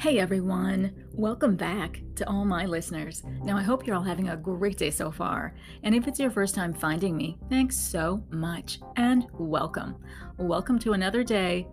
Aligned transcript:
Hey 0.00 0.20
everyone, 0.20 0.92
welcome 1.12 1.56
back 1.56 2.00
to 2.14 2.28
all 2.28 2.44
my 2.44 2.66
listeners. 2.66 3.24
Now, 3.42 3.56
I 3.56 3.62
hope 3.62 3.84
you're 3.84 3.96
all 3.96 4.02
having 4.02 4.28
a 4.28 4.36
great 4.36 4.76
day 4.76 4.92
so 4.92 5.10
far. 5.10 5.56
And 5.82 5.92
if 5.92 6.06
it's 6.06 6.20
your 6.20 6.30
first 6.30 6.54
time 6.54 6.72
finding 6.72 7.16
me, 7.16 7.36
thanks 7.50 7.76
so 7.76 8.22
much 8.30 8.78
and 8.94 9.26
welcome. 9.32 9.96
Welcome 10.36 10.78
to 10.80 10.92
another 10.92 11.24
day 11.24 11.66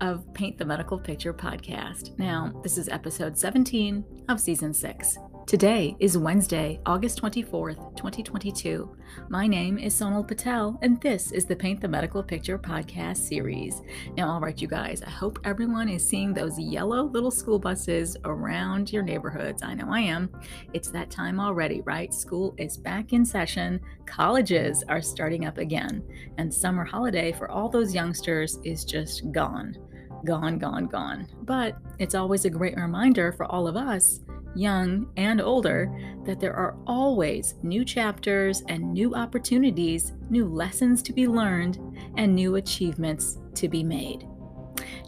of 0.00 0.34
Paint 0.34 0.58
the 0.58 0.64
Medical 0.64 0.98
Picture 0.98 1.32
podcast. 1.32 2.18
Now, 2.18 2.52
this 2.64 2.78
is 2.78 2.88
episode 2.88 3.38
17 3.38 4.24
of 4.28 4.40
season 4.40 4.74
6. 4.74 5.18
Today 5.48 5.96
is 5.98 6.18
Wednesday, 6.18 6.78
August 6.84 7.22
24th, 7.22 7.96
2022. 7.96 8.94
My 9.30 9.46
name 9.46 9.78
is 9.78 9.98
Sonal 9.98 10.28
Patel, 10.28 10.78
and 10.82 11.00
this 11.00 11.32
is 11.32 11.46
the 11.46 11.56
Paint 11.56 11.80
the 11.80 11.88
Medical 11.88 12.22
Picture 12.22 12.58
podcast 12.58 13.16
series. 13.16 13.80
Now, 14.14 14.28
all 14.28 14.40
right, 14.40 14.60
you 14.60 14.68
guys, 14.68 15.00
I 15.02 15.08
hope 15.08 15.38
everyone 15.44 15.88
is 15.88 16.06
seeing 16.06 16.34
those 16.34 16.58
yellow 16.58 17.04
little 17.04 17.30
school 17.30 17.58
buses 17.58 18.14
around 18.26 18.92
your 18.92 19.02
neighborhoods. 19.02 19.62
I 19.62 19.72
know 19.72 19.90
I 19.90 20.00
am. 20.00 20.28
It's 20.74 20.90
that 20.90 21.10
time 21.10 21.40
already, 21.40 21.80
right? 21.80 22.12
School 22.12 22.54
is 22.58 22.76
back 22.76 23.14
in 23.14 23.24
session, 23.24 23.80
colleges 24.04 24.84
are 24.90 25.00
starting 25.00 25.46
up 25.46 25.56
again, 25.56 26.04
and 26.36 26.52
summer 26.52 26.84
holiday 26.84 27.32
for 27.32 27.50
all 27.50 27.70
those 27.70 27.94
youngsters 27.94 28.58
is 28.64 28.84
just 28.84 29.32
gone. 29.32 29.78
Gone, 30.26 30.58
gone, 30.58 30.88
gone. 30.88 31.26
But 31.44 31.78
it's 31.98 32.14
always 32.14 32.44
a 32.44 32.50
great 32.50 32.76
reminder 32.76 33.32
for 33.32 33.46
all 33.46 33.66
of 33.66 33.76
us 33.76 34.20
young 34.54 35.10
and 35.16 35.40
older, 35.40 35.90
that 36.24 36.40
there 36.40 36.54
are 36.54 36.76
always 36.86 37.54
new 37.62 37.84
chapters 37.84 38.62
and 38.68 38.92
new 38.92 39.14
opportunities, 39.14 40.12
new 40.30 40.46
lessons 40.46 41.02
to 41.02 41.12
be 41.12 41.26
learned, 41.26 41.78
and 42.16 42.34
new 42.34 42.56
achievements 42.56 43.38
to 43.54 43.68
be 43.68 43.82
made. 43.82 44.26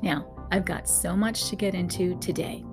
Now, 0.03 0.49
I've 0.53 0.65
got 0.65 0.89
so 0.89 1.17
much 1.17 1.49
to 1.51 1.57
get 1.57 1.75
into 1.75 2.19
today. 2.19 2.65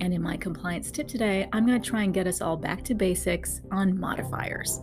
And 0.00 0.12
in 0.12 0.22
my 0.22 0.36
compliance 0.36 0.90
tip 0.90 1.08
today, 1.08 1.48
I'm 1.52 1.66
going 1.66 1.80
to 1.80 1.90
try 1.90 2.02
and 2.02 2.12
get 2.12 2.26
us 2.26 2.40
all 2.40 2.56
back 2.56 2.82
to 2.84 2.94
basics 2.94 3.62
on 3.70 3.98
modifiers. 3.98 4.80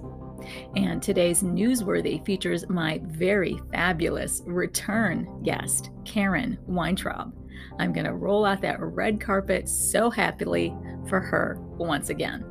And 0.75 1.01
today's 1.01 1.43
newsworthy 1.43 2.25
features 2.25 2.67
my 2.69 3.01
very 3.03 3.59
fabulous 3.71 4.41
return 4.45 5.41
guest, 5.43 5.91
Karen 6.05 6.57
Weintraub. 6.65 7.33
I'm 7.79 7.93
going 7.93 8.05
to 8.05 8.13
roll 8.13 8.45
out 8.45 8.61
that 8.61 8.79
red 8.79 9.19
carpet 9.19 9.69
so 9.69 10.09
happily 10.09 10.75
for 11.07 11.19
her 11.19 11.57
once 11.77 12.09
again. 12.09 12.45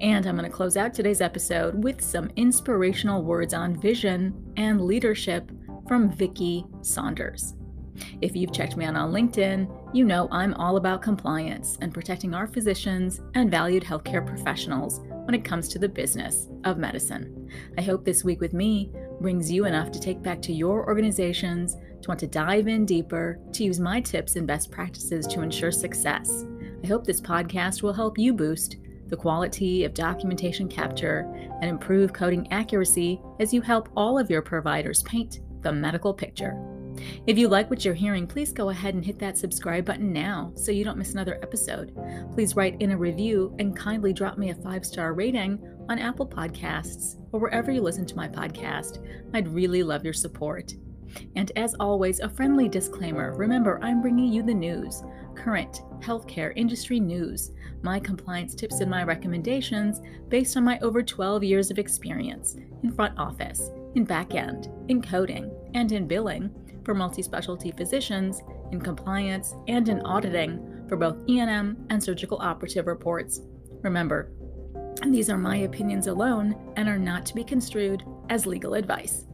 And 0.00 0.26
I'm 0.26 0.36
going 0.36 0.50
to 0.50 0.56
close 0.56 0.76
out 0.76 0.92
today's 0.92 1.20
episode 1.20 1.82
with 1.82 2.00
some 2.00 2.30
inspirational 2.36 3.22
words 3.22 3.54
on 3.54 3.80
vision 3.80 4.52
and 4.56 4.80
leadership 4.80 5.50
from 5.86 6.10
Vicki 6.10 6.64
Saunders. 6.82 7.54
If 8.20 8.34
you've 8.34 8.52
checked 8.52 8.76
me 8.76 8.84
out 8.84 8.96
on 8.96 9.12
LinkedIn, 9.12 9.94
you 9.94 10.04
know 10.04 10.28
I'm 10.30 10.54
all 10.54 10.76
about 10.76 11.02
compliance 11.02 11.76
and 11.80 11.92
protecting 11.92 12.34
our 12.34 12.46
physicians 12.46 13.20
and 13.34 13.50
valued 13.50 13.84
healthcare 13.84 14.26
professionals 14.26 15.00
when 15.24 15.34
it 15.34 15.44
comes 15.44 15.68
to 15.68 15.78
the 15.78 15.88
business 15.88 16.48
of 16.64 16.78
medicine. 16.78 17.48
I 17.76 17.82
hope 17.82 18.04
this 18.04 18.24
week 18.24 18.40
with 18.40 18.52
me 18.52 18.92
brings 19.20 19.50
you 19.50 19.66
enough 19.66 19.90
to 19.92 20.00
take 20.00 20.22
back 20.22 20.40
to 20.42 20.52
your 20.52 20.86
organizations, 20.86 21.76
to 22.02 22.08
want 22.08 22.20
to 22.20 22.26
dive 22.26 22.68
in 22.68 22.86
deeper, 22.86 23.38
to 23.52 23.64
use 23.64 23.78
my 23.78 24.00
tips 24.00 24.36
and 24.36 24.46
best 24.46 24.70
practices 24.70 25.26
to 25.26 25.42
ensure 25.42 25.70
success. 25.70 26.46
I 26.82 26.86
hope 26.86 27.04
this 27.04 27.20
podcast 27.20 27.82
will 27.82 27.92
help 27.92 28.18
you 28.18 28.32
boost 28.32 28.76
the 29.08 29.16
quality 29.16 29.84
of 29.84 29.92
documentation 29.92 30.68
capture 30.68 31.30
and 31.60 31.64
improve 31.64 32.12
coding 32.12 32.50
accuracy 32.52 33.20
as 33.40 33.52
you 33.52 33.60
help 33.60 33.88
all 33.96 34.18
of 34.18 34.30
your 34.30 34.40
providers 34.40 35.02
paint 35.02 35.40
the 35.62 35.72
medical 35.72 36.14
picture. 36.14 36.56
If 37.26 37.38
you 37.38 37.48
like 37.48 37.70
what 37.70 37.84
you're 37.84 37.94
hearing, 37.94 38.26
please 38.26 38.52
go 38.52 38.70
ahead 38.70 38.94
and 38.94 39.04
hit 39.04 39.18
that 39.20 39.38
subscribe 39.38 39.84
button 39.84 40.12
now 40.12 40.52
so 40.54 40.72
you 40.72 40.84
don't 40.84 40.98
miss 40.98 41.12
another 41.12 41.38
episode. 41.42 41.94
Please 42.32 42.56
write 42.56 42.80
in 42.80 42.92
a 42.92 42.96
review 42.96 43.54
and 43.58 43.76
kindly 43.76 44.12
drop 44.12 44.38
me 44.38 44.50
a 44.50 44.54
five 44.54 44.84
star 44.84 45.12
rating 45.12 45.58
on 45.90 45.98
Apple 45.98 46.26
Podcasts 46.26 47.16
or 47.32 47.40
wherever 47.40 47.72
you 47.72 47.82
listen 47.82 48.06
to 48.06 48.16
my 48.16 48.28
podcast. 48.28 49.04
I'd 49.34 49.48
really 49.48 49.82
love 49.82 50.04
your 50.04 50.12
support. 50.14 50.72
And 51.34 51.50
as 51.56 51.74
always, 51.80 52.20
a 52.20 52.28
friendly 52.28 52.68
disclaimer 52.68 53.34
remember, 53.34 53.80
I'm 53.82 54.00
bringing 54.00 54.32
you 54.32 54.44
the 54.44 54.54
news, 54.54 55.02
current 55.34 55.82
healthcare 55.98 56.52
industry 56.54 57.00
news, 57.00 57.50
my 57.82 57.98
compliance 57.98 58.54
tips 58.54 58.78
and 58.78 58.88
my 58.88 59.02
recommendations 59.02 60.00
based 60.28 60.56
on 60.56 60.62
my 60.62 60.78
over 60.78 61.02
12 61.02 61.42
years 61.42 61.72
of 61.72 61.78
experience 61.80 62.56
in 62.84 62.92
front 62.92 63.18
office, 63.18 63.70
in 63.96 64.04
back 64.04 64.36
end, 64.36 64.68
in 64.86 65.02
coding, 65.02 65.50
and 65.74 65.90
in 65.90 66.06
billing 66.06 66.50
for 66.84 66.94
multi 66.94 67.22
specialty 67.22 67.72
physicians, 67.72 68.42
in 68.70 68.80
compliance, 68.80 69.56
and 69.66 69.88
in 69.88 70.00
auditing 70.02 70.84
for 70.88 70.96
both 70.96 71.16
E&M 71.28 71.76
and 71.90 72.02
surgical 72.02 72.38
operative 72.40 72.86
reports. 72.86 73.40
Remember, 73.82 74.30
these 75.08 75.30
are 75.30 75.38
my 75.38 75.56
opinions 75.56 76.06
alone 76.06 76.54
and 76.76 76.88
are 76.88 76.98
not 76.98 77.26
to 77.26 77.34
be 77.34 77.44
construed 77.44 78.04
as 78.28 78.46
legal 78.46 78.74
advice. 78.74 79.26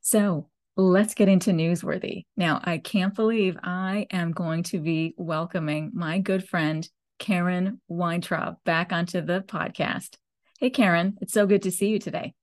So, 0.00 0.48
let's 0.76 1.14
get 1.14 1.28
into 1.28 1.50
newsworthy. 1.50 2.24
Now, 2.36 2.60
I 2.62 2.78
can't 2.78 3.14
believe 3.14 3.56
I 3.62 4.06
am 4.10 4.32
going 4.32 4.62
to 4.64 4.78
be 4.78 5.14
welcoming 5.16 5.90
my 5.94 6.18
good 6.18 6.48
friend, 6.48 6.88
Karen 7.18 7.80
Weintraub, 7.88 8.56
back 8.64 8.92
onto 8.92 9.20
the 9.20 9.44
podcast. 9.46 10.16
Hey, 10.58 10.70
Karen, 10.70 11.18
it's 11.20 11.32
so 11.32 11.46
good 11.46 11.62
to 11.62 11.70
see 11.70 11.88
you 11.88 11.98
today. 11.98 12.34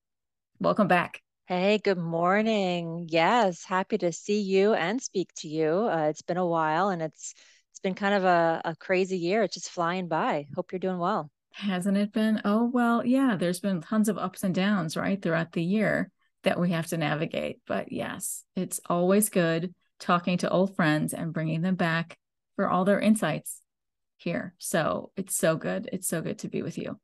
Welcome 0.60 0.88
back. 0.88 1.22
Hey, 1.48 1.80
good 1.84 1.98
morning. 1.98 3.08
Yes, 3.10 3.64
happy 3.64 3.98
to 4.00 4.12
see 4.12 4.42
you 4.42 4.74
and 4.74 5.02
speak 5.02 5.30
to 5.38 5.48
you. 5.48 5.90
Uh, 5.90 6.08
it's 6.10 6.22
been 6.22 6.38
a 6.38 6.46
while 6.46 6.90
and 6.90 7.02
it's 7.02 7.34
it's 7.80 7.84
been 7.84 7.96
kind 7.96 8.14
of 8.14 8.26
a, 8.26 8.62
a 8.66 8.76
crazy 8.76 9.18
year. 9.18 9.42
It's 9.42 9.54
just 9.54 9.70
flying 9.70 10.10
by. 10.10 10.48
Hope 10.54 10.74
you're 10.74 10.80
doing 10.80 10.98
well. 10.98 11.32
Hasn't 11.54 11.96
it 11.96 12.12
been? 12.12 12.42
Oh, 12.44 12.66
well, 12.66 13.06
yeah, 13.06 13.38
there's 13.40 13.62
been 13.62 13.80
tons 13.80 14.10
of 14.10 14.18
ups 14.18 14.44
and 14.44 14.54
downs, 14.54 14.98
right, 14.98 15.22
throughout 15.22 15.54
the 15.54 15.64
year 15.64 16.12
that 16.44 16.60
we 16.60 16.72
have 16.72 16.88
to 16.88 16.98
navigate. 16.98 17.62
But 17.66 17.94
yes, 17.94 18.44
it's 18.54 18.82
always 18.90 19.30
good 19.30 19.74
talking 19.98 20.40
to 20.40 20.50
old 20.50 20.76
friends 20.76 21.14
and 21.14 21.32
bringing 21.32 21.62
them 21.62 21.76
back 21.76 22.18
for 22.58 22.70
all 22.70 22.84
their 22.84 23.00
insights 23.00 23.62
here. 24.18 24.56
So 24.58 25.12
it's 25.16 25.38
so 25.38 25.56
good. 25.56 25.90
It's 25.94 26.08
so 26.10 26.22
good 26.22 26.40
to 26.40 26.50
be 26.50 26.62
with 26.62 26.78
you. 26.78 27.00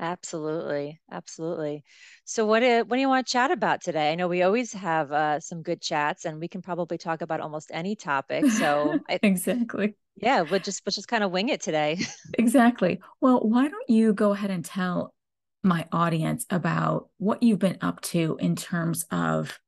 Absolutely, 0.00 1.00
absolutely. 1.10 1.82
So, 2.24 2.46
what 2.46 2.60
do, 2.60 2.84
what 2.86 2.96
do 2.96 3.00
you 3.00 3.08
want 3.08 3.26
to 3.26 3.32
chat 3.32 3.50
about 3.50 3.82
today? 3.82 4.12
I 4.12 4.14
know 4.14 4.28
we 4.28 4.42
always 4.42 4.72
have 4.72 5.10
uh, 5.10 5.40
some 5.40 5.62
good 5.62 5.80
chats, 5.82 6.24
and 6.24 6.38
we 6.38 6.46
can 6.46 6.62
probably 6.62 6.98
talk 6.98 7.20
about 7.20 7.40
almost 7.40 7.70
any 7.74 7.96
topic. 7.96 8.46
So, 8.46 9.00
I, 9.08 9.18
exactly, 9.22 9.96
yeah, 10.16 10.42
we'll 10.42 10.60
just 10.60 10.82
we'll 10.86 10.92
just 10.92 11.08
kind 11.08 11.24
of 11.24 11.32
wing 11.32 11.48
it 11.48 11.60
today. 11.60 11.98
exactly. 12.38 13.00
Well, 13.20 13.40
why 13.40 13.68
don't 13.68 13.90
you 13.90 14.12
go 14.12 14.32
ahead 14.32 14.50
and 14.50 14.64
tell 14.64 15.14
my 15.64 15.86
audience 15.90 16.46
about 16.48 17.08
what 17.18 17.42
you've 17.42 17.58
been 17.58 17.78
up 17.80 18.00
to 18.00 18.36
in 18.40 18.54
terms 18.54 19.04
of, 19.10 19.58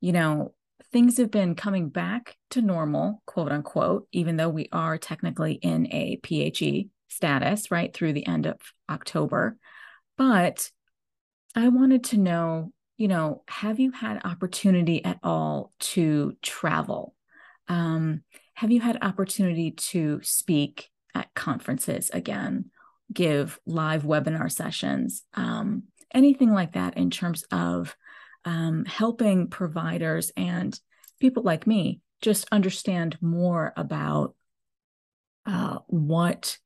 you 0.00 0.12
know, 0.12 0.54
things 0.92 1.18
have 1.18 1.30
been 1.30 1.54
coming 1.54 1.90
back 1.90 2.36
to 2.50 2.62
normal, 2.62 3.22
quote 3.26 3.52
unquote, 3.52 4.08
even 4.12 4.36
though 4.36 4.48
we 4.48 4.70
are 4.72 4.96
technically 4.96 5.54
in 5.54 5.86
a 5.92 6.18
PHE 6.22 6.88
status, 7.08 7.70
right, 7.70 7.92
through 7.92 8.12
the 8.12 8.26
end 8.26 8.46
of 8.46 8.56
October. 8.88 9.56
But 10.16 10.70
I 11.54 11.68
wanted 11.68 12.04
to 12.04 12.18
know, 12.18 12.72
you 12.96 13.08
know, 13.08 13.42
have 13.48 13.80
you 13.80 13.90
had 13.90 14.24
opportunity 14.24 15.04
at 15.04 15.18
all 15.22 15.72
to 15.80 16.36
travel? 16.42 17.14
Um, 17.68 18.22
have 18.54 18.70
you 18.70 18.80
had 18.80 18.98
opportunity 19.02 19.72
to 19.72 20.20
speak 20.22 20.88
at 21.14 21.34
conferences 21.34 22.10
again, 22.10 22.66
give 23.12 23.58
live 23.66 24.02
webinar 24.02 24.50
sessions, 24.50 25.24
um, 25.34 25.84
anything 26.12 26.52
like 26.52 26.72
that 26.72 26.96
in 26.96 27.10
terms 27.10 27.44
of 27.50 27.96
um, 28.44 28.84
helping 28.84 29.48
providers 29.48 30.32
and 30.36 30.78
people 31.20 31.42
like 31.42 31.66
me 31.66 32.00
just 32.20 32.46
understand 32.50 33.18
more 33.20 33.72
about 33.76 34.34
uh, 35.46 35.78
what 35.86 36.58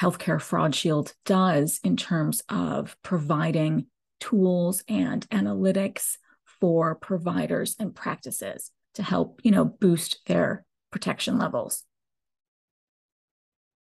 Healthcare 0.00 0.40
Fraud 0.40 0.74
Shield 0.74 1.12
does 1.26 1.78
in 1.84 1.96
terms 1.96 2.42
of 2.48 2.96
providing 3.02 3.86
tools 4.18 4.82
and 4.88 5.28
analytics 5.28 6.16
for 6.60 6.94
providers 6.94 7.76
and 7.78 7.94
practices 7.94 8.70
to 8.94 9.02
help, 9.02 9.40
you 9.42 9.50
know, 9.50 9.64
boost 9.64 10.20
their 10.26 10.64
protection 10.90 11.38
levels. 11.38 11.84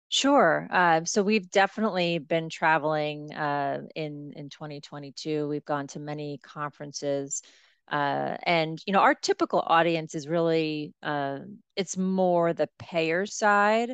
Sure. 0.09 0.67
Uh, 0.71 1.05
so 1.05 1.21
we've 1.21 1.49
definitely 1.51 2.17
been 2.17 2.49
traveling 2.49 3.31
uh, 3.31 3.81
in 3.95 4.33
in 4.35 4.49
2022. 4.49 5.47
We've 5.47 5.65
gone 5.65 5.85
to 5.87 5.99
many 5.99 6.39
conferences, 6.39 7.43
uh, 7.91 8.35
and 8.41 8.81
you 8.87 8.93
know 8.93 9.01
our 9.01 9.13
typical 9.13 9.63
audience 9.65 10.15
is 10.15 10.27
really 10.27 10.95
uh, 11.03 11.39
it's 11.75 11.95
more 11.95 12.53
the 12.53 12.67
payer 12.79 13.27
side. 13.27 13.91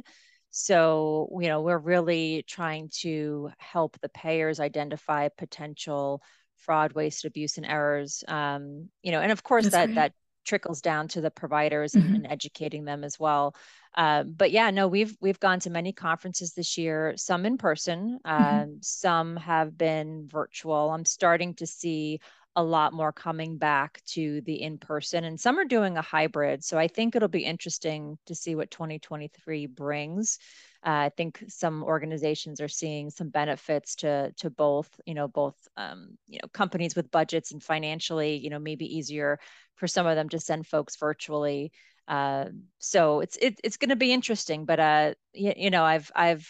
So, 0.58 1.28
you 1.42 1.50
know, 1.50 1.60
we're 1.60 1.78
really 1.78 2.46
trying 2.48 2.88
to 3.02 3.52
help 3.58 4.00
the 4.00 4.08
payers 4.08 4.62
identify 4.62 5.28
potential 5.28 6.24
fraud, 6.60 6.94
waste, 6.94 7.26
abuse, 7.26 7.58
and 7.58 7.66
errors. 7.66 8.24
Um, 8.26 8.88
you 9.04 9.12
know, 9.12 9.20
and 9.20 9.34
of 9.34 9.44
course 9.44 9.66
That's 9.66 9.74
that 9.74 9.86
great. 9.88 9.96
that 9.96 10.14
trickles 10.46 10.80
down 10.80 11.10
to 11.10 11.20
the 11.20 11.30
providers 11.30 11.92
mm-hmm. 11.92 12.08
and, 12.08 12.16
and, 12.16 12.28
educating 12.32 12.86
them 12.86 13.04
as 13.04 13.20
well. 13.20 13.54
Uh, 13.96 14.24
but 14.24 14.52
yeah, 14.52 14.72
no, 14.72 14.88
we've 14.88 15.18
we've 15.20 15.42
gone 15.42 15.60
to 15.60 15.70
many 15.70 15.92
conferences 15.92 16.54
this 16.54 16.78
year. 16.78 17.16
Some 17.18 17.46
in 17.46 17.58
person, 17.58 18.20
mm-hmm. 18.26 18.62
Um, 18.62 18.78
some 18.82 19.36
have 19.36 19.78
been 19.78 20.30
virtual. 20.32 20.90
I'm 20.90 21.04
starting 21.04 21.56
to 21.56 21.68
see 21.68 22.22
a 22.56 22.64
lot 22.64 22.94
more 22.94 23.12
coming 23.12 23.58
back 23.58 24.02
to 24.06 24.42
the 24.42 24.62
in 24.62 24.78
person, 24.78 25.24
and 25.24 25.40
some 25.40 25.60
are 25.60 25.66
doing 25.66 25.98
a 25.98 26.02
hybrid. 26.02 26.64
So 26.64 26.78
I 26.78 26.88
think 26.88 27.16
it'll 27.16 27.28
be 27.28 27.44
interesting 27.44 28.18
to 28.28 28.36
see 28.36 28.56
what 28.56 28.72
2023 28.72 29.68
brings. 29.68 30.40
Uh, 30.86 30.90
I 30.90 31.12
think 31.18 31.44
some 31.48 31.84
organizations 31.84 32.62
are 32.62 32.68
seeing 32.68 33.10
some 33.10 33.30
benefits 33.30 33.96
to 33.98 34.32
to 34.38 34.50
both, 34.50 34.90
you 35.06 35.16
know, 35.16 35.28
both 35.28 35.56
um, 35.76 36.18
you 36.28 36.40
know 36.42 36.48
companies 36.54 36.96
with 36.96 37.12
budgets 37.12 37.52
and 37.52 37.62
financially, 37.62 38.38
you 38.38 38.50
know, 38.50 38.60
maybe 38.60 38.98
easier 38.98 39.40
for 39.76 39.88
some 39.88 40.08
of 40.08 40.16
them 40.16 40.30
to 40.30 40.40
send 40.40 40.66
folks 40.68 40.96
virtually. 40.96 41.72
Uh, 42.08 42.46
so 42.80 43.20
it's 43.20 43.38
it, 43.38 43.60
it's 43.64 43.78
going 43.78 43.90
to 43.90 43.96
be 43.96 44.14
interesting, 44.14 44.66
but 44.66 44.80
uh, 44.80 45.14
you, 45.34 45.54
you, 45.58 45.70
know, 45.72 45.84
I've 45.84 46.12
I've 46.16 46.48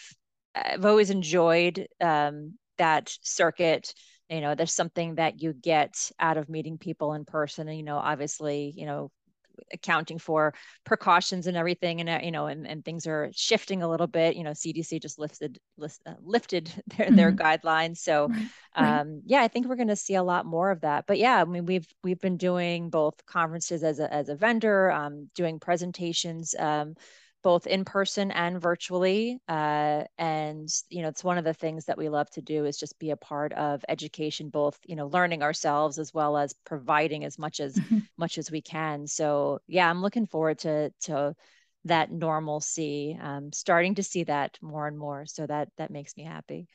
I've 0.54 0.84
always 0.84 1.10
enjoyed 1.10 1.88
um, 2.00 2.54
that 2.78 3.16
circuit 3.22 3.94
you 4.30 4.40
know 4.40 4.54
there's 4.54 4.72
something 4.72 5.16
that 5.16 5.42
you 5.42 5.52
get 5.52 6.10
out 6.18 6.36
of 6.36 6.48
meeting 6.48 6.78
people 6.78 7.12
in 7.14 7.24
person 7.24 7.68
and 7.68 7.76
you 7.76 7.84
know 7.84 7.96
obviously 7.96 8.72
you 8.76 8.86
know 8.86 9.10
accounting 9.72 10.18
for 10.18 10.54
precautions 10.84 11.46
and 11.46 11.56
everything 11.56 12.00
and 12.00 12.08
uh, 12.08 12.20
you 12.22 12.30
know 12.30 12.46
and, 12.46 12.66
and 12.66 12.84
things 12.84 13.06
are 13.06 13.30
shifting 13.34 13.82
a 13.82 13.88
little 13.88 14.06
bit 14.06 14.36
you 14.36 14.44
know 14.44 14.50
cdc 14.50 15.00
just 15.00 15.18
lifted 15.18 15.58
uh, 15.82 15.86
lifted 16.22 16.66
their, 16.96 17.06
mm-hmm. 17.06 17.16
their 17.16 17.32
guidelines 17.32 17.98
so 17.98 18.28
right. 18.28 19.00
um 19.00 19.22
yeah 19.24 19.40
i 19.40 19.48
think 19.48 19.66
we're 19.66 19.76
going 19.76 19.88
to 19.88 19.96
see 19.96 20.14
a 20.14 20.22
lot 20.22 20.44
more 20.46 20.70
of 20.70 20.82
that 20.82 21.06
but 21.06 21.18
yeah 21.18 21.40
i 21.40 21.44
mean 21.44 21.64
we've 21.64 21.86
we've 22.04 22.20
been 22.20 22.36
doing 22.36 22.90
both 22.90 23.14
conferences 23.26 23.82
as 23.82 23.98
a 23.98 24.12
as 24.12 24.28
a 24.28 24.36
vendor 24.36 24.90
um 24.90 25.30
doing 25.34 25.58
presentations 25.58 26.54
um 26.58 26.94
both 27.42 27.66
in 27.66 27.84
person 27.84 28.30
and 28.30 28.60
virtually. 28.60 29.38
Uh, 29.48 30.04
and 30.18 30.68
you 30.88 31.02
know, 31.02 31.08
it's 31.08 31.24
one 31.24 31.38
of 31.38 31.44
the 31.44 31.54
things 31.54 31.84
that 31.86 31.98
we 31.98 32.08
love 32.08 32.28
to 32.30 32.42
do 32.42 32.64
is 32.64 32.78
just 32.78 32.98
be 32.98 33.10
a 33.10 33.16
part 33.16 33.52
of 33.52 33.84
education, 33.88 34.48
both 34.48 34.78
you 34.84 34.96
know, 34.96 35.06
learning 35.06 35.42
ourselves 35.42 35.98
as 35.98 36.12
well 36.12 36.36
as 36.36 36.54
providing 36.64 37.24
as 37.24 37.38
much 37.38 37.60
as 37.60 37.74
mm-hmm. 37.76 37.98
much 38.16 38.38
as 38.38 38.50
we 38.50 38.62
can. 38.62 39.06
So 39.06 39.60
yeah, 39.66 39.88
I'm 39.88 40.02
looking 40.02 40.26
forward 40.26 40.58
to 40.60 40.92
to 41.02 41.34
that 41.84 42.10
normalcy. 42.10 43.18
Um, 43.20 43.52
starting 43.52 43.94
to 43.96 44.02
see 44.02 44.24
that 44.24 44.58
more 44.60 44.86
and 44.86 44.98
more. 44.98 45.26
So 45.26 45.46
that 45.46 45.68
that 45.78 45.90
makes 45.90 46.16
me 46.16 46.24
happy. 46.24 46.68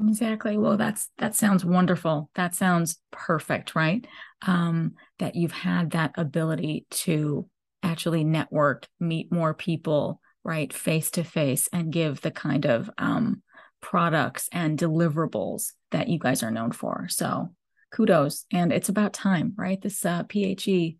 Exactly. 0.00 0.56
Well, 0.56 0.76
that's 0.76 1.10
that 1.18 1.34
sounds 1.34 1.64
wonderful. 1.64 2.30
That 2.34 2.54
sounds 2.54 3.00
perfect, 3.10 3.74
right? 3.74 4.06
Um, 4.46 4.94
that 5.18 5.34
you've 5.34 5.52
had 5.52 5.90
that 5.90 6.12
ability 6.16 6.86
to 6.90 7.48
actually 7.82 8.24
network, 8.24 8.86
meet 9.00 9.32
more 9.32 9.54
people, 9.54 10.20
right, 10.44 10.72
face 10.72 11.10
to 11.12 11.24
face, 11.24 11.68
and 11.72 11.92
give 11.92 12.20
the 12.20 12.30
kind 12.30 12.66
of 12.66 12.90
um, 12.98 13.42
products 13.80 14.48
and 14.52 14.78
deliverables 14.78 15.72
that 15.90 16.08
you 16.08 16.18
guys 16.18 16.42
are 16.42 16.50
known 16.50 16.72
for. 16.72 17.06
So 17.08 17.50
kudos. 17.92 18.44
And 18.52 18.72
it's 18.72 18.88
about 18.88 19.12
time, 19.12 19.54
right? 19.56 19.80
This 19.80 20.04
uh, 20.04 20.24
PHE, 20.24 20.96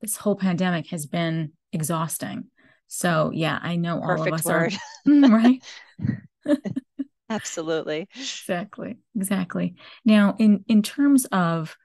this 0.00 0.16
whole 0.16 0.36
pandemic 0.36 0.88
has 0.88 1.06
been 1.06 1.52
exhausting. 1.72 2.46
So 2.86 3.30
yeah, 3.34 3.58
I 3.60 3.76
know 3.76 4.00
Perfect 4.00 4.20
all 4.20 4.26
of 4.26 4.32
us 4.40 4.44
word. 4.44 4.74
are 4.74 4.78
mm, 5.08 5.30
right. 5.30 6.58
Absolutely. 7.30 8.08
Exactly. 8.14 8.98
Exactly. 9.14 9.74
Now, 10.04 10.34
in 10.38 10.64
in 10.66 10.82
terms 10.82 11.26
of, 11.26 11.76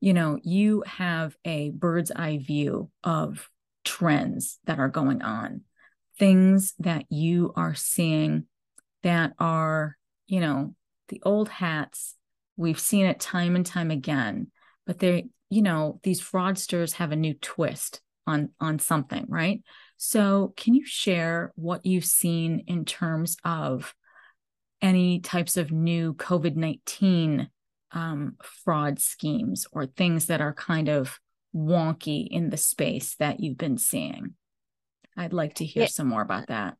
you 0.00 0.12
know, 0.12 0.38
you 0.42 0.82
have 0.86 1.36
a 1.44 1.70
bird's 1.70 2.10
eye 2.10 2.38
view 2.38 2.90
of 3.04 3.48
trends 3.88 4.58
that 4.66 4.78
are 4.78 4.90
going 4.90 5.22
on, 5.22 5.62
things 6.18 6.74
that 6.78 7.06
you 7.08 7.52
are 7.56 7.74
seeing 7.74 8.44
that 9.02 9.32
are, 9.38 9.96
you 10.26 10.40
know, 10.40 10.74
the 11.08 11.22
old 11.24 11.48
hats. 11.48 12.14
We've 12.58 12.78
seen 12.78 13.06
it 13.06 13.18
time 13.18 13.56
and 13.56 13.64
time 13.64 13.90
again, 13.90 14.48
but 14.86 14.98
they, 14.98 15.28
you 15.48 15.62
know, 15.62 16.00
these 16.02 16.20
fraudsters 16.20 16.92
have 16.94 17.12
a 17.12 17.16
new 17.16 17.32
twist 17.32 18.02
on 18.26 18.50
on 18.60 18.78
something, 18.78 19.24
right? 19.28 19.62
So, 19.96 20.52
can 20.56 20.74
you 20.74 20.84
share 20.84 21.52
what 21.56 21.86
you've 21.86 22.04
seen 22.04 22.64
in 22.66 22.84
terms 22.84 23.38
of 23.42 23.94
any 24.82 25.20
types 25.20 25.56
of 25.56 25.72
new 25.72 26.12
COVID 26.12 26.56
19 26.56 27.48
um, 27.92 28.36
fraud 28.42 29.00
schemes 29.00 29.66
or 29.72 29.86
things 29.86 30.26
that 30.26 30.42
are 30.42 30.52
kind 30.52 30.90
of 30.90 31.18
wonky 31.54 32.26
in 32.28 32.50
the 32.50 32.56
space 32.56 33.14
that 33.16 33.40
you've 33.40 33.58
been 33.58 33.78
seeing. 33.78 34.34
I'd 35.16 35.32
like 35.32 35.54
to 35.54 35.64
hear 35.64 35.84
yeah. 35.84 35.88
some 35.88 36.06
more 36.06 36.22
about 36.22 36.48
that. 36.48 36.76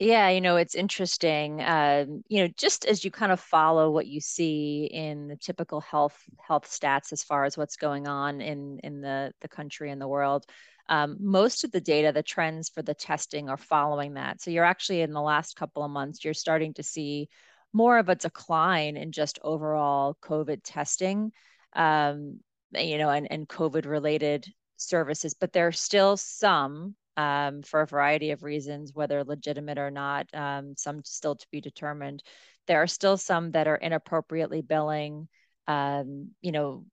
Yeah, 0.00 0.30
you 0.30 0.40
know, 0.40 0.56
it's 0.56 0.74
interesting. 0.74 1.62
Um, 1.62 2.24
you 2.26 2.42
know, 2.42 2.48
just 2.56 2.86
as 2.86 3.04
you 3.04 3.10
kind 3.10 3.32
of 3.32 3.38
follow 3.38 3.90
what 3.90 4.06
you 4.06 4.18
see 4.18 4.88
in 4.90 5.28
the 5.28 5.36
typical 5.36 5.82
health 5.82 6.18
health 6.38 6.66
stats 6.66 7.12
as 7.12 7.22
far 7.22 7.44
as 7.44 7.58
what's 7.58 7.76
going 7.76 8.08
on 8.08 8.40
in 8.40 8.80
in 8.82 9.02
the 9.02 9.32
the 9.42 9.48
country 9.48 9.90
and 9.90 10.00
the 10.00 10.08
world, 10.08 10.46
um, 10.88 11.18
most 11.20 11.64
of 11.64 11.70
the 11.70 11.82
data, 11.82 12.12
the 12.12 12.22
trends 12.22 12.70
for 12.70 12.80
the 12.80 12.94
testing 12.94 13.50
are 13.50 13.58
following 13.58 14.14
that. 14.14 14.40
So 14.40 14.50
you're 14.50 14.64
actually 14.64 15.02
in 15.02 15.12
the 15.12 15.20
last 15.20 15.54
couple 15.54 15.84
of 15.84 15.90
months, 15.90 16.24
you're 16.24 16.32
starting 16.32 16.72
to 16.74 16.82
see 16.82 17.28
more 17.72 17.98
of 17.98 18.08
a 18.08 18.16
decline 18.16 18.96
in 18.96 19.12
just 19.12 19.38
overall 19.42 20.16
COVID 20.22 20.62
testing. 20.64 21.30
Um, 21.74 22.40
you 22.72 22.98
know, 22.98 23.10
and, 23.10 23.26
and 23.30 23.48
COVID 23.48 23.86
related 23.86 24.46
services, 24.76 25.34
but 25.34 25.52
there 25.52 25.66
are 25.66 25.72
still 25.72 26.16
some 26.16 26.94
um, 27.16 27.62
for 27.62 27.82
a 27.82 27.86
variety 27.86 28.30
of 28.30 28.42
reasons, 28.42 28.92
whether 28.94 29.22
legitimate 29.24 29.78
or 29.78 29.90
not, 29.90 30.26
um, 30.34 30.74
some 30.76 31.02
still 31.04 31.36
to 31.36 31.46
be 31.50 31.60
determined. 31.60 32.22
There 32.66 32.82
are 32.82 32.86
still 32.86 33.16
some 33.16 33.50
that 33.52 33.68
are 33.68 33.76
inappropriately 33.76 34.62
billing, 34.62 35.28
um, 35.66 36.30
you 36.40 36.52
know, 36.52 36.84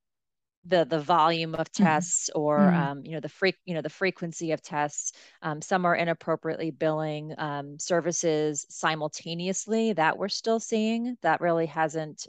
the 0.65 0.83
the 0.83 0.99
volume 0.99 1.55
of 1.55 1.71
mm-hmm. 1.71 1.83
tests 1.83 2.29
or 2.35 2.59
mm-hmm. 2.59 2.77
Um, 2.77 3.05
you 3.05 3.11
know 3.11 3.21
the 3.21 3.29
freak 3.29 3.55
you 3.65 3.73
know 3.73 3.81
the 3.81 3.89
frequency 3.89 4.51
of 4.51 4.61
tests. 4.61 5.13
Um, 5.41 5.61
some 5.61 5.85
are 5.85 5.95
inappropriately 5.95 6.71
billing 6.71 7.33
um, 7.37 7.79
services 7.79 8.65
simultaneously. 8.69 9.93
That 9.93 10.17
we're 10.17 10.27
still 10.27 10.59
seeing. 10.59 11.15
That 11.21 11.41
really 11.41 11.67
hasn't 11.67 12.27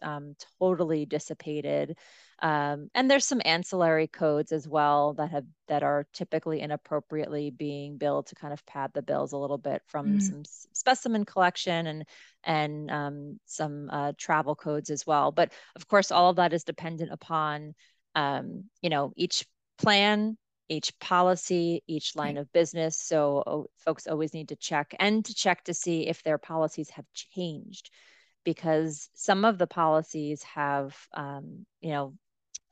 totally 0.60 1.04
dissipated. 1.04 1.96
Um, 2.40 2.88
and 2.94 3.10
there's 3.10 3.24
some 3.24 3.42
ancillary 3.44 4.06
codes 4.06 4.52
as 4.52 4.68
well 4.68 5.14
that 5.14 5.30
have 5.30 5.44
that 5.66 5.82
are 5.82 6.06
typically 6.12 6.60
inappropriately 6.60 7.50
being 7.50 7.98
billed 7.98 8.26
to 8.28 8.36
kind 8.36 8.52
of 8.52 8.64
pad 8.64 8.92
the 8.94 9.02
bills 9.02 9.32
a 9.32 9.36
little 9.36 9.58
bit 9.58 9.82
from 9.86 10.18
mm. 10.18 10.22
some 10.22 10.44
specimen 10.72 11.24
collection 11.24 11.86
and 11.88 12.04
and 12.44 12.90
um, 12.90 13.40
some 13.46 13.90
uh, 13.90 14.12
travel 14.16 14.54
codes 14.54 14.90
as 14.90 15.04
well. 15.04 15.32
But 15.32 15.52
of 15.74 15.88
course, 15.88 16.12
all 16.12 16.30
of 16.30 16.36
that 16.36 16.52
is 16.52 16.62
dependent 16.62 17.12
upon 17.12 17.74
um, 18.14 18.64
you 18.82 18.90
know 18.90 19.12
each 19.16 19.44
plan 19.78 20.36
each 20.68 20.96
policy, 20.98 21.82
each 21.86 22.14
line 22.14 22.36
of 22.36 22.52
business. 22.52 22.98
So 23.00 23.42
oh, 23.46 23.66
folks 23.78 24.06
always 24.06 24.34
need 24.34 24.48
to 24.48 24.56
check 24.56 24.94
and 24.98 25.24
to 25.24 25.34
check 25.34 25.64
to 25.64 25.74
see 25.74 26.06
if 26.06 26.22
their 26.22 26.38
policies 26.38 26.90
have 26.90 27.06
changed 27.14 27.90
because 28.44 29.08
some 29.14 29.44
of 29.44 29.58
the 29.58 29.66
policies 29.66 30.42
have, 30.42 30.96
um, 31.14 31.66
you 31.80 31.90
know, 31.90 32.14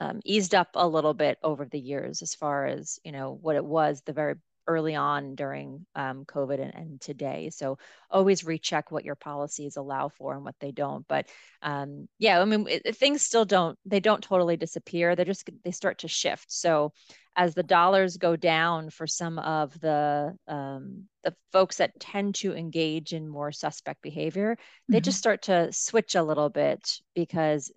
um, 0.01 0.21
eased 0.25 0.55
up 0.55 0.69
a 0.75 0.87
little 0.87 1.15
bit 1.15 1.39
over 1.43 1.65
the 1.65 1.79
years 1.79 2.23
as 2.23 2.35
far 2.35 2.67
as 2.67 2.99
you 3.05 3.13
know 3.13 3.39
what 3.41 3.57
it 3.57 3.65
was 3.65 4.03
the 4.05 4.13
very 4.13 4.37
early 4.67 4.95
on 4.95 5.35
during 5.35 5.87
um, 5.95 6.25
COVID 6.25 6.61
and, 6.61 6.75
and, 6.75 7.01
today. 7.01 7.51
So 7.51 7.79
always 8.11 8.45
recheck 8.45 8.91
what 8.91 9.05
your 9.05 9.15
policies 9.15 9.77
allow 9.77 10.09
for 10.09 10.35
and 10.35 10.45
what 10.45 10.57
they 10.61 10.73
don't. 10.73 11.07
But 11.07 11.29
um, 11.63 12.09
yeah, 12.19 12.41
I 12.41 12.45
mean, 12.45 12.67
it, 12.69 12.97
things 12.97 13.23
still 13.23 13.45
don't 13.45 13.79
they 13.85 14.01
don't 14.01 14.23
totally 14.23 14.57
disappear. 14.57 15.15
They're 15.15 15.25
just 15.25 15.49
they 15.65 15.71
start 15.71 15.99
to 15.99 16.09
shift. 16.09 16.47
So 16.49 16.93
as 17.37 17.55
the 17.55 17.63
dollars 17.63 18.17
go 18.17 18.35
down 18.35 18.91
for 18.91 19.07
some 19.07 19.39
of 19.39 19.79
the 19.81 20.35
um, 20.49 21.05
the 21.23 21.35
folks 21.53 21.77
that 21.77 21.99
tend 22.01 22.35
to 22.37 22.55
engage 22.55 23.13
in 23.13 23.29
more 23.29 23.53
suspect 23.53 24.03
behavior, 24.03 24.55
mm-hmm. 24.57 24.93
they 24.93 25.01
just 25.01 25.19
start 25.19 25.43
to 25.43 25.73
switch 25.73 26.15
a 26.15 26.23
little 26.23 26.49
bit 26.49 27.01
because 27.15 27.71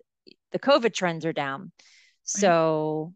the 0.52 0.58
COVID 0.58 0.92
trends 0.92 1.24
are 1.24 1.32
down. 1.32 1.72
So 2.38 3.14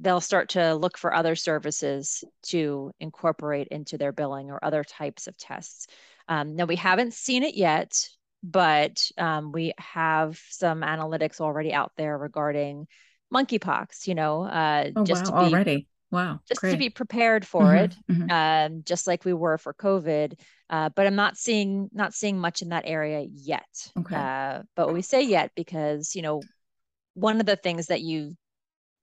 they'll 0.00 0.20
start 0.20 0.50
to 0.50 0.74
look 0.74 0.98
for 0.98 1.14
other 1.14 1.36
services 1.36 2.24
to 2.42 2.92
incorporate 3.00 3.68
into 3.68 3.96
their 3.96 4.12
billing 4.12 4.50
or 4.50 4.62
other 4.62 4.84
types 4.84 5.26
of 5.26 5.36
tests. 5.36 5.86
Um, 6.28 6.56
now, 6.56 6.64
we 6.64 6.76
haven't 6.76 7.14
seen 7.14 7.42
it 7.42 7.54
yet, 7.54 8.08
but 8.42 9.08
um, 9.18 9.52
we 9.52 9.72
have 9.78 10.40
some 10.50 10.80
analytics 10.80 11.40
already 11.40 11.72
out 11.72 11.92
there 11.96 12.16
regarding 12.18 12.86
monkeypox, 13.32 14.06
you 14.06 14.14
know, 14.14 14.42
uh, 14.42 14.90
oh, 14.96 15.04
just 15.04 15.30
wow, 15.30 15.42
to 15.42 15.46
be, 15.46 15.54
already. 15.54 15.88
Wow. 16.10 16.40
Just 16.48 16.60
great. 16.60 16.72
to 16.72 16.76
be 16.76 16.90
prepared 16.90 17.46
for 17.46 17.62
mm-hmm, 17.62 17.84
it, 17.84 17.96
mm-hmm. 18.10 18.30
Um, 18.30 18.82
just 18.84 19.06
like 19.06 19.24
we 19.24 19.32
were 19.32 19.58
for 19.58 19.74
COVID. 19.74 20.38
Uh, 20.70 20.88
but 20.88 21.06
I'm 21.06 21.16
not 21.16 21.36
seeing 21.36 21.90
not 21.92 22.14
seeing 22.14 22.38
much 22.38 22.62
in 22.62 22.70
that 22.70 22.84
area 22.86 23.26
yet. 23.30 23.90
Okay. 23.98 24.16
Uh, 24.16 24.62
but 24.76 24.92
we 24.92 25.02
say 25.02 25.22
yet 25.22 25.50
because 25.54 26.14
you 26.14 26.22
know 26.22 26.40
one 27.14 27.40
of 27.40 27.46
the 27.46 27.56
things 27.56 27.86
that 27.86 28.02
you 28.02 28.36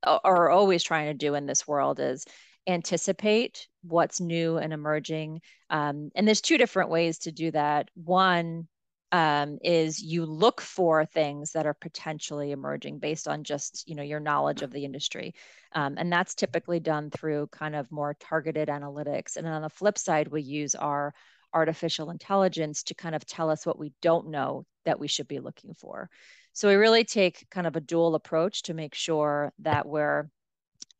are 0.04 0.50
always 0.50 0.84
trying 0.84 1.08
to 1.08 1.14
do 1.14 1.36
in 1.36 1.46
this 1.46 1.68
world 1.68 2.00
is 2.00 2.26
anticipate 2.68 3.68
what's 3.84 4.20
new 4.20 4.58
and 4.58 4.74
emerging. 4.74 5.42
Um, 5.70 6.10
and 6.16 6.28
there's 6.28 6.42
two 6.42 6.58
different 6.58 6.90
ways 6.90 7.20
to 7.20 7.32
do 7.32 7.52
that. 7.52 7.90
One 7.96 8.68
um, 9.12 9.58
is 9.64 10.02
you 10.02 10.26
look 10.26 10.62
for 10.62 11.06
things 11.06 11.52
that 11.52 11.66
are 11.66 11.74
potentially 11.74 12.52
emerging 12.52 13.00
based 13.00 13.28
on 13.28 13.44
just 13.44 13.84
you 13.88 13.96
know 13.96 14.04
your 14.04 14.22
knowledge 14.22 14.62
of 14.62 14.72
the 14.72 14.86
industry, 14.86 15.34
um, 15.74 15.96
and 15.98 16.12
that's 16.12 16.34
typically 16.34 16.80
done 16.80 17.10
through 17.10 17.48
kind 17.52 17.76
of 17.76 17.92
more 17.92 18.16
targeted 18.20 18.70
analytics. 18.70 19.36
And 19.36 19.48
on 19.48 19.62
the 19.62 19.70
flip 19.70 19.98
side, 19.98 20.30
we 20.30 20.42
use 20.42 20.76
our 20.76 21.14
artificial 21.54 22.10
intelligence 22.10 22.84
to 22.84 22.96
kind 22.96 23.14
of 23.14 23.26
tell 23.26 23.50
us 23.50 23.66
what 23.66 23.78
we 23.78 23.92
don't 24.02 24.30
know 24.30 24.66
that 24.86 25.00
we 25.00 25.10
should 25.10 25.28
be 25.28 25.40
looking 25.40 25.74
for. 25.74 26.10
So 26.54 26.68
we 26.68 26.76
really 26.76 27.04
take 27.04 27.46
kind 27.50 27.66
of 27.66 27.76
a 27.76 27.82
dual 27.82 28.16
approach 28.16 28.64
to 28.64 28.74
make 28.74 28.94
sure 28.94 29.54
that 29.60 29.88
we're 29.88 30.30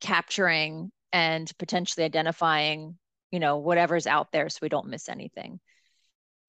capturing 0.00 0.90
and 1.12 1.50
potentially 1.58 2.04
identifying, 2.04 2.96
you 3.30 3.38
know, 3.38 3.58
whatever's 3.58 4.06
out 4.06 4.32
there 4.32 4.48
so 4.48 4.58
we 4.62 4.68
don't 4.68 4.88
miss 4.88 5.08
anything. 5.08 5.60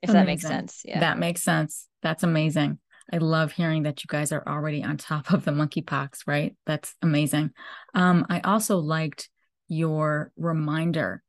If 0.01 0.09
amazing. 0.09 0.19
that 0.19 0.25
makes 0.25 0.41
sense. 0.43 0.81
Yeah. 0.85 0.99
That 0.99 1.19
makes 1.19 1.43
sense. 1.43 1.87
That's 2.01 2.23
amazing. 2.23 2.79
I 3.11 3.17
love 3.17 3.51
hearing 3.51 3.83
that 3.83 4.03
you 4.03 4.07
guys 4.07 4.31
are 4.31 4.43
already 4.47 4.83
on 4.83 4.97
top 4.97 5.31
of 5.31 5.43
the 5.43 5.51
monkeypox, 5.51 6.19
right? 6.25 6.55
That's 6.65 6.95
amazing. 7.01 7.51
Um, 7.93 8.25
I 8.29 8.39
also 8.41 8.77
liked 8.77 9.29
your 9.67 10.31
reminder 10.37 11.23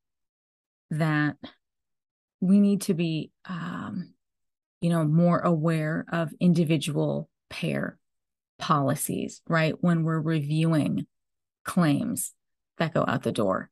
that 0.91 1.37
we 2.41 2.61
need 2.61 2.83
to 2.83 2.95
be, 2.95 3.33
um, 3.49 4.15
you 4.81 4.91
know, 4.91 5.05
more 5.05 5.41
aware 5.41 6.05
of 6.13 6.33
individual 6.41 7.29
payer 7.55 7.97
policies, 8.59 9.41
right? 9.47 9.75
When 9.81 10.03
we're 10.03 10.21
reviewing 10.21 11.07
claims 11.65 12.33
that 12.79 12.93
go 12.93 13.05
out 13.07 13.23
the 13.23 13.31
door. 13.31 13.71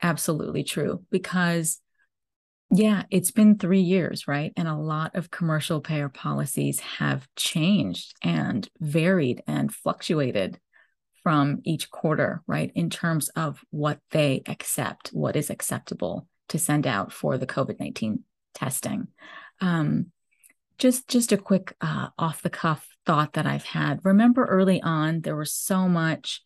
Absolutely 0.00 0.62
true. 0.62 1.02
Because, 1.10 1.80
yeah, 2.70 3.02
it's 3.10 3.32
been 3.32 3.58
three 3.58 3.80
years, 3.80 4.28
right? 4.28 4.52
And 4.56 4.68
a 4.68 4.76
lot 4.76 5.16
of 5.16 5.32
commercial 5.32 5.80
payer 5.80 6.08
policies 6.08 6.78
have 6.78 7.26
changed 7.34 8.14
and 8.22 8.68
varied 8.78 9.42
and 9.48 9.74
fluctuated 9.74 10.60
from 11.24 11.60
each 11.64 11.90
quarter, 11.90 12.42
right? 12.46 12.70
In 12.76 12.90
terms 12.90 13.28
of 13.30 13.60
what 13.70 13.98
they 14.12 14.42
accept, 14.46 15.08
what 15.08 15.34
is 15.34 15.50
acceptable 15.50 16.28
to 16.50 16.58
send 16.58 16.86
out 16.86 17.12
for 17.12 17.36
the 17.36 17.46
COVID 17.48 17.80
19 17.80 18.22
testing. 18.54 19.08
Um, 19.60 20.12
just 20.78 21.08
just 21.08 21.32
a 21.32 21.36
quick 21.36 21.74
uh, 21.80 22.08
off 22.16 22.42
the 22.42 22.50
cuff 22.50 22.95
thought 23.06 23.34
that 23.34 23.46
I've 23.46 23.64
had. 23.64 24.00
Remember 24.02 24.44
early 24.44 24.82
on, 24.82 25.20
there 25.20 25.36
was 25.36 25.54
so 25.54 25.88
much 25.88 26.42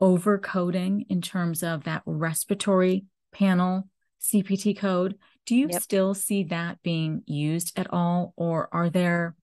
overcoding 0.00 1.04
in 1.08 1.20
terms 1.20 1.62
of 1.62 1.84
that 1.84 2.02
respiratory 2.06 3.04
panel 3.32 3.88
CPT 4.22 4.76
code. 4.78 5.16
Do 5.44 5.56
you 5.56 5.68
yep. 5.70 5.82
still 5.82 6.14
see 6.14 6.44
that 6.44 6.82
being 6.82 7.22
used 7.26 7.78
at 7.78 7.92
all? 7.92 8.32
Or 8.36 8.68
are 8.72 8.90
there, 8.90 9.34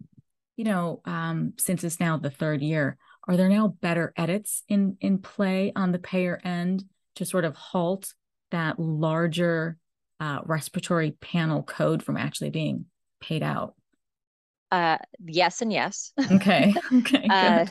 you 0.55 0.65
know, 0.65 1.01
um, 1.05 1.53
since 1.57 1.83
it's 1.83 1.99
now 1.99 2.17
the 2.17 2.29
third 2.29 2.61
year, 2.61 2.97
are 3.27 3.37
there 3.37 3.49
now 3.49 3.67
better 3.67 4.13
edits 4.17 4.63
in 4.67 4.97
in 4.99 5.19
play 5.19 5.71
on 5.75 5.91
the 5.91 5.99
payer 5.99 6.41
end 6.43 6.83
to 7.15 7.25
sort 7.25 7.45
of 7.45 7.55
halt 7.55 8.13
that 8.51 8.79
larger 8.79 9.77
uh, 10.19 10.39
respiratory 10.43 11.11
panel 11.11 11.63
code 11.63 12.03
from 12.03 12.17
actually 12.17 12.49
being 12.49 12.85
paid 13.21 13.41
out? 13.41 13.75
Uh, 14.73 14.97
yes 15.27 15.61
and 15.61 15.71
yes. 15.71 16.13
Okay. 16.31 16.73
Okay. 16.93 17.27
uh, 17.29 17.65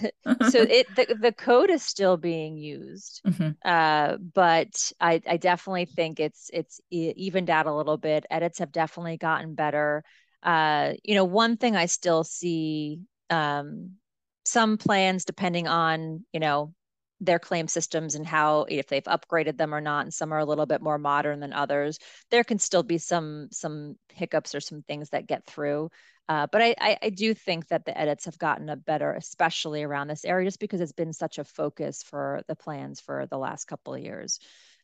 so 0.50 0.60
it 0.62 0.86
the, 0.94 1.16
the 1.20 1.32
code 1.32 1.68
is 1.68 1.82
still 1.82 2.16
being 2.16 2.56
used, 2.56 3.20
mm-hmm. 3.26 3.50
uh, 3.64 4.18
but 4.18 4.92
I, 5.00 5.20
I 5.28 5.36
definitely 5.36 5.86
think 5.86 6.20
it's 6.20 6.48
it's 6.52 6.80
evened 6.90 7.50
out 7.50 7.66
a 7.66 7.74
little 7.74 7.96
bit. 7.96 8.24
Edits 8.30 8.60
have 8.60 8.70
definitely 8.70 9.16
gotten 9.16 9.54
better. 9.56 10.04
Uh, 10.44 10.92
you 11.02 11.16
know, 11.16 11.24
one 11.24 11.56
thing 11.56 11.74
I 11.74 11.86
still 11.86 12.22
see 12.22 13.00
um, 13.30 13.94
some 14.44 14.76
plans 14.76 15.24
depending 15.24 15.66
on 15.66 16.24
you 16.32 16.38
know 16.38 16.72
their 17.22 17.38
claim 17.38 17.68
systems 17.68 18.16
and 18.16 18.26
how 18.26 18.66
if 18.68 18.88
they've 18.88 19.04
upgraded 19.04 19.56
them 19.56 19.74
or 19.74 19.80
not 19.80 20.04
and 20.04 20.12
some 20.12 20.32
are 20.32 20.40
a 20.40 20.44
little 20.44 20.66
bit 20.66 20.82
more 20.82 20.98
modern 20.98 21.38
than 21.38 21.52
others 21.52 21.98
there 22.30 22.42
can 22.42 22.58
still 22.58 22.82
be 22.82 22.98
some 22.98 23.48
some 23.52 23.94
hiccups 24.12 24.54
or 24.54 24.60
some 24.60 24.82
things 24.82 25.08
that 25.10 25.28
get 25.28 25.46
through 25.46 25.88
uh, 26.28 26.46
but 26.50 26.62
I, 26.62 26.74
I, 26.80 26.98
I, 27.02 27.10
do 27.10 27.34
think 27.34 27.68
that 27.68 27.84
the 27.84 27.98
edits 27.98 28.26
have 28.26 28.38
gotten 28.38 28.68
a 28.68 28.76
better, 28.76 29.12
especially 29.12 29.82
around 29.82 30.06
this 30.06 30.24
area, 30.24 30.46
just 30.46 30.60
because 30.60 30.80
it's 30.80 30.92
been 30.92 31.12
such 31.12 31.38
a 31.38 31.44
focus 31.44 32.04
for 32.04 32.42
the 32.46 32.54
plans 32.54 33.00
for 33.00 33.26
the 33.26 33.36
last 33.36 33.64
couple 33.64 33.92
of 33.92 34.00
years. 34.00 34.38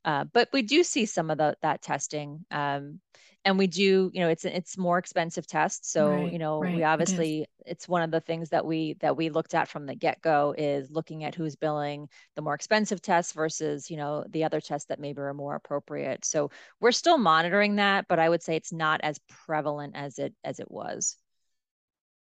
Uh, 0.04 0.24
but 0.32 0.48
we 0.52 0.62
do 0.62 0.82
see 0.82 1.06
some 1.06 1.30
of 1.30 1.38
the, 1.38 1.56
that 1.62 1.82
testing, 1.82 2.44
um, 2.50 3.00
and 3.44 3.58
we 3.58 3.66
do, 3.66 4.10
you 4.12 4.20
know, 4.20 4.28
it's 4.28 4.44
it's 4.44 4.76
more 4.76 4.98
expensive 4.98 5.46
tests. 5.46 5.90
So 5.92 6.10
right, 6.10 6.32
you 6.32 6.38
know, 6.38 6.60
right, 6.60 6.74
we 6.74 6.82
obviously 6.82 7.42
it 7.42 7.50
it's 7.68 7.88
one 7.88 8.02
of 8.02 8.10
the 8.10 8.20
things 8.20 8.48
that 8.50 8.64
we 8.64 8.94
that 9.00 9.16
we 9.16 9.30
looked 9.30 9.54
at 9.54 9.68
from 9.68 9.86
the 9.86 9.94
get 9.94 10.20
go 10.22 10.54
is 10.56 10.90
looking 10.90 11.24
at 11.24 11.34
who's 11.34 11.54
billing 11.54 12.08
the 12.34 12.42
more 12.42 12.54
expensive 12.54 13.00
tests 13.00 13.32
versus 13.32 13.90
you 13.90 13.96
know 13.96 14.24
the 14.30 14.44
other 14.44 14.60
tests 14.60 14.88
that 14.88 14.98
maybe 14.98 15.20
are 15.20 15.34
more 15.34 15.54
appropriate. 15.54 16.24
So 16.24 16.50
we're 16.80 16.92
still 16.92 17.18
monitoring 17.18 17.76
that, 17.76 18.06
but 18.08 18.18
I 18.18 18.28
would 18.28 18.42
say 18.42 18.56
it's 18.56 18.72
not 18.72 19.00
as 19.02 19.20
prevalent 19.28 19.94
as 19.96 20.18
it 20.18 20.34
as 20.42 20.60
it 20.60 20.70
was. 20.70 21.16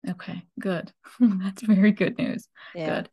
Okay, 0.10 0.44
good. 0.60 0.92
That's 1.20 1.62
very 1.62 1.92
good 1.92 2.18
news. 2.18 2.48
Yeah. 2.76 3.02
Good. 3.02 3.10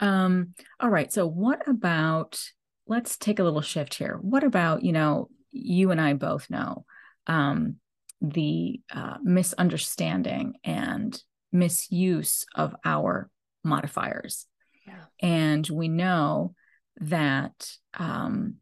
Um, 0.00 0.54
all 0.78 0.90
right. 0.90 1.12
So 1.12 1.26
what 1.26 1.66
about 1.66 2.40
let's 2.88 3.16
take 3.16 3.38
a 3.38 3.44
little 3.44 3.60
shift 3.60 3.94
here. 3.94 4.18
What 4.20 4.44
about, 4.44 4.82
you 4.82 4.92
know, 4.92 5.28
you 5.52 5.90
and 5.90 6.00
I 6.00 6.14
both 6.14 6.50
know 6.50 6.84
um, 7.26 7.76
the 8.20 8.80
uh, 8.90 9.18
misunderstanding 9.22 10.54
and 10.64 11.20
misuse 11.52 12.46
of 12.54 12.74
our 12.84 13.30
modifiers. 13.62 14.46
Yeah. 14.86 15.04
And 15.20 15.68
we 15.68 15.88
know 15.88 16.54
that 17.00 17.70
um, 17.94 18.56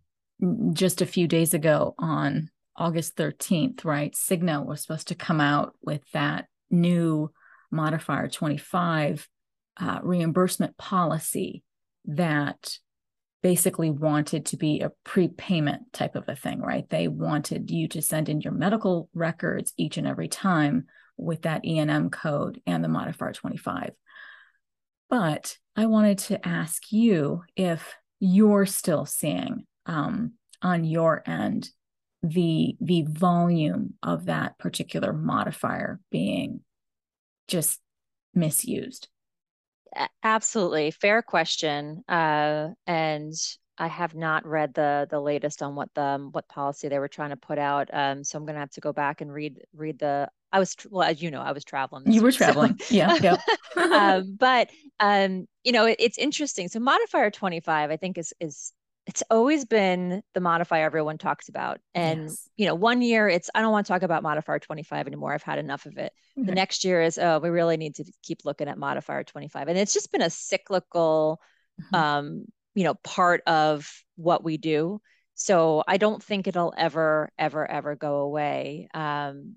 just 0.73 1.01
a 1.01 1.07
few 1.07 1.27
days 1.27 1.55
ago 1.55 1.95
on 1.99 2.51
August 2.77 3.17
13th, 3.17 3.85
right, 3.85 4.13
Cigna 4.13 4.65
was 4.65 4.83
supposed 4.83 5.09
to 5.09 5.15
come 5.15 5.41
out 5.41 5.75
with 5.81 6.03
that 6.13 6.47
new 6.71 7.31
modifier 7.71 8.29
25 8.29 9.29
uh, 9.79 9.99
reimbursement 10.03 10.77
policy 10.77 11.63
that 12.07 12.79
basically 13.47 13.91
wanted 13.91 14.45
to 14.45 14.57
be 14.57 14.81
a 14.81 14.91
prepayment 15.05 15.93
type 15.93 16.17
of 16.17 16.29
a 16.29 16.35
thing, 16.35 16.61
right? 16.61 16.91
They 16.91 17.07
wanted 17.07 17.71
you 17.71 17.87
to 17.91 18.03
send 18.03 18.29
in 18.29 18.41
your 18.41 18.53
medical 18.53 19.09
records 19.15 19.73
each 19.77 19.99
and 19.99 20.07
every 20.09 20.27
time 20.27 20.87
with 21.17 21.43
that 21.43 21.65
E&M 21.65 22.11
code 22.11 22.61
and 22.67 22.83
the 22.83 22.89
modifier 22.89 23.33
25. 23.33 23.93
But 25.09 25.59
I 25.77 25.87
wanted 25.87 26.19
to 26.19 26.45
ask 26.45 26.91
you 26.91 27.45
if 27.55 27.95
you're 28.19 28.67
still 28.67 29.07
seeing 29.07 29.65
um, 29.87 30.33
on 30.61 30.83
your 30.83 31.23
end 31.25 31.71
the 32.25 32.77
the 32.81 33.05
volume 33.09 33.95
of 34.03 34.25
that 34.25 34.59
particular 34.59 35.13
modifier 35.13 36.01
being 36.11 36.63
just 37.47 37.81
misused? 38.35 39.07
Absolutely. 40.23 40.91
Fair 40.91 41.23
question. 41.23 42.03
Uh, 42.09 42.71
and 42.87 43.35
I 43.79 43.89
have 43.89 44.15
not 44.15 44.47
read 44.47 44.75
the 44.75 45.07
the 45.11 45.21
latest 45.21 45.63
on 45.63 45.75
what 45.75 45.91
the 45.95 46.29
what 46.33 46.49
policy 46.49 46.89
they 46.89 46.99
were 46.99 47.09
trying 47.09 47.31
to 47.31 47.37
put 47.37 47.59
out. 47.59 47.91
Um, 47.93 48.25
so 48.25 48.39
I'm 48.39 48.45
going 48.45 48.55
to 48.55 48.61
have 48.61 48.71
to 48.71 48.81
go 48.81 48.93
back 48.93 49.21
and 49.21 49.33
read 49.33 49.61
read 49.75 49.99
the. 49.99 50.29
I 50.53 50.59
was 50.59 50.75
well, 50.91 51.09
as 51.09 51.21
you 51.21 51.31
know, 51.31 51.43
I 51.43 51.53
was 51.53 51.65
traveling. 51.65 52.11
You 52.11 52.23
were 52.23 52.29
week, 52.29 52.37
traveling, 52.37 52.79
so. 52.79 52.95
yeah. 52.95 53.19
yeah. 53.21 53.37
um, 53.77 54.37
but 54.39 54.71
um, 55.01 55.47
you 55.65 55.73
know, 55.73 55.85
it, 55.87 55.97
it's 55.99 56.19
interesting. 56.19 56.69
So 56.69 56.81
modifier 56.81 57.31
25, 57.31 57.91
I 57.91 57.97
think, 57.97 58.17
is 58.17 58.33
is 58.41 58.73
it's 59.07 59.23
always 59.31 59.65
been 59.65 60.23
the 60.35 60.41
modifier 60.41 60.85
everyone 60.85 61.17
talks 61.17 61.49
about. 61.49 61.79
And, 61.95 62.25
yes. 62.25 62.49
you 62.57 62.67
know, 62.67 62.75
one 62.75 63.03
year 63.03 63.29
it's, 63.29 63.49
I 63.55 63.61
don't 63.61 63.71
want 63.71 63.87
to 63.87 63.93
talk 63.93 64.03
about 64.03 64.23
modifier 64.23 64.59
25 64.59 65.07
anymore. 65.07 65.33
I've 65.33 65.43
had 65.43 65.59
enough 65.61 65.87
of 65.87 65.97
it. 65.97 66.13
The 66.37 66.53
next 66.53 66.85
year 66.85 67.01
is, 67.01 67.17
oh, 67.17 67.39
we 67.39 67.49
really 67.49 67.79
need 67.79 67.95
to 67.95 68.05
keep 68.23 68.45
looking 68.45 68.69
at 68.69 68.77
modifier 68.77 69.25
25. 69.25 69.69
And 69.69 69.79
it's 69.79 69.95
just 69.95 70.13
been 70.13 70.21
a 70.21 70.29
cyclical, 70.29 71.41
mm-hmm. 71.81 71.95
um, 71.95 72.45
you 72.75 72.85
know, 72.85 72.95
part 72.95 73.43
of 73.47 73.91
what 74.17 74.45
we 74.45 74.59
do. 74.59 75.01
So 75.35 75.85
I 75.87 75.97
don't 75.97 76.23
think 76.23 76.47
it'll 76.47 76.75
ever, 76.77 77.31
ever, 77.39 77.71
ever 77.71 77.95
go 77.95 78.17
away. 78.17 78.89
Um, 78.93 79.57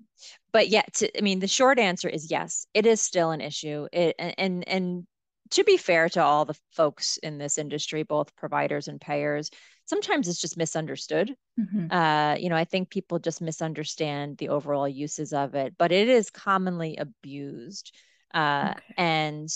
but 0.52 0.68
yet, 0.68 1.02
I 1.16 1.20
mean, 1.22 1.40
the 1.40 1.48
short 1.48 1.78
answer 1.78 2.08
is 2.08 2.30
yes, 2.30 2.66
it 2.72 2.86
is 2.86 3.00
still 3.00 3.30
an 3.30 3.40
issue. 3.40 3.88
It, 3.92 4.14
and, 4.18 4.66
and 4.68 5.06
to 5.50 5.64
be 5.64 5.76
fair 5.76 6.08
to 6.10 6.22
all 6.22 6.44
the 6.44 6.58
folks 6.72 7.16
in 7.18 7.38
this 7.38 7.58
industry, 7.58 8.02
both 8.02 8.34
providers 8.36 8.88
and 8.88 9.00
payers, 9.00 9.50
sometimes 9.84 10.28
it's 10.28 10.40
just 10.40 10.56
misunderstood. 10.56 11.34
Mm-hmm. 11.58 11.92
Uh, 11.92 12.36
you 12.36 12.48
know, 12.48 12.56
I 12.56 12.64
think 12.64 12.90
people 12.90 13.18
just 13.18 13.40
misunderstand 13.40 14.38
the 14.38 14.50
overall 14.50 14.88
uses 14.88 15.32
of 15.32 15.54
it, 15.54 15.74
but 15.78 15.92
it 15.92 16.08
is 16.08 16.30
commonly 16.30 16.96
abused. 16.96 17.92
Uh, 18.32 18.74
okay. 18.76 18.94
And 18.96 19.48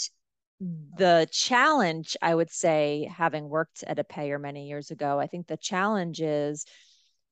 the 0.97 1.29
challenge, 1.31 2.17
I 2.23 2.35
would 2.35 2.51
say, 2.51 3.11
having 3.15 3.49
worked 3.49 3.85
at 3.87 3.99
a 3.99 4.05
payer 4.05 4.39
many 4.39 4.69
years 4.69 4.91
ago, 4.91 5.21
I 5.21 5.27
think 5.27 5.47
the 5.47 5.57
challenge 5.57 6.21
is 6.21 6.65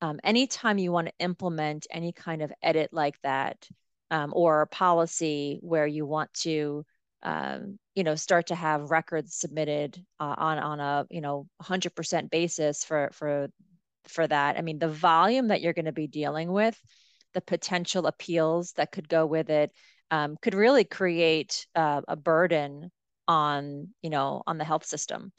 um, 0.00 0.20
anytime 0.22 0.78
you 0.78 0.92
want 0.92 1.08
to 1.08 1.14
implement 1.18 1.86
any 1.90 2.12
kind 2.12 2.42
of 2.42 2.52
edit 2.62 2.90
like 2.92 3.20
that 3.22 3.68
um, 4.10 4.32
or 4.34 4.66
policy 4.66 5.58
where 5.62 5.86
you 5.86 6.04
want 6.04 6.32
to 6.34 6.84
um, 7.22 7.78
you 7.94 8.04
know 8.04 8.14
start 8.14 8.48
to 8.48 8.54
have 8.54 8.90
records 8.90 9.34
submitted 9.34 9.96
uh, 10.20 10.34
on 10.36 10.58
on 10.58 10.80
a 10.80 11.06
you 11.10 11.20
know 11.20 11.46
100% 11.62 12.30
basis 12.30 12.84
for 12.84 13.10
for 13.12 13.48
for 14.08 14.26
that 14.26 14.58
i 14.58 14.62
mean 14.62 14.78
the 14.78 14.88
volume 14.88 15.48
that 15.48 15.60
you're 15.60 15.72
going 15.72 15.84
to 15.84 15.92
be 15.92 16.08
dealing 16.08 16.50
with 16.50 16.76
the 17.34 17.40
potential 17.40 18.06
appeals 18.06 18.72
that 18.72 18.92
could 18.92 19.08
go 19.08 19.24
with 19.24 19.48
it 19.48 19.70
um, 20.10 20.36
could 20.42 20.54
really 20.54 20.84
create 20.84 21.66
uh, 21.74 22.02
a 22.08 22.16
burden 22.16 22.90
on 23.28 23.88
you 24.02 24.10
know 24.10 24.42
on 24.46 24.58
the 24.58 24.64
health 24.64 24.84
system 24.84 25.32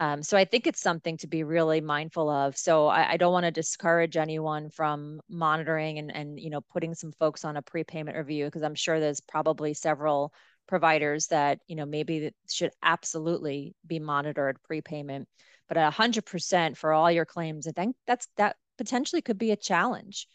um, 0.00 0.22
so 0.22 0.38
I 0.38 0.46
think 0.46 0.66
it's 0.66 0.80
something 0.80 1.18
to 1.18 1.26
be 1.26 1.44
really 1.44 1.82
mindful 1.82 2.30
of. 2.30 2.56
So 2.56 2.86
I, 2.86 3.12
I 3.12 3.16
don't 3.18 3.34
want 3.34 3.44
to 3.44 3.50
discourage 3.50 4.16
anyone 4.16 4.70
from 4.70 5.20
monitoring 5.28 5.98
and, 5.98 6.14
and 6.14 6.40
you 6.40 6.48
know 6.48 6.62
putting 6.62 6.94
some 6.94 7.12
folks 7.12 7.44
on 7.44 7.58
a 7.58 7.62
prepayment 7.62 8.16
review 8.16 8.46
because 8.46 8.62
I'm 8.62 8.74
sure 8.74 8.98
there's 8.98 9.20
probably 9.20 9.74
several 9.74 10.32
providers 10.70 11.26
that 11.26 11.58
you 11.66 11.76
know 11.76 11.84
maybe 11.84 12.32
should 12.48 12.70
absolutely 12.82 13.74
be 13.86 13.98
monitored 13.98 14.62
prepayment. 14.62 15.28
But 15.68 15.92
hundred 15.92 16.24
percent 16.24 16.78
for 16.78 16.92
all 16.92 17.10
your 17.10 17.26
claims, 17.26 17.66
I 17.66 17.72
think 17.72 17.96
that's 18.06 18.26
that 18.36 18.56
potentially 18.78 19.20
could 19.20 19.36
be 19.36 19.50
a 19.50 19.56
challenge. 19.56 20.26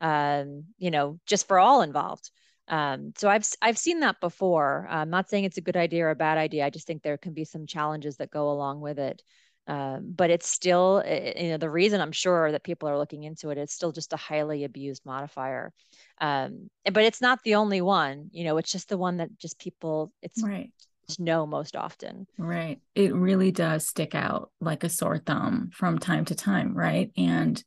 Um, 0.00 0.64
you 0.76 0.90
know, 0.90 1.18
just 1.26 1.48
for 1.48 1.58
all 1.58 1.80
involved. 1.80 2.30
Um, 2.68 3.12
so 3.16 3.28
I've 3.28 3.46
I've 3.62 3.78
seen 3.78 4.00
that 4.00 4.20
before. 4.20 4.86
I'm 4.90 5.10
not 5.10 5.30
saying 5.30 5.44
it's 5.44 5.58
a 5.58 5.68
good 5.68 5.76
idea 5.76 6.06
or 6.06 6.10
a 6.10 6.16
bad 6.16 6.38
idea. 6.38 6.66
I 6.66 6.70
just 6.70 6.86
think 6.86 7.02
there 7.02 7.18
can 7.18 7.32
be 7.32 7.44
some 7.44 7.66
challenges 7.66 8.16
that 8.16 8.30
go 8.30 8.50
along 8.50 8.80
with 8.80 8.98
it. 8.98 9.22
Um, 9.66 10.12
but 10.14 10.30
it's 10.30 10.48
still, 10.48 11.02
you 11.06 11.48
know, 11.48 11.56
the 11.56 11.70
reason 11.70 12.00
I'm 12.00 12.12
sure 12.12 12.52
that 12.52 12.64
people 12.64 12.88
are 12.88 12.98
looking 12.98 13.22
into 13.22 13.50
it, 13.50 13.58
it's 13.58 13.72
still 13.72 13.92
just 13.92 14.12
a 14.12 14.16
highly 14.16 14.64
abused 14.64 15.06
modifier. 15.06 15.72
Um, 16.20 16.68
but 16.84 17.04
it's 17.04 17.22
not 17.22 17.42
the 17.44 17.54
only 17.54 17.80
one. 17.80 18.28
You 18.32 18.44
know, 18.44 18.58
it's 18.58 18.70
just 18.70 18.90
the 18.90 18.98
one 18.98 19.18
that 19.18 19.38
just 19.38 19.58
people 19.58 20.12
it's 20.22 20.42
right 20.42 20.70
know 21.18 21.46
most 21.46 21.76
often. 21.76 22.26
Right. 22.38 22.80
It 22.94 23.14
really 23.14 23.50
does 23.50 23.86
stick 23.86 24.14
out 24.14 24.50
like 24.60 24.84
a 24.84 24.88
sore 24.88 25.18
thumb 25.18 25.70
from 25.72 25.98
time 25.98 26.24
to 26.26 26.34
time, 26.34 26.74
right? 26.74 27.12
And 27.16 27.62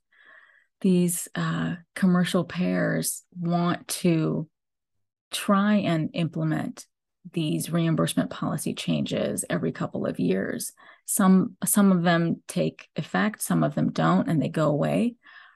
these 0.82 1.28
uh, 1.36 1.76
commercial 1.96 2.44
payers 2.44 3.24
want 3.40 3.88
to 3.88 4.48
try 5.32 5.76
and 5.76 6.10
implement 6.14 6.86
these 7.34 7.72
reimbursement 7.72 8.30
policy 8.30 8.74
changes 8.74 9.44
every 9.50 9.72
couple 9.72 10.06
of 10.06 10.20
years. 10.20 10.72
Some 11.10 11.56
some 11.64 11.92
of 11.92 12.04
them 12.04 12.44
take 12.48 12.90
effect, 12.98 13.42
some 13.42 13.64
of 13.64 13.76
them 13.76 13.92
don't, 13.92 14.28
and 14.28 14.42
they 14.42 14.50
go 14.50 14.68
away. 14.68 15.16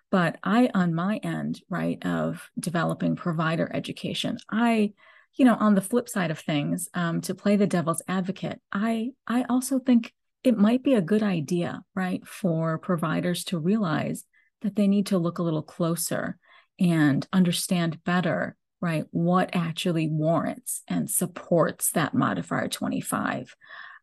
But 0.10 0.38
I, 0.44 0.70
on 0.74 0.94
my 0.94 1.18
end, 1.18 1.62
right, 1.70 2.04
of 2.06 2.50
developing 2.58 3.16
provider 3.16 3.70
education, 3.74 4.38
I, 4.50 4.94
you 5.36 5.46
know, 5.46 5.56
on 5.56 5.76
the 5.76 5.82
flip 5.82 6.10
side 6.10 6.32
of 6.32 6.40
things, 6.40 6.90
um, 6.94 7.20
to 7.22 7.36
play 7.36 7.58
the 7.58 7.68
devil's 7.68 8.02
advocate, 8.08 8.62
I 8.72 9.12
I 9.28 9.44
also 9.50 9.80
think 9.80 10.14
it 10.44 10.58
might 10.58 10.84
be 10.84 10.96
a 10.96 11.02
good 11.02 11.22
idea, 11.22 11.84
right, 11.96 12.26
for 12.26 12.78
providers 12.78 13.44
to 13.46 13.60
realize 13.60 14.24
that 14.62 14.78
they 14.78 14.88
need 14.88 15.08
to 15.08 15.18
look 15.18 15.38
a 15.38 15.44
little 15.44 15.62
closer 15.62 16.38
and 16.80 17.28
understand 17.34 18.04
better 18.06 18.56
right? 18.82 19.06
What 19.12 19.52
actually 19.54 20.08
warrants 20.08 20.82
and 20.88 21.10
supports 21.10 21.92
that 21.92 22.16
modifier 22.16 22.68
25? 22.68 23.56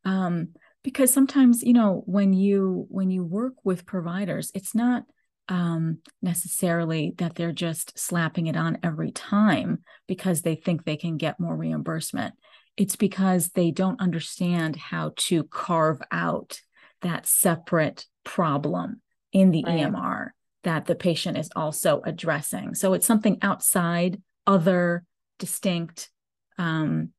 Um, 0.04 0.50
because 0.82 1.12
sometimes, 1.12 1.62
you 1.62 1.72
know, 1.72 2.02
when 2.06 2.32
you 2.32 2.86
when 2.88 3.10
you 3.10 3.24
work 3.24 3.54
with 3.64 3.86
providers, 3.86 4.50
it's 4.54 4.74
not 4.74 5.04
um, 5.48 5.98
necessarily 6.22 7.14
that 7.18 7.34
they're 7.34 7.52
just 7.52 7.98
slapping 7.98 8.46
it 8.46 8.56
on 8.56 8.78
every 8.82 9.10
time 9.10 9.82
because 10.06 10.42
they 10.42 10.54
think 10.54 10.84
they 10.84 10.96
can 10.96 11.16
get 11.16 11.40
more 11.40 11.56
reimbursement. 11.56 12.34
It's 12.76 12.96
because 12.96 13.48
they 13.50 13.70
don't 13.70 14.00
understand 14.00 14.76
how 14.76 15.12
to 15.16 15.44
carve 15.44 16.00
out 16.12 16.60
that 17.02 17.26
separate 17.26 18.06
problem 18.24 19.00
in 19.32 19.50
the 19.50 19.64
right. 19.66 19.80
EMR 19.80 20.28
that 20.64 20.86
the 20.86 20.94
patient 20.94 21.38
is 21.38 21.50
also 21.56 22.02
addressing. 22.04 22.74
So 22.74 22.92
it's 22.92 23.06
something 23.06 23.38
outside 23.42 24.20
other, 24.46 25.04
distinct, 25.38 26.10
um, 26.58 27.10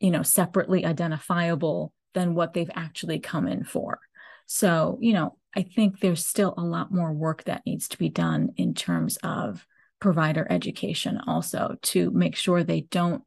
you 0.00 0.10
know, 0.10 0.22
separately 0.22 0.84
identifiable 0.84 1.92
than 2.14 2.34
what 2.34 2.54
they've 2.54 2.70
actually 2.74 3.18
come 3.18 3.46
in 3.46 3.64
for. 3.64 4.00
So, 4.46 4.98
you 5.00 5.12
know, 5.12 5.36
I 5.56 5.62
think 5.62 6.00
there's 6.00 6.24
still 6.24 6.54
a 6.56 6.64
lot 6.64 6.92
more 6.92 7.12
work 7.12 7.44
that 7.44 7.66
needs 7.66 7.88
to 7.88 7.98
be 7.98 8.08
done 8.08 8.50
in 8.56 8.74
terms 8.74 9.16
of 9.22 9.66
provider 10.00 10.46
education 10.50 11.20
also 11.26 11.76
to 11.82 12.10
make 12.10 12.36
sure 12.36 12.62
they 12.62 12.82
don't, 12.82 13.22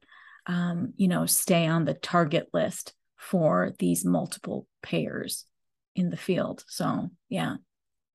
um, 0.46 0.92
you 0.96 1.08
know, 1.08 1.26
stay 1.26 1.66
on 1.66 1.84
the 1.84 1.94
target 1.94 2.48
list 2.52 2.94
for 3.16 3.72
these 3.78 4.04
multiple 4.04 4.66
payers 4.82 5.44
in 5.96 6.10
the 6.10 6.16
field. 6.16 6.64
So, 6.68 7.10
yeah. 7.28 7.56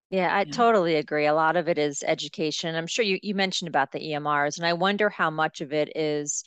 Yeah, 0.09 0.33
I 0.33 0.43
yeah. 0.43 0.51
totally 0.51 0.95
agree. 0.95 1.25
A 1.25 1.33
lot 1.33 1.55
of 1.55 1.67
it 1.67 1.77
is 1.77 2.03
education. 2.05 2.75
I'm 2.75 2.87
sure 2.87 3.03
you, 3.03 3.19
you 3.21 3.33
mentioned 3.35 3.67
about 3.67 3.91
the 3.91 3.99
EMRs, 3.99 4.57
and 4.57 4.65
I 4.65 4.73
wonder 4.73 5.09
how 5.09 5.29
much 5.31 5.59
of 5.59 5.73
it 5.73 5.91
is 5.97 6.43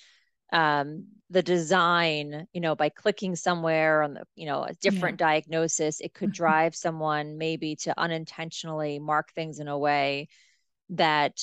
um, 0.53 1.07
the 1.31 1.43
design, 1.43 2.47
you 2.53 2.61
know, 2.61 2.75
by 2.75 2.89
clicking 2.89 3.35
somewhere 3.35 4.03
on 4.03 4.15
the, 4.15 4.25
you 4.37 4.47
know, 4.47 4.63
a 4.63 4.75
different 4.75 5.21
yeah. 5.21 5.27
diagnosis, 5.27 6.01
it 6.01 6.15
could 6.15 6.33
drive 6.33 6.75
someone 6.75 7.39
maybe 7.39 7.77
to 7.77 7.99
unintentionally 7.99 8.99
mark 8.99 9.33
things 9.33 9.59
in 9.59 9.69
a 9.69 9.79
way 9.79 10.29
that 10.91 11.41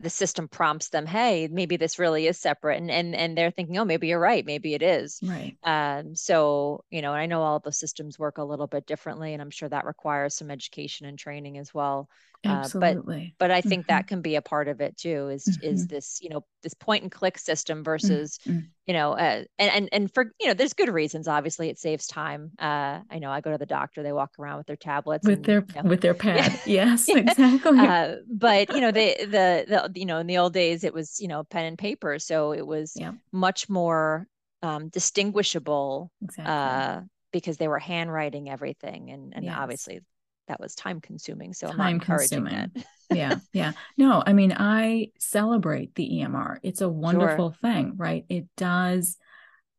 the 0.00 0.10
system 0.10 0.46
prompts 0.46 0.90
them 0.90 1.06
hey 1.06 1.48
maybe 1.50 1.78
this 1.78 1.98
really 1.98 2.26
is 2.26 2.38
separate 2.38 2.76
and 2.76 2.90
and 2.90 3.14
and 3.14 3.36
they're 3.36 3.50
thinking 3.50 3.78
oh 3.78 3.84
maybe 3.84 4.08
you're 4.08 4.20
right 4.20 4.44
maybe 4.44 4.74
it 4.74 4.82
is. 4.82 5.18
Right. 5.22 5.56
Um 5.62 6.14
so 6.14 6.84
you 6.90 7.00
know 7.00 7.12
i 7.12 7.26
know 7.26 7.42
all 7.42 7.60
the 7.60 7.72
systems 7.72 8.18
work 8.18 8.38
a 8.38 8.44
little 8.44 8.66
bit 8.66 8.86
differently 8.86 9.32
and 9.32 9.40
i'm 9.40 9.50
sure 9.50 9.68
that 9.68 9.86
requires 9.86 10.36
some 10.36 10.50
education 10.50 11.06
and 11.06 11.18
training 11.18 11.56
as 11.56 11.72
well 11.72 12.08
Absolutely. 12.50 13.16
Uh, 13.16 13.34
but 13.38 13.48
but 13.48 13.50
I 13.50 13.60
think 13.60 13.82
mm-hmm. 13.82 13.92
that 13.92 14.06
can 14.06 14.22
be 14.22 14.36
a 14.36 14.42
part 14.42 14.68
of 14.68 14.80
it 14.80 14.96
too. 14.96 15.28
Is 15.28 15.44
mm-hmm. 15.44 15.74
is 15.74 15.86
this 15.86 16.18
you 16.22 16.28
know 16.28 16.44
this 16.62 16.74
point 16.74 17.02
and 17.02 17.12
click 17.12 17.38
system 17.38 17.84
versus 17.84 18.38
mm-hmm. 18.46 18.60
you 18.86 18.94
know 18.94 19.12
uh, 19.12 19.44
and 19.58 19.72
and 19.72 19.88
and 19.92 20.14
for 20.14 20.32
you 20.40 20.46
know 20.46 20.54
there's 20.54 20.72
good 20.72 20.88
reasons. 20.88 21.28
Obviously, 21.28 21.68
it 21.68 21.78
saves 21.78 22.06
time. 22.06 22.52
Uh, 22.58 23.00
I 23.10 23.18
know 23.18 23.30
I 23.30 23.40
go 23.40 23.50
to 23.50 23.58
the 23.58 23.66
doctor, 23.66 24.02
they 24.02 24.12
walk 24.12 24.32
around 24.38 24.58
with 24.58 24.66
their 24.66 24.76
tablets 24.76 25.26
with 25.26 25.38
and, 25.38 25.44
their 25.44 25.64
you 25.74 25.82
know, 25.82 25.88
with 25.88 26.00
their 26.00 26.14
pad. 26.26 26.60
yes, 26.66 27.08
exactly. 27.08 27.78
Uh, 27.78 28.16
but 28.30 28.72
you 28.74 28.80
know 28.80 28.90
the, 28.90 29.16
the 29.20 29.90
the 29.92 29.98
you 29.98 30.06
know 30.06 30.18
in 30.18 30.26
the 30.26 30.38
old 30.38 30.52
days 30.52 30.84
it 30.84 30.94
was 30.94 31.20
you 31.20 31.28
know 31.28 31.44
pen 31.44 31.64
and 31.64 31.78
paper, 31.78 32.18
so 32.18 32.52
it 32.52 32.66
was 32.66 32.92
yeah. 32.96 33.12
much 33.32 33.68
more 33.68 34.26
um, 34.62 34.88
distinguishable. 34.88 36.10
Exactly. 36.22 36.52
Uh, 36.52 37.00
because 37.32 37.58
they 37.58 37.68
were 37.68 37.78
handwriting 37.78 38.48
everything 38.48 39.10
and 39.10 39.34
and 39.34 39.44
yes. 39.44 39.54
obviously 39.58 40.00
that 40.48 40.60
was 40.60 40.74
time 40.74 41.00
consuming. 41.00 41.52
So 41.52 41.68
time 41.68 41.80
I'm 41.80 41.94
encouraging 41.94 42.46
consuming. 42.46 42.84
yeah. 43.12 43.38
Yeah. 43.52 43.72
No, 43.96 44.22
I 44.24 44.32
mean, 44.32 44.52
I 44.56 45.10
celebrate 45.18 45.94
the 45.94 46.08
EMR. 46.08 46.58
It's 46.62 46.80
a 46.80 46.88
wonderful 46.88 47.50
sure. 47.50 47.58
thing, 47.60 47.94
right? 47.96 48.24
It 48.28 48.46
does 48.56 49.16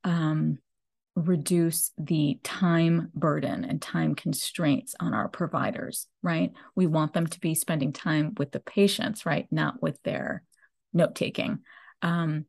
um, 0.04 0.60
reduce 1.16 1.92
the 1.98 2.40
time 2.44 3.10
burden 3.16 3.66
and 3.66 3.82
time 3.82 4.16
constraints 4.16 4.96
on 5.00 5.14
our 5.14 5.28
providers, 5.28 6.08
right? 6.22 6.52
We 6.76 6.86
want 6.86 7.14
them 7.14 7.28
to 7.28 7.40
be 7.40 7.56
spending 7.56 7.92
time 7.92 8.34
with 8.38 8.52
the 8.52 8.60
patients, 8.60 9.26
right? 9.26 9.48
Not 9.52 9.82
with 9.82 10.02
their 10.04 10.44
note 10.94 11.16
taking. 11.16 11.60
Um, 12.02 12.46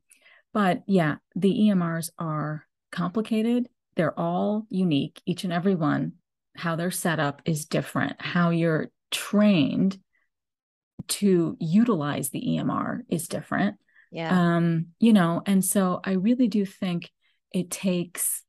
but 0.53 0.83
yeah, 0.87 1.15
the 1.35 1.51
EMRs 1.51 2.11
are 2.19 2.65
complicated. 2.91 3.69
They're 3.95 4.17
all 4.17 4.65
unique, 4.69 5.21
each 5.25 5.43
and 5.43 5.53
every 5.53 5.75
one 5.75 6.13
how 6.55 6.75
they're 6.75 6.91
set 6.91 7.19
up 7.19 7.41
is 7.45 7.65
different. 7.65 8.21
How 8.21 8.49
you're 8.49 8.89
trained 9.11 9.97
to 11.07 11.57
utilize 11.59 12.29
the 12.29 12.41
EMR 12.41 13.01
is 13.09 13.27
different. 13.27 13.77
Yeah. 14.11 14.55
Um, 14.55 14.87
you 14.99 15.13
know, 15.13 15.41
and 15.45 15.63
so 15.63 16.01
I 16.03 16.13
really 16.13 16.47
do 16.47 16.65
think 16.65 17.11
it 17.51 17.69
takes 17.69 18.43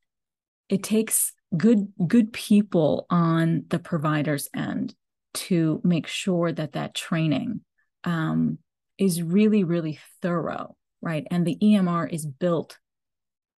it 0.69 0.83
takes 0.83 1.33
good 1.57 1.93
good 2.07 2.33
people 2.33 3.07
on 3.11 3.65
the 3.69 3.79
provider's 3.79 4.49
end 4.55 4.95
to 5.33 5.81
make 5.85 6.07
sure 6.07 6.53
that 6.53 6.73
that 6.73 6.95
training 6.95 7.61
um, 8.05 8.59
is 8.99 9.23
really 9.23 9.65
really 9.65 9.99
thorough 10.23 10.77
right 11.01 11.27
and 11.31 11.47
the 11.47 11.57
emr 11.63 12.11
is 12.11 12.27
built 12.27 12.79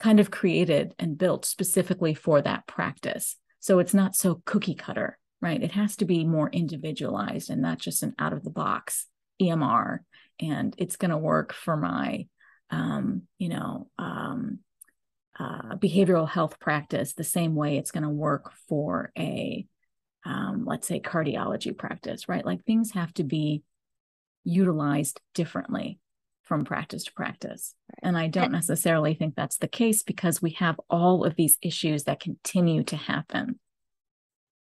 kind 0.00 0.20
of 0.20 0.30
created 0.30 0.94
and 0.98 1.18
built 1.18 1.44
specifically 1.44 2.14
for 2.14 2.40
that 2.40 2.66
practice 2.66 3.36
so 3.62 3.78
it's 3.78 3.94
not 3.94 4.16
so 4.16 4.42
cookie 4.44 4.74
cutter, 4.74 5.16
right? 5.40 5.62
It 5.62 5.70
has 5.70 5.94
to 5.98 6.04
be 6.04 6.24
more 6.24 6.50
individualized 6.50 7.48
and 7.48 7.62
not 7.62 7.78
just 7.78 8.02
an 8.02 8.12
out 8.18 8.32
of 8.32 8.42
the 8.42 8.50
box 8.50 9.06
EMR. 9.40 10.00
And 10.40 10.74
it's 10.78 10.96
going 10.96 11.12
to 11.12 11.16
work 11.16 11.52
for 11.52 11.76
my, 11.76 12.26
um, 12.70 13.22
you 13.38 13.50
know, 13.50 13.86
um, 14.00 14.58
uh, 15.38 15.76
behavioral 15.76 16.28
health 16.28 16.58
practice 16.58 17.14
the 17.14 17.22
same 17.22 17.54
way 17.54 17.76
it's 17.76 17.92
going 17.92 18.02
to 18.02 18.08
work 18.08 18.52
for 18.68 19.12
a 19.16 19.64
um, 20.26 20.64
let's 20.66 20.86
say 20.86 21.00
cardiology 21.00 21.76
practice 21.76 22.28
right 22.28 22.44
like 22.44 22.62
things 22.64 22.92
have 22.92 23.12
to 23.14 23.24
be 23.24 23.62
utilized 24.44 25.20
differently 25.34 25.98
from 26.42 26.64
practice 26.64 27.04
to 27.04 27.12
practice 27.12 27.74
and 28.02 28.16
i 28.16 28.26
don't 28.26 28.52
necessarily 28.52 29.14
think 29.14 29.34
that's 29.34 29.58
the 29.58 29.68
case 29.68 30.02
because 30.02 30.42
we 30.42 30.50
have 30.50 30.80
all 30.90 31.24
of 31.24 31.36
these 31.36 31.58
issues 31.62 32.04
that 32.04 32.20
continue 32.20 32.82
to 32.82 32.96
happen 32.96 33.58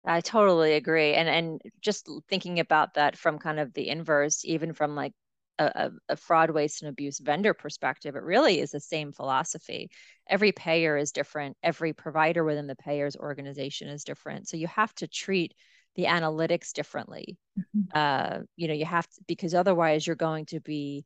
I 0.06 0.22
totally 0.22 0.72
agree. 0.72 1.12
And 1.12 1.28
and 1.28 1.60
just 1.82 2.08
thinking 2.30 2.60
about 2.60 2.94
that 2.94 3.18
from 3.18 3.38
kind 3.38 3.60
of 3.60 3.74
the 3.74 3.88
inverse, 3.88 4.42
even 4.44 4.72
from 4.72 4.94
like 4.94 5.12
a, 5.58 5.90
a, 6.08 6.16
fraud, 6.16 6.50
waste, 6.50 6.82
and 6.82 6.88
abuse 6.88 7.18
vendor 7.18 7.52
perspective, 7.52 8.14
it 8.14 8.22
really 8.22 8.60
is 8.60 8.70
the 8.70 8.80
same 8.80 9.12
philosophy. 9.12 9.90
Every 10.28 10.52
payer 10.52 10.96
is 10.96 11.12
different. 11.12 11.56
Every 11.62 11.92
provider 11.92 12.44
within 12.44 12.66
the 12.66 12.76
payer's 12.76 13.16
organization 13.16 13.88
is 13.88 14.04
different. 14.04 14.48
So 14.48 14.56
you 14.56 14.68
have 14.68 14.94
to 14.96 15.08
treat 15.08 15.54
the 15.96 16.04
analytics 16.04 16.72
differently. 16.72 17.38
Mm-hmm. 17.58 17.80
Uh, 17.92 18.42
you 18.56 18.68
know, 18.68 18.74
you 18.74 18.84
have 18.84 19.08
to 19.08 19.20
because 19.26 19.54
otherwise 19.54 20.06
you're 20.06 20.16
going 20.16 20.46
to 20.46 20.60
be, 20.60 21.04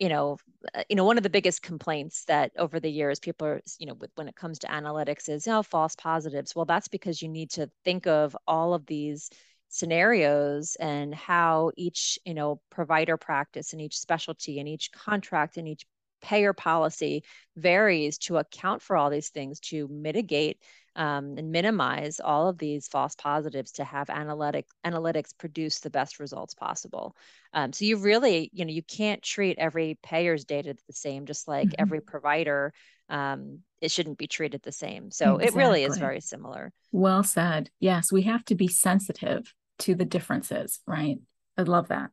you 0.00 0.08
know, 0.08 0.38
uh, 0.74 0.82
you 0.88 0.96
know, 0.96 1.04
one 1.04 1.18
of 1.18 1.22
the 1.22 1.30
biggest 1.30 1.62
complaints 1.62 2.24
that 2.24 2.52
over 2.58 2.80
the 2.80 2.90
years 2.90 3.20
people 3.20 3.46
are, 3.46 3.60
you 3.78 3.86
know, 3.86 3.96
when 4.16 4.28
it 4.28 4.34
comes 4.34 4.58
to 4.60 4.66
analytics 4.66 5.28
is, 5.28 5.46
you 5.46 5.52
know, 5.52 5.62
false 5.62 5.94
positives. 5.94 6.56
Well, 6.56 6.64
that's 6.64 6.88
because 6.88 7.22
you 7.22 7.28
need 7.28 7.50
to 7.50 7.70
think 7.84 8.06
of 8.06 8.36
all 8.48 8.74
of 8.74 8.86
these 8.86 9.30
scenarios 9.70 10.76
and 10.80 11.14
how 11.14 11.70
each 11.76 12.18
you 12.24 12.34
know 12.34 12.60
provider 12.70 13.16
practice 13.16 13.72
and 13.72 13.80
each 13.80 13.96
specialty 13.96 14.58
and 14.58 14.68
each 14.68 14.90
contract 14.90 15.56
and 15.56 15.68
each 15.68 15.86
payer 16.20 16.52
policy 16.52 17.24
varies 17.56 18.18
to 18.18 18.38
account 18.38 18.82
for 18.82 18.96
all 18.96 19.10
these 19.10 19.30
things 19.30 19.60
to 19.60 19.88
mitigate 19.88 20.58
um, 20.96 21.36
and 21.38 21.52
minimize 21.52 22.20
all 22.20 22.48
of 22.48 22.58
these 22.58 22.88
false 22.88 23.14
positives 23.14 23.72
to 23.72 23.84
have 23.84 24.10
analytic 24.10 24.66
analytics 24.84 25.36
produce 25.36 25.78
the 25.78 25.90
best 25.90 26.18
results 26.18 26.54
possible. 26.54 27.16
Um, 27.52 27.72
so 27.72 27.84
you 27.84 27.96
really, 27.96 28.50
you 28.52 28.64
know, 28.64 28.72
you 28.72 28.82
can't 28.82 29.22
treat 29.22 29.58
every 29.58 29.98
payer's 30.02 30.44
data 30.44 30.76
the 30.86 30.92
same, 30.92 31.26
just 31.26 31.46
like 31.46 31.68
mm-hmm. 31.68 31.82
every 31.82 32.00
provider. 32.00 32.72
Um, 33.08 33.60
it 33.80 33.90
shouldn't 33.90 34.18
be 34.18 34.26
treated 34.26 34.62
the 34.62 34.72
same. 34.72 35.10
So 35.10 35.36
exactly. 35.36 35.46
it 35.46 35.64
really 35.64 35.84
is 35.84 35.96
very 35.96 36.20
similar. 36.20 36.72
Well 36.92 37.22
said. 37.22 37.70
Yes, 37.78 38.12
we 38.12 38.22
have 38.22 38.44
to 38.46 38.54
be 38.54 38.68
sensitive 38.68 39.52
to 39.80 39.94
the 39.94 40.04
differences, 40.04 40.80
right? 40.86 41.18
I 41.56 41.62
love 41.62 41.88
that. 41.88 42.10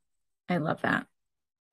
I 0.50 0.58
love 0.58 0.82
that. 0.84 1.08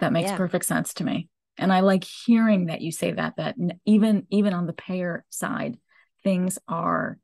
That 0.01 0.13
makes 0.13 0.31
yeah. 0.31 0.37
perfect 0.37 0.65
sense 0.65 0.95
to 0.95 1.05
me. 1.05 1.29
And 1.57 1.73
I 1.73 1.81
like 1.81 2.05
hearing 2.05 2.67
that 2.67 2.81
you 2.81 2.91
say 2.91 3.13
that 3.13 3.37
that 3.37 3.57
even 3.85 4.27
even 4.31 4.53
on 4.53 4.67
the 4.67 4.73
payer 4.73 5.25
side, 5.31 5.79
things 6.23 6.59
are 6.69 7.19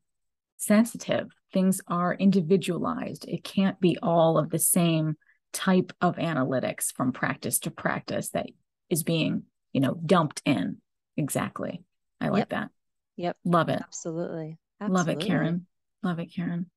sensitive, 0.56 1.28
things 1.52 1.80
are 1.88 2.14
individualized. 2.14 3.24
It 3.26 3.42
can't 3.42 3.80
be 3.80 3.98
all 4.02 4.38
of 4.38 4.50
the 4.50 4.58
same 4.58 5.16
type 5.52 5.92
of 6.00 6.16
analytics 6.16 6.92
from 6.94 7.12
practice 7.12 7.58
to 7.60 7.70
practice 7.70 8.30
that 8.30 8.46
is 8.88 9.02
being, 9.02 9.44
you 9.72 9.80
know, 9.80 9.94
dumped 9.94 10.42
in. 10.44 10.78
Exactly. 11.16 11.82
I 12.20 12.28
like 12.28 12.40
yep. 12.40 12.48
that. 12.50 12.68
Yep. 13.16 13.36
Love 13.44 13.68
it. 13.68 13.80
Absolutely. 13.82 14.58
Absolutely. 14.80 14.96
Love 14.96 15.08
it, 15.08 15.26
Karen. 15.26 15.66
Love 16.02 16.18
it, 16.20 16.32
Karen. 16.34 16.70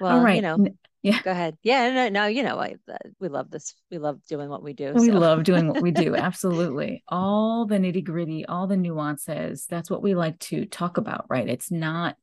Well, 0.00 0.18
All 0.18 0.24
right. 0.24 0.36
you 0.36 0.42
know, 0.42 0.66
yeah. 1.02 1.22
Go 1.22 1.30
ahead. 1.30 1.56
Yeah. 1.62 1.90
No, 1.90 2.08
no 2.08 2.26
you 2.26 2.42
know, 2.42 2.58
I, 2.58 2.76
uh, 2.90 2.96
we 3.18 3.28
love 3.28 3.50
this. 3.50 3.74
We 3.90 3.98
love 3.98 4.20
doing 4.28 4.50
what 4.50 4.62
we 4.62 4.74
do. 4.74 4.92
We 4.94 5.06
so. 5.06 5.12
love 5.12 5.44
doing 5.44 5.66
what 5.68 5.80
we 5.80 5.90
do. 5.90 6.14
Absolutely. 6.16 7.02
All 7.08 7.66
the 7.66 7.78
nitty 7.78 8.04
gritty, 8.04 8.44
all 8.44 8.66
the 8.66 8.76
nuances. 8.76 9.66
That's 9.68 9.90
what 9.90 10.02
we 10.02 10.14
like 10.14 10.38
to 10.40 10.66
talk 10.66 10.98
about, 10.98 11.24
right? 11.28 11.48
It's 11.48 11.70
not 11.70 12.16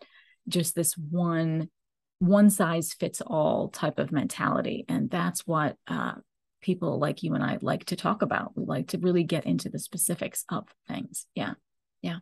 just 0.47 0.75
this 0.75 0.95
one, 0.95 1.69
one 2.19 2.49
size 2.49 2.93
fits 2.93 3.21
all 3.21 3.69
type 3.69 3.97
of 3.97 4.11
mentality. 4.11 4.85
And 4.87 5.09
that's 5.09 5.47
what 5.47 5.75
uh, 5.87 6.13
people 6.61 6.99
like 6.99 7.23
you 7.23 7.33
and 7.33 7.43
I 7.43 7.57
like 7.61 7.85
to 7.85 7.95
talk 7.95 8.21
about. 8.21 8.51
We 8.55 8.65
like 8.65 8.89
to 8.89 8.99
really 8.99 9.23
get 9.23 9.47
into 9.47 9.69
the 9.69 9.79
specifics 9.79 10.45
of 10.49 10.67
things. 10.87 11.25
Yeah. 11.33 11.53
Yeah. 12.03 12.17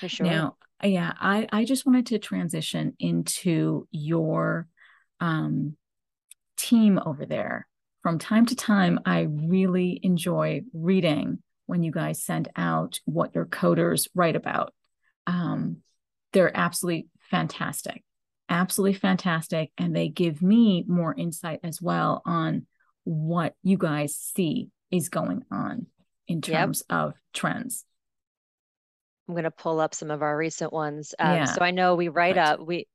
For 0.00 0.08
sure. 0.08 0.26
Now, 0.26 0.56
yeah, 0.82 1.12
I, 1.20 1.46
I 1.52 1.64
just 1.64 1.86
wanted 1.86 2.06
to 2.06 2.18
transition 2.18 2.94
into 2.98 3.86
your 3.90 4.66
um, 5.20 5.76
team 6.56 7.00
over 7.04 7.26
there. 7.26 7.66
From 8.02 8.18
time 8.18 8.46
to 8.46 8.56
time, 8.56 9.00
I 9.04 9.22
really 9.28 10.00
enjoy 10.02 10.62
reading 10.72 11.42
when 11.66 11.82
you 11.82 11.92
guys 11.92 12.22
send 12.22 12.48
out 12.56 13.00
what 13.04 13.34
your 13.34 13.44
coders 13.44 14.08
write 14.14 14.36
about. 14.36 14.72
Um, 15.26 15.78
they're 16.32 16.56
absolutely 16.56 17.08
fantastic, 17.30 18.02
absolutely 18.48 18.98
fantastic. 18.98 19.70
And 19.76 19.94
they 19.94 20.08
give 20.08 20.40
me 20.42 20.84
more 20.86 21.14
insight 21.14 21.60
as 21.62 21.82
well 21.82 22.22
on 22.24 22.66
what 23.04 23.54
you 23.62 23.76
guys 23.76 24.16
see 24.16 24.68
is 24.90 25.08
going 25.08 25.44
on 25.50 25.86
in 26.26 26.40
terms 26.40 26.82
yep. 26.88 26.98
of 26.98 27.14
trends. 27.34 27.84
I'm 29.28 29.34
going 29.34 29.44
to 29.44 29.50
pull 29.50 29.80
up 29.80 29.94
some 29.94 30.10
of 30.10 30.22
our 30.22 30.36
recent 30.36 30.72
ones. 30.72 31.14
Um, 31.18 31.36
yeah. 31.36 31.44
So 31.44 31.60
I 31.60 31.70
know 31.70 31.94
we 31.94 32.08
write 32.08 32.38
up, 32.38 32.60
we, 32.60 32.86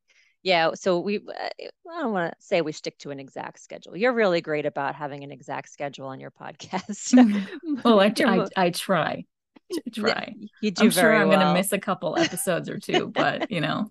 yeah. 0.43 0.71
So 0.75 0.99
we, 0.99 1.17
uh, 1.17 1.49
I 1.91 2.01
don't 2.01 2.11
want 2.11 2.33
to 2.33 2.45
say 2.45 2.61
we 2.61 2.73
stick 2.73 2.97
to 2.99 3.11
an 3.11 3.19
exact 3.19 3.59
schedule. 3.59 3.95
You're 3.95 4.13
really 4.13 4.41
great 4.41 4.65
about 4.65 4.93
having 4.93 5.23
an 5.23 5.31
exact 5.31 5.69
schedule 5.69 6.07
on 6.07 6.19
your 6.19 6.31
podcast. 6.31 7.13
well, 7.83 7.99
I, 7.99 8.13
I, 8.25 8.65
I 8.65 8.69
try. 8.69 9.25
try. 9.93 10.35
You 10.61 10.71
do 10.71 10.85
I'm 10.85 10.91
sure 10.91 11.13
I'm 11.13 11.29
well. 11.29 11.39
going 11.39 11.47
to 11.47 11.53
miss 11.53 11.71
a 11.71 11.79
couple 11.79 12.17
episodes 12.17 12.69
or 12.69 12.77
two, 12.77 13.07
but 13.07 13.49
you 13.49 13.61
know. 13.61 13.89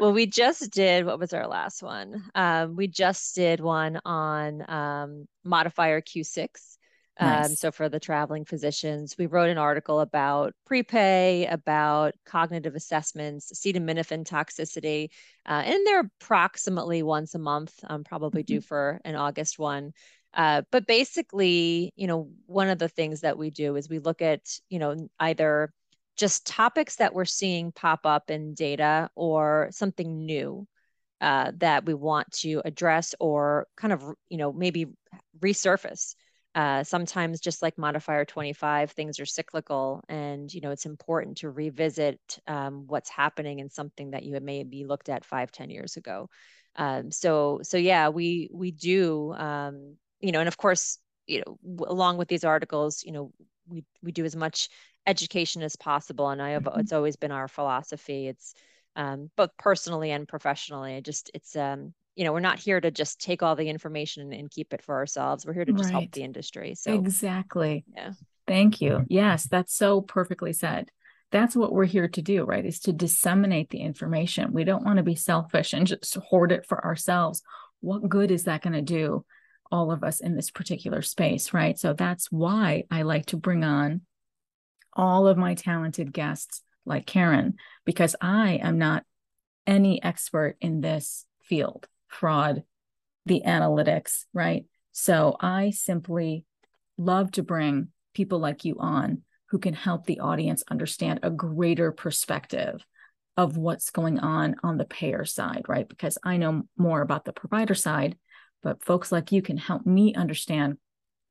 well, 0.00 0.12
we 0.12 0.26
just 0.26 0.70
did 0.72 1.04
what 1.04 1.18
was 1.18 1.32
our 1.32 1.46
last 1.46 1.82
one? 1.82 2.24
Um, 2.34 2.74
we 2.74 2.88
just 2.88 3.34
did 3.34 3.60
one 3.60 4.00
on 4.04 4.68
um, 4.68 5.28
modifier 5.44 6.00
Q6 6.00 6.46
um, 6.46 6.75
nice. 7.20 7.50
Um, 7.50 7.56
so 7.56 7.72
for 7.72 7.88
the 7.88 8.00
traveling 8.00 8.44
physicians, 8.44 9.16
we 9.18 9.26
wrote 9.26 9.48
an 9.48 9.58
article 9.58 10.00
about 10.00 10.54
prepay, 10.66 11.46
about 11.46 12.14
cognitive 12.24 12.74
assessments, 12.74 13.52
acetaminophen 13.52 14.26
toxicity, 14.26 15.10
uh, 15.48 15.62
and 15.64 15.86
they're 15.86 16.10
approximately 16.20 17.02
once 17.02 17.34
a 17.34 17.38
month. 17.38 17.72
I'm 17.84 18.04
probably 18.04 18.42
mm-hmm. 18.42 18.54
due 18.54 18.60
for 18.60 19.00
an 19.04 19.16
August 19.16 19.58
one. 19.58 19.92
Uh, 20.34 20.62
but 20.70 20.86
basically, 20.86 21.92
you 21.96 22.06
know, 22.06 22.28
one 22.44 22.68
of 22.68 22.78
the 22.78 22.88
things 22.88 23.22
that 23.22 23.38
we 23.38 23.48
do 23.48 23.76
is 23.76 23.88
we 23.88 23.98
look 23.98 24.20
at, 24.20 24.40
you 24.68 24.78
know, 24.78 25.08
either 25.18 25.72
just 26.16 26.46
topics 26.46 26.96
that 26.96 27.14
we're 27.14 27.24
seeing 27.24 27.72
pop 27.72 28.00
up 28.04 28.30
in 28.30 28.54
data 28.54 29.08
or 29.14 29.68
something 29.70 30.26
new 30.26 30.66
uh, 31.20 31.52
that 31.56 31.86
we 31.86 31.94
want 31.94 32.30
to 32.32 32.60
address 32.64 33.14
or 33.18 33.66
kind 33.76 33.92
of, 33.92 34.02
you 34.28 34.36
know, 34.36 34.52
maybe 34.52 34.86
resurface. 35.40 36.14
Uh, 36.56 36.82
sometimes 36.82 37.38
just 37.38 37.60
like 37.60 37.76
modifier 37.76 38.24
25 38.24 38.90
things 38.92 39.20
are 39.20 39.26
cyclical 39.26 40.02
and 40.08 40.54
you 40.54 40.62
know 40.62 40.70
it's 40.70 40.86
important 40.86 41.36
to 41.36 41.50
revisit 41.50 42.18
um, 42.46 42.86
what's 42.86 43.10
happening 43.10 43.58
in 43.58 43.68
something 43.68 44.12
that 44.12 44.22
you 44.22 44.32
had 44.32 44.42
maybe 44.42 44.86
looked 44.86 45.10
at 45.10 45.22
five 45.22 45.52
ten 45.52 45.68
years 45.68 45.98
ago 45.98 46.30
um, 46.76 47.10
so 47.10 47.60
so 47.62 47.76
yeah 47.76 48.08
we 48.08 48.48
we 48.50 48.70
do 48.70 49.34
um, 49.34 49.96
you 50.20 50.32
know 50.32 50.40
and 50.40 50.48
of 50.48 50.56
course 50.56 50.98
you 51.26 51.42
know 51.44 51.58
along 51.86 52.16
with 52.16 52.28
these 52.28 52.44
articles 52.44 53.04
you 53.04 53.12
know 53.12 53.30
we 53.68 53.84
we 54.02 54.10
do 54.10 54.24
as 54.24 54.34
much 54.34 54.70
education 55.06 55.62
as 55.62 55.76
possible 55.76 56.30
and 56.30 56.40
i 56.40 56.52
have 56.52 56.62
mm-hmm. 56.62 56.80
it's 56.80 56.92
always 56.94 57.16
been 57.16 57.32
our 57.32 57.48
philosophy 57.48 58.28
it's 58.28 58.54
um, 58.96 59.30
both 59.36 59.50
personally 59.58 60.10
and 60.10 60.26
professionally 60.26 61.02
just 61.02 61.30
it's 61.34 61.54
um 61.54 61.92
you 62.16 62.24
know 62.24 62.32
we're 62.32 62.40
not 62.40 62.58
here 62.58 62.80
to 62.80 62.90
just 62.90 63.20
take 63.20 63.42
all 63.42 63.54
the 63.54 63.68
information 63.68 64.32
and 64.32 64.50
keep 64.50 64.72
it 64.72 64.82
for 64.82 64.96
ourselves. 64.96 65.46
We're 65.46 65.52
here 65.52 65.64
to 65.64 65.72
just 65.72 65.84
right. 65.84 65.92
help 65.92 66.12
the 66.12 66.22
industry 66.22 66.74
so 66.74 66.94
exactly. 66.94 67.84
Yeah. 67.94 68.12
Thank 68.46 68.80
you. 68.80 69.04
Yes 69.08 69.46
that's 69.48 69.74
so 69.74 70.00
perfectly 70.00 70.52
said. 70.52 70.90
That's 71.30 71.56
what 71.56 71.72
we're 71.72 71.84
here 71.84 72.08
to 72.08 72.22
do 72.22 72.44
right 72.44 72.64
is 72.64 72.80
to 72.80 72.92
disseminate 72.92 73.70
the 73.70 73.80
information. 73.80 74.52
We 74.52 74.64
don't 74.64 74.84
want 74.84 74.96
to 74.96 75.02
be 75.02 75.14
selfish 75.14 75.72
and 75.72 75.86
just 75.86 76.16
hoard 76.16 76.52
it 76.52 76.66
for 76.66 76.84
ourselves. 76.84 77.42
What 77.80 78.08
good 78.08 78.30
is 78.30 78.44
that 78.44 78.62
going 78.62 78.72
to 78.72 78.82
do 78.82 79.24
all 79.70 79.90
of 79.90 80.02
us 80.02 80.20
in 80.20 80.36
this 80.36 80.50
particular 80.50 81.02
space 81.02 81.52
right? 81.52 81.78
So 81.78 81.92
that's 81.92 82.30
why 82.32 82.84
i 82.90 83.02
like 83.02 83.26
to 83.26 83.36
bring 83.36 83.64
on 83.64 84.02
all 84.92 85.28
of 85.28 85.36
my 85.36 85.54
talented 85.54 86.12
guests 86.12 86.62
like 86.86 87.04
karen 87.04 87.54
because 87.84 88.16
i 88.20 88.52
am 88.62 88.78
not 88.78 89.04
any 89.66 90.02
expert 90.02 90.56
in 90.60 90.80
this 90.80 91.26
field 91.42 91.86
fraud, 92.16 92.62
the 93.26 93.42
analytics, 93.46 94.24
right? 94.32 94.64
So 94.92 95.36
I 95.40 95.70
simply 95.70 96.44
love 96.96 97.30
to 97.32 97.42
bring 97.42 97.88
people 98.14 98.38
like 98.38 98.64
you 98.64 98.76
on 98.78 99.22
who 99.50 99.58
can 99.58 99.74
help 99.74 100.06
the 100.06 100.20
audience 100.20 100.64
understand 100.70 101.20
a 101.22 101.30
greater 101.30 101.92
perspective 101.92 102.84
of 103.36 103.56
what's 103.56 103.90
going 103.90 104.18
on 104.18 104.56
on 104.62 104.78
the 104.78 104.84
payer 104.84 105.24
side, 105.24 105.64
right? 105.68 105.88
Because 105.88 106.16
I 106.24 106.38
know 106.38 106.62
more 106.76 107.02
about 107.02 107.24
the 107.24 107.32
provider 107.32 107.74
side, 107.74 108.16
but 108.62 108.82
folks 108.82 109.12
like 109.12 109.30
you 109.30 109.42
can 109.42 109.58
help 109.58 109.84
me 109.84 110.14
understand 110.14 110.78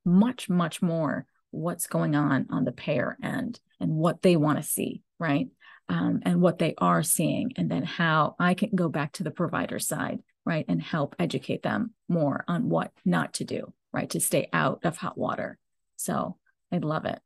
much, 0.06 0.48
much 0.48 0.82
more 0.82 1.26
what's 1.50 1.88
going 1.88 2.16
on 2.16 2.46
on 2.52 2.64
the 2.64 2.72
payer 2.72 3.18
end 3.24 3.60
and 3.80 3.96
what 3.96 4.22
they 4.22 4.36
want 4.36 4.58
to 4.58 4.64
see, 4.64 5.02
right? 5.20 5.48
um, 5.90 6.22
and 6.24 6.42
what 6.42 6.60
they 6.60 6.74
are 6.78 7.04
seeing, 7.04 7.54
and 7.58 7.70
then 7.70 7.84
how 7.84 8.36
I 8.40 8.54
can 8.54 8.72
go 8.76 8.90
back 8.90 9.14
to 9.14 9.24
the 9.24 9.32
provider 9.32 9.80
side, 9.80 10.20
right, 10.46 10.66
and 10.68 10.82
help 10.82 11.16
educate 11.20 11.64
them 11.64 11.94
more 12.08 12.44
on 12.48 12.70
what 12.70 12.92
not 13.04 13.34
to 13.36 13.44
do, 13.46 13.74
right, 13.92 14.10
to 14.12 14.20
stay 14.20 14.48
out 14.54 14.82
of 14.84 14.98
hot 14.98 15.18
water. 15.18 15.58
So 15.98 16.38
I 16.72 16.78
love 16.78 17.06
it. 17.06 17.20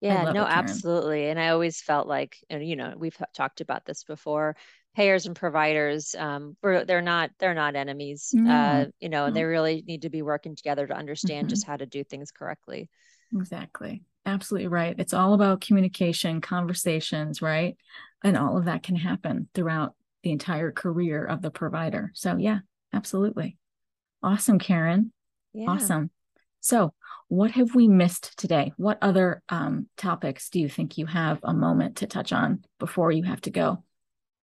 Yeah, 0.00 0.24
no, 0.24 0.44
it, 0.44 0.46
absolutely. 0.46 1.28
And 1.28 1.38
I 1.38 1.48
always 1.48 1.80
felt 1.82 2.06
like, 2.08 2.36
and 2.48 2.66
you 2.66 2.76
know, 2.76 2.94
we've 2.96 3.16
talked 3.34 3.60
about 3.60 3.84
this 3.84 4.04
before. 4.04 4.56
Payers 4.96 5.26
and 5.26 5.36
providers, 5.36 6.14
um, 6.18 6.56
we're, 6.62 6.84
they're 6.84 7.02
not 7.02 7.30
they're 7.38 7.54
not 7.54 7.76
enemies, 7.76 8.32
No, 8.32 8.44
uh, 8.44 8.86
you 8.98 9.08
know, 9.08 9.26
and 9.26 9.36
no. 9.36 9.36
they 9.36 9.44
really 9.44 9.84
need 9.86 10.02
to 10.02 10.10
be 10.10 10.22
working 10.22 10.56
together 10.56 10.86
to 10.86 10.96
understand 10.96 11.46
Mhm. 11.46 11.50
just 11.50 11.64
how 11.64 11.76
to 11.76 11.86
do 11.86 12.02
things 12.02 12.32
correctly. 12.32 12.88
Exactly. 13.34 14.02
Absolutely 14.26 14.68
right. 14.68 14.94
It's 14.98 15.14
all 15.14 15.34
about 15.34 15.60
communication, 15.60 16.40
conversations, 16.40 17.40
right? 17.40 17.76
And 18.22 18.36
all 18.36 18.56
of 18.58 18.66
that 18.66 18.82
can 18.82 18.96
happen 18.96 19.48
throughout 19.54 19.94
the 20.22 20.32
entire 20.32 20.72
career 20.72 21.24
of 21.24 21.42
the 21.42 21.50
provider. 21.50 22.10
So, 22.14 22.36
yeah, 22.36 22.60
absolutely. 22.92 23.56
Awesome, 24.22 24.58
Karen. 24.58 25.12
Yeah. 25.52 25.70
Awesome. 25.70 26.10
So, 26.60 26.92
what 27.28 27.52
have 27.52 27.74
we 27.74 27.88
missed 27.88 28.38
today? 28.38 28.72
What 28.76 28.98
other 29.00 29.42
um, 29.48 29.88
topics 29.96 30.50
do 30.50 30.60
you 30.60 30.68
think 30.68 30.98
you 30.98 31.06
have 31.06 31.38
a 31.42 31.54
moment 31.54 31.96
to 31.98 32.06
touch 32.06 32.32
on 32.32 32.64
before 32.78 33.12
you 33.12 33.22
have 33.22 33.40
to 33.42 33.50
go? 33.50 33.82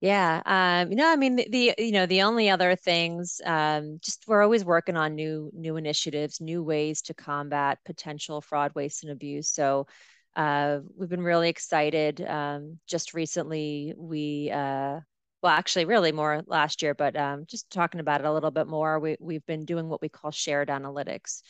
Yeah, 0.01 0.43
um, 0.47 0.91
you 0.91 0.97
know, 0.97 1.07
I 1.07 1.15
mean, 1.15 1.37
the, 1.37 1.47
the 1.49 1.75
you 1.79 1.93
know 1.93 2.07
the 2.07 2.23
only 2.23 2.51
other 2.51 2.75
things, 2.75 3.41
um, 3.45 4.01
just 4.03 4.25
we're 4.27 4.43
always 4.43 4.65
working 4.65 4.97
on 4.97 5.15
new 5.15 5.49
new 5.55 5.77
initiatives, 5.77 6.41
new 6.41 6.61
ways 6.61 7.03
to 7.03 7.15
combat 7.15 7.79
potential 7.85 8.41
fraud, 8.41 8.73
waste, 8.75 9.05
and 9.05 9.13
abuse. 9.13 9.49
So 9.51 9.87
uh, 10.35 10.81
we've 10.97 11.09
been 11.09 11.23
really 11.23 11.51
excited. 11.51 12.21
Um, 12.21 12.81
just 12.89 13.15
recently, 13.15 13.95
we 13.97 14.51
uh, 14.51 15.01
well, 15.43 15.53
actually, 15.53 15.87
really 15.87 16.13
more 16.13 16.43
last 16.47 16.83
year, 16.83 16.95
but 16.95 17.17
um, 17.17 17.45
just 17.47 17.71
talking 17.71 18.01
about 18.01 18.21
it 18.21 18.27
a 18.27 18.33
little 18.33 18.53
bit 18.53 18.69
more. 18.69 18.99
We 19.01 19.17
we've 19.21 19.45
been 19.47 19.65
doing 19.65 19.89
what 19.89 20.01
we 20.01 20.09
call 20.09 20.31
shared 20.31 20.69
analytics. 20.69 21.43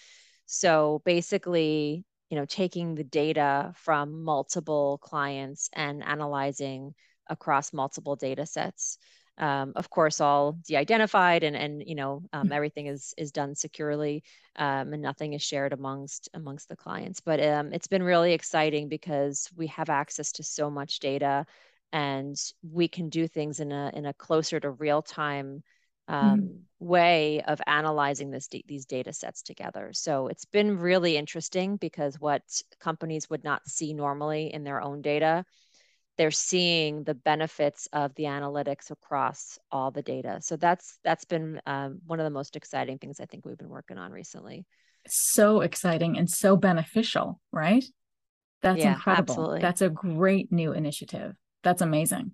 So 0.46 1.02
basically, 1.04 2.04
you 2.30 2.38
know, 2.38 2.46
taking 2.46 2.94
the 2.94 3.04
data 3.04 3.72
from 3.76 4.22
multiple 4.24 4.98
clients 5.02 5.68
and 5.74 6.02
analyzing 6.02 6.94
across 7.28 7.72
multiple 7.72 8.16
data 8.16 8.46
sets. 8.46 8.98
Um, 9.38 9.72
of 9.76 9.88
course, 9.88 10.20
all 10.20 10.52
de-identified 10.66 11.42
and 11.42 11.56
and 11.56 11.82
you 11.86 11.94
know 11.94 12.22
um, 12.32 12.52
everything 12.52 12.86
is 12.86 13.14
is 13.18 13.32
done 13.32 13.54
securely 13.54 14.24
um, 14.56 14.92
and 14.92 15.02
nothing 15.02 15.32
is 15.32 15.42
shared 15.42 15.72
amongst 15.72 16.28
amongst 16.34 16.68
the 16.68 16.76
clients. 16.76 17.20
But 17.20 17.42
um, 17.42 17.72
it's 17.72 17.86
been 17.86 18.02
really 18.02 18.32
exciting 18.32 18.88
because 18.88 19.48
we 19.56 19.66
have 19.68 19.90
access 19.90 20.32
to 20.32 20.42
so 20.42 20.70
much 20.70 21.00
data, 21.00 21.46
and 21.92 22.36
we 22.62 22.88
can 22.88 23.08
do 23.08 23.28
things 23.28 23.60
in 23.60 23.72
a 23.72 23.90
in 23.94 24.06
a 24.06 24.14
closer 24.14 24.58
to 24.60 24.70
real 24.70 25.02
time 25.02 25.62
um, 26.08 26.40
Mm. 26.40 26.60
way 26.80 27.42
of 27.42 27.60
analyzing 27.66 28.30
this 28.30 28.48
these 28.66 28.86
data 28.86 29.12
sets 29.12 29.42
together. 29.42 29.92
So 29.92 30.28
it's 30.28 30.44
been 30.44 30.78
really 30.78 31.16
interesting 31.16 31.76
because 31.76 32.18
what 32.20 32.42
companies 32.80 33.30
would 33.30 33.44
not 33.44 33.66
see 33.68 33.94
normally 33.94 34.52
in 34.52 34.64
their 34.64 34.80
own 34.82 35.02
data 35.02 35.44
they're 36.18 36.30
seeing 36.30 37.04
the 37.04 37.14
benefits 37.14 37.88
of 37.92 38.14
the 38.14 38.24
analytics 38.24 38.90
across 38.90 39.58
all 39.70 39.90
the 39.90 40.02
data. 40.02 40.38
So 40.42 40.56
that's 40.56 40.98
that's 41.02 41.24
been 41.24 41.60
um, 41.66 42.00
one 42.06 42.20
of 42.20 42.24
the 42.24 42.30
most 42.30 42.54
exciting 42.54 42.98
things 42.98 43.18
I 43.18 43.24
think 43.24 43.46
we've 43.46 43.56
been 43.58 43.68
working 43.68 43.98
on 43.98 44.12
recently. 44.12 44.66
So 45.08 45.62
exciting 45.62 46.18
and 46.18 46.30
so 46.30 46.56
beneficial, 46.56 47.40
right? 47.50 47.84
That's 48.62 48.78
Yeah, 48.78 48.92
incredible. 48.94 49.34
absolutely. 49.34 49.60
That's 49.60 49.82
a 49.82 49.88
great 49.90 50.52
new 50.52 50.72
initiative. 50.72 51.34
That's 51.62 51.82
amazing. 51.82 52.32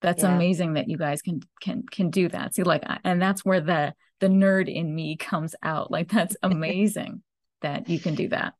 That's 0.00 0.22
Yeah. 0.22 0.34
amazing 0.34 0.74
that 0.74 0.88
you 0.88 0.98
guys 0.98 1.22
can 1.22 1.40
can 1.60 1.84
can 1.84 2.10
do 2.10 2.28
that. 2.28 2.54
See, 2.54 2.62
like, 2.62 2.82
and 3.04 3.20
that's 3.22 3.44
where 3.44 3.60
the 3.60 3.94
the 4.20 4.28
nerd 4.28 4.72
in 4.72 4.94
me 4.94 5.16
comes 5.16 5.54
out. 5.62 5.90
Like, 5.90 6.10
that's 6.10 6.36
amazing 6.42 7.22
that 7.60 7.88
you 7.88 7.98
can 8.00 8.14
do 8.14 8.28
that. 8.28 8.54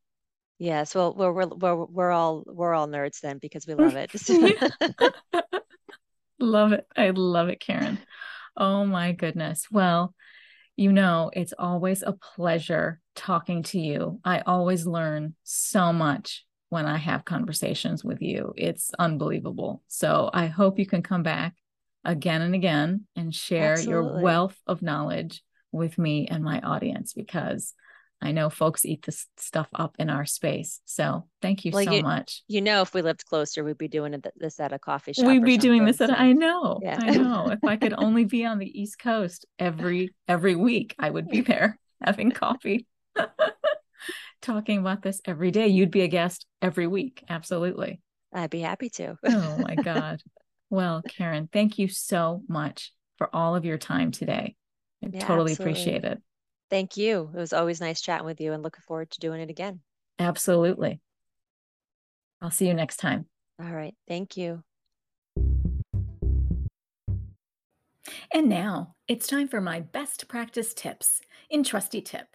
Yes, 0.59 0.95
well, 0.95 1.15
we're 1.15 1.33
we're 1.33 1.47
we're 1.47 1.85
we're 1.87 2.11
all 2.13 2.45
we're 2.47 2.75
all 2.75 2.87
nerds 2.87 3.21
then 3.21 3.39
because 3.39 3.67
we 3.67 3.75
love 3.75 3.97
it. 3.97 4.13
Love 6.39 6.73
it. 6.73 6.87
I 6.97 7.11
love 7.11 7.49
it, 7.49 7.61
Karen. 7.61 7.99
Oh 8.57 8.85
my 8.85 9.13
goodness. 9.13 9.69
Well, 9.71 10.15
you 10.77 10.93
know, 10.93 11.31
it's 11.33 11.55
always 11.57 12.03
a 12.03 12.13
pleasure 12.15 13.01
talking 13.15 13.63
to 13.65 13.79
you. 13.79 14.21
I 14.25 14.41
always 14.41 14.87
learn 14.87 15.35
so 15.45 15.93
much 15.93 16.45
when 16.73 16.87
I 16.87 16.97
have 16.97 17.27
conversations 17.27 18.03
with 18.03 18.23
you. 18.23 18.55
It's 18.57 18.93
unbelievable. 18.99 19.83
So 19.89 20.31
I 20.33 20.47
hope 20.47 20.79
you 20.79 20.87
can 20.87 21.03
come 21.03 21.23
back 21.23 21.53
again 22.03 22.41
and 22.41 22.55
again 22.55 23.07
and 23.15 23.35
share 23.35 23.79
your 23.79 24.23
wealth 24.23 24.59
of 24.67 24.81
knowledge 24.81 25.43
with 25.71 25.99
me 25.99 26.29
and 26.29 26.43
my 26.43 26.61
audience 26.61 27.13
because 27.13 27.75
I 28.23 28.33
know 28.33 28.49
folks 28.49 28.87
eat 28.87 29.05
this 29.05 29.27
stuff 29.37 29.69
up 29.75 29.97
in 29.99 30.09
our 30.09 30.25
space. 30.25 30.81
So 30.87 31.29
thank 31.43 31.67
you 31.67 31.73
Well, 31.73 31.85
so 31.85 31.93
you 31.93 32.03
much. 32.03 32.43
you 32.49 32.63
know, 32.63 32.81
if 32.81 32.95
we 32.95 33.03
lived 33.03 33.27
closer, 33.27 33.63
we'd 33.63 33.77
be 33.77 33.89
doing 33.89 34.15
this 34.37 34.59
at 34.59 34.73
a 34.73 34.79
coffee 34.79 35.13
shop 35.13 35.27
We'd 35.27 35.45
be 35.45 35.59
doing 35.59 35.85
this 35.85 36.01
at 36.01 36.09
So 36.09 36.15
I 36.15 36.33
know. 36.33 36.81
yeah. 36.83 36.99
I 37.03 37.11
know. 37.11 37.51
If 37.51 37.63
I 37.63 37.77
could 37.77 37.93
only 37.99 38.25
be 38.25 38.47
on 38.47 38.59
the 38.59 38.81
East 38.81 38.99
Coast 38.99 39.45
every 39.59 40.15
every 40.27 40.57
week, 40.57 40.95
I 40.99 41.11
would 41.11 41.29
be 41.29 41.43
there 41.43 41.79
having 42.03 42.31
coffee. 42.31 42.87
Talking 44.41 44.79
about 44.79 45.03
this 45.03 45.21
every 45.25 45.51
day. 45.51 45.69
You'd 45.69 45.91
be 45.91 46.03
a 46.03 46.09
guest 46.09 46.47
every 46.61 46.87
week. 46.87 47.23
Absolutely. 47.29 48.01
I'd 48.33 48.51
be 48.51 48.61
happy 48.61 48.89
to. 48.91 49.17
Oh 49.25 49.59
my 49.59 49.75
God. 49.83 50.23
Well, 50.71 51.03
Karen, 51.07 51.49
thank 51.53 51.79
you 51.79 51.89
so 51.89 52.43
much 52.49 52.93
for 53.19 53.35
all 53.35 53.55
of 53.55 53.65
your 53.65 53.79
time 53.79 54.11
today. 54.11 54.57
I 55.05 55.09
Yeah, 55.13 55.27
totally 55.27 55.53
absolutely. 55.53 55.73
appreciate 55.73 56.05
it. 56.05 56.23
Thank 56.71 56.97
you. 56.97 57.31
It 57.35 57.39
was 57.39 57.53
always 57.53 57.81
nice 57.81 58.01
chatting 58.01 58.25
with 58.27 58.41
you 58.41 58.53
and 58.53 58.63
looking 58.63 58.83
forward 58.87 59.11
to 59.11 59.21
doing 59.21 59.41
it 59.43 59.51
again. 59.51 59.81
Absolutely. 60.19 61.01
I'll 62.41 62.51
see 62.51 62.67
you 62.67 62.75
next 62.75 62.97
time. 62.97 63.27
All 63.63 63.71
right. 63.71 63.95
Thank 64.09 64.37
you. 64.37 64.63
And 68.33 68.49
now 68.49 68.95
it's 69.07 69.27
time 69.27 69.47
for 69.49 69.61
my 69.61 69.81
best 69.81 70.27
practice 70.27 70.73
tips 70.75 71.21
in 71.51 71.63
Trusty 71.63 72.01
Tip. 72.01 72.29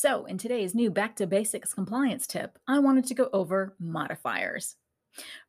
So, 0.00 0.26
in 0.26 0.38
today's 0.38 0.76
new 0.76 0.92
Back 0.92 1.16
to 1.16 1.26
Basics 1.26 1.74
compliance 1.74 2.24
tip, 2.28 2.56
I 2.68 2.78
wanted 2.78 3.04
to 3.06 3.14
go 3.14 3.28
over 3.32 3.74
modifiers. 3.80 4.76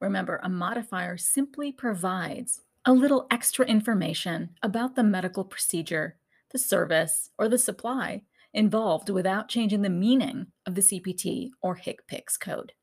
Remember, 0.02 0.40
a 0.42 0.50
modifier 0.50 1.18
simply 1.18 1.72
provides 1.72 2.62
a 2.84 2.92
little 2.92 3.28
extra 3.30 3.68
information 3.68 4.56
about 4.64 4.96
the 4.96 5.04
medical 5.04 5.44
procedure, 5.44 6.18
the 6.50 6.58
service, 6.58 7.30
or 7.38 7.48
the 7.48 7.60
supply 7.60 8.24
involved 8.52 9.12
without 9.12 9.50
changing 9.50 9.84
the 9.84 9.90
meaning 9.92 10.48
of 10.66 10.74
the 10.74 10.82
CPT 10.82 11.52
or 11.62 11.78
HCPCS 11.78 12.40
code. 12.40 12.74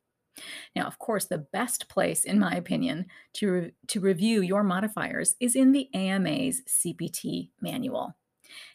Now, 0.76 0.86
of 0.86 1.00
course, 1.00 1.24
the 1.24 1.48
best 1.52 1.88
place, 1.88 2.22
in 2.22 2.38
my 2.38 2.54
opinion, 2.54 3.06
to, 3.32 3.50
re- 3.50 3.72
to 3.88 3.98
review 3.98 4.40
your 4.40 4.62
modifiers 4.62 5.34
is 5.40 5.56
in 5.56 5.72
the 5.72 5.92
AMA's 5.92 6.62
CPT 6.68 7.50
manual. 7.60 8.14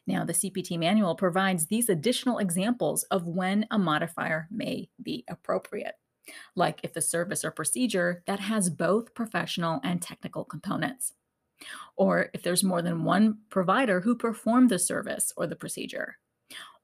Now, 0.08 0.26
the 0.26 0.34
CPT 0.34 0.78
manual 0.78 1.16
provides 1.16 1.66
these 1.66 1.90
additional 1.90 2.40
examples 2.40 3.04
of 3.04 3.28
when 3.28 3.66
a 3.72 3.78
modifier 3.78 4.48
may 4.52 4.90
be 5.02 5.24
appropriate, 5.30 5.96
like 6.56 6.80
if 6.84 6.94
the 6.94 7.02
service 7.02 7.44
or 7.44 7.52
procedure 7.52 8.24
that 8.28 8.40
has 8.40 8.70
both 8.70 9.14
professional 9.14 9.80
and 9.84 10.02
technical 10.02 10.44
components, 10.46 11.14
or 11.96 12.30
if 12.34 12.42
there's 12.42 12.64
more 12.64 12.82
than 12.82 13.04
one 13.04 13.40
provider 13.50 14.02
who 14.02 14.16
performed 14.16 14.70
the 14.70 14.80
service 14.80 15.32
or 15.38 15.48
the 15.48 15.56
procedure, 15.56 16.18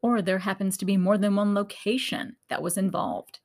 or 0.02 0.22
there 0.22 0.40
happens 0.40 0.78
to 0.78 0.86
be 0.86 0.98
more 0.98 1.18
than 1.18 1.36
one 1.36 1.54
location 1.54 2.36
that 2.50 2.62
was 2.62 2.78
involved 2.78 3.40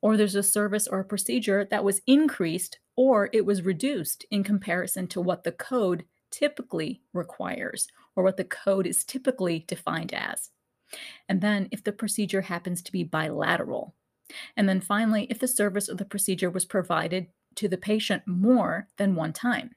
or 0.00 0.16
there's 0.16 0.34
a 0.34 0.42
service 0.42 0.86
or 0.86 1.00
a 1.00 1.04
procedure 1.04 1.64
that 1.70 1.84
was 1.84 2.00
increased 2.06 2.78
or 2.96 3.30
it 3.32 3.44
was 3.44 3.62
reduced 3.62 4.24
in 4.30 4.42
comparison 4.42 5.06
to 5.08 5.20
what 5.20 5.44
the 5.44 5.52
code 5.52 6.04
typically 6.30 7.00
requires 7.12 7.88
or 8.18 8.24
what 8.24 8.36
the 8.36 8.42
code 8.42 8.84
is 8.84 9.04
typically 9.04 9.64
defined 9.68 10.12
as. 10.12 10.50
And 11.28 11.40
then 11.40 11.68
if 11.70 11.84
the 11.84 11.92
procedure 11.92 12.40
happens 12.40 12.82
to 12.82 12.90
be 12.90 13.04
bilateral. 13.04 13.94
And 14.56 14.68
then 14.68 14.80
finally, 14.80 15.28
if 15.30 15.38
the 15.38 15.46
service 15.46 15.88
or 15.88 15.94
the 15.94 16.04
procedure 16.04 16.50
was 16.50 16.64
provided 16.64 17.28
to 17.54 17.68
the 17.68 17.78
patient 17.78 18.24
more 18.26 18.88
than 18.96 19.14
one 19.14 19.32
time. 19.32 19.76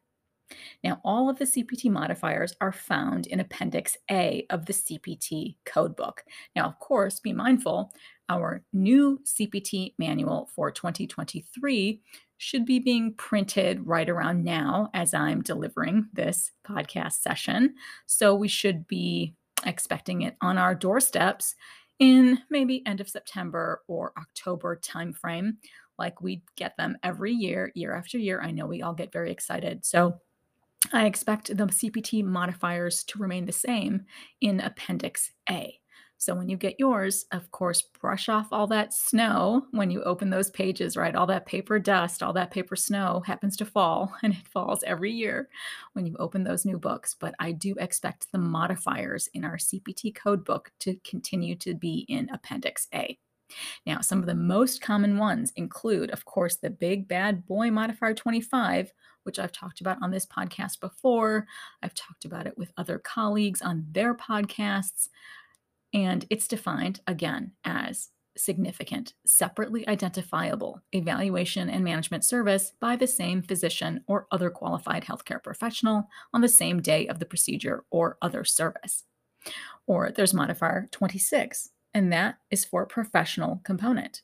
Now, 0.84 1.00
all 1.06 1.30
of 1.30 1.38
the 1.38 1.46
CPT 1.46 1.92
modifiers 1.92 2.56
are 2.60 2.72
found 2.72 3.28
in 3.28 3.40
Appendix 3.40 3.96
A 4.10 4.48
of 4.50 4.66
the 4.66 4.74
CPT 4.74 5.58
codebook. 5.64 6.18
Now, 6.56 6.66
of 6.66 6.80
course, 6.80 7.20
be 7.20 7.34
mindful, 7.34 7.94
our 8.28 8.64
new 8.74 9.20
CPT 9.24 9.94
manual 10.00 10.50
for 10.56 10.72
2023 10.72 12.02
should 12.42 12.66
be 12.66 12.80
being 12.80 13.14
printed 13.14 13.86
right 13.86 14.10
around 14.10 14.44
now 14.44 14.90
as 14.96 15.14
I'm 15.14 15.44
delivering 15.44 16.08
this 16.12 16.50
podcast 16.68 17.22
session. 17.22 17.76
So 18.08 18.34
we 18.34 18.48
should 18.48 18.88
be 18.88 19.36
expecting 19.64 20.24
it 20.24 20.38
on 20.42 20.58
our 20.58 20.74
doorsteps 20.74 21.54
in 22.00 22.40
maybe 22.50 22.82
end 22.88 23.00
of 23.00 23.08
September 23.08 23.84
or 23.88 24.12
October 24.18 24.76
timeframe 24.84 25.58
like 26.00 26.20
we 26.20 26.42
get 26.56 26.76
them 26.78 26.98
every 27.04 27.32
year, 27.32 27.72
year 27.76 27.96
after 27.96 28.18
year. 28.18 28.42
I 28.42 28.50
know 28.50 28.66
we 28.66 28.82
all 28.82 28.96
get 28.96 29.14
very 29.14 29.32
excited. 29.32 29.86
So 29.86 30.16
I 30.92 31.06
expect 31.06 31.56
the 31.56 31.66
CPT 31.68 32.24
modifiers 32.24 33.04
to 33.04 33.20
remain 33.20 33.46
the 33.46 33.52
same 33.52 34.06
in 34.42 34.62
Appendix 34.62 35.30
A. 35.48 35.80
So 36.22 36.36
when 36.36 36.50
you 36.50 36.56
get 36.56 36.76
yours, 36.78 37.26
of 37.32 37.50
course, 37.50 37.82
brush 37.82 38.30
off 38.30 38.50
all 38.52 38.68
that 38.68 38.94
snow 38.94 39.66
when 39.72 39.90
you 39.90 40.04
open 40.04 40.30
those 40.30 40.52
pages, 40.52 40.96
right? 40.96 41.16
All 41.16 41.26
that 41.26 41.48
paper 41.48 41.80
dust, 41.80 42.22
all 42.22 42.32
that 42.34 42.52
paper 42.52 42.76
snow 42.76 43.24
happens 43.26 43.58
to 43.58 43.66
fall, 43.66 44.14
and 44.24 44.32
it 44.32 44.46
falls 44.46 44.84
every 44.84 45.12
year 45.12 45.50
when 45.94 46.06
you 46.06 46.16
open 46.20 46.44
those 46.44 46.64
new 46.64 46.78
books. 46.78 47.16
But 47.20 47.34
I 47.40 47.54
do 47.54 47.74
expect 47.80 48.32
the 48.32 48.38
modifiers 48.38 49.30
in 49.34 49.44
our 49.44 49.58
CPT 49.58 50.14
code 50.14 50.46
book 50.46 50.72
to 50.82 50.96
continue 51.04 51.56
to 51.56 51.74
be 51.74 52.06
in 52.08 52.30
Appendix 52.30 52.88
A. 52.94 53.18
Now, 53.88 54.02
some 54.02 54.20
of 54.20 54.28
the 54.28 54.36
most 54.36 54.80
common 54.80 55.18
ones 55.18 55.52
include, 55.56 56.12
of 56.12 56.26
course, 56.26 56.56
the 56.56 56.70
big 56.70 57.08
bad 57.08 57.48
boy 57.48 57.72
modifier 57.72 58.14
25, 58.14 58.94
which 59.24 59.40
I've 59.40 59.52
talked 59.52 59.82
about 59.82 59.98
on 60.04 60.12
this 60.12 60.28
podcast 60.28 60.80
before. 60.82 61.48
I've 61.82 61.96
talked 61.96 62.26
about 62.26 62.46
it 62.46 62.58
with 62.60 62.72
other 62.78 63.00
colleagues 63.00 63.64
on 63.64 63.88
their 63.90 64.14
podcasts. 64.14 65.10
And 65.94 66.26
it's 66.30 66.48
defined 66.48 67.02
again 67.08 67.52
as 67.66 68.10
significant, 68.38 69.14
separately 69.26 69.88
identifiable 69.88 70.82
evaluation 70.94 71.70
and 71.70 71.84
management 71.84 72.24
service 72.26 72.74
by 72.80 72.96
the 72.96 73.08
same 73.08 73.42
physician 73.42 74.04
or 74.08 74.28
other 74.32 74.50
qualified 74.50 75.04
healthcare 75.04 75.44
professional 75.44 76.08
on 76.34 76.42
the 76.42 76.48
same 76.48 76.82
day 76.82 77.08
of 77.08 77.20
the 77.20 77.26
procedure 77.26 77.84
or 77.92 78.18
other 78.22 78.44
service. 78.44 79.04
Or 79.88 80.12
there's 80.12 80.34
modifier 80.34 80.88
26, 80.92 81.70
and 81.94 82.12
that 82.14 82.38
is 82.50 82.64
for 82.64 82.86
professional 82.86 83.62
component. 83.64 84.22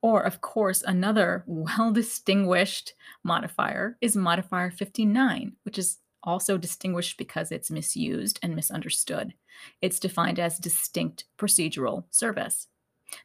Or, 0.00 0.22
of 0.22 0.40
course, 0.40 0.82
another 0.82 1.44
well 1.46 1.92
distinguished 1.92 2.94
modifier 3.24 3.98
is 4.00 4.16
modifier 4.16 4.70
59, 4.70 5.56
which 5.64 5.78
is 5.78 5.98
also 6.22 6.58
distinguished 6.58 7.18
because 7.18 7.52
it's 7.52 7.70
misused 7.70 8.38
and 8.42 8.54
misunderstood. 8.54 9.34
It's 9.80 9.98
defined 9.98 10.38
as 10.38 10.58
distinct 10.58 11.24
procedural 11.38 12.04
service. 12.10 12.68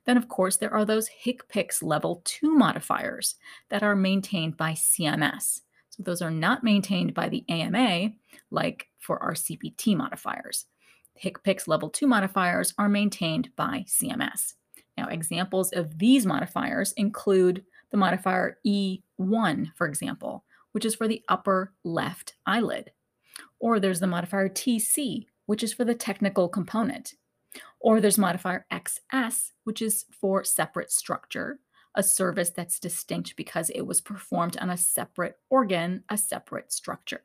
Then, 0.05 0.17
of 0.17 0.29
course, 0.29 0.57
there 0.57 0.73
are 0.73 0.85
those 0.85 1.09
HCPCS 1.25 1.83
level 1.83 2.21
2 2.25 2.55
modifiers 2.55 3.35
that 3.69 3.83
are 3.83 3.95
maintained 3.95 4.57
by 4.57 4.71
CMS. 4.71 5.61
So 5.89 6.03
those 6.03 6.21
are 6.21 6.31
not 6.31 6.63
maintained 6.63 7.13
by 7.13 7.29
the 7.29 7.43
AMA, 7.49 8.13
like 8.49 8.87
for 8.99 9.21
our 9.21 9.33
CPT 9.33 9.95
modifiers. 9.95 10.65
HCPCS 11.23 11.67
level 11.67 11.89
2 11.89 12.07
modifiers 12.07 12.73
are 12.77 12.89
maintained 12.89 13.49
by 13.55 13.85
CMS. 13.87 14.53
Now, 14.97 15.07
examples 15.07 15.71
of 15.71 15.97
these 15.97 16.25
modifiers 16.25 16.93
include 16.93 17.63
the 17.91 17.97
modifier 17.97 18.57
E1, 18.65 19.71
for 19.75 19.87
example, 19.87 20.43
which 20.73 20.85
is 20.85 20.95
for 20.95 21.07
the 21.07 21.23
upper 21.29 21.73
left 21.83 22.33
eyelid. 22.45 22.91
Or 23.59 23.79
there's 23.79 24.01
the 24.01 24.07
modifier 24.07 24.49
TC, 24.49 25.27
which 25.45 25.63
is 25.63 25.73
for 25.73 25.85
the 25.85 25.95
technical 25.95 26.49
component. 26.49 27.13
Or 27.79 28.01
there's 28.01 28.17
modifier 28.17 28.65
XS, 28.71 29.51
which 29.63 29.81
is 29.81 30.05
for 30.11 30.43
separate 30.43 30.91
structure, 30.91 31.59
a 31.95 32.03
service 32.03 32.49
that's 32.49 32.79
distinct 32.79 33.35
because 33.35 33.69
it 33.69 33.81
was 33.81 34.01
performed 34.01 34.57
on 34.57 34.69
a 34.69 34.77
separate 34.77 35.37
organ, 35.49 36.03
a 36.09 36.17
separate 36.17 36.73
structure. 36.73 37.21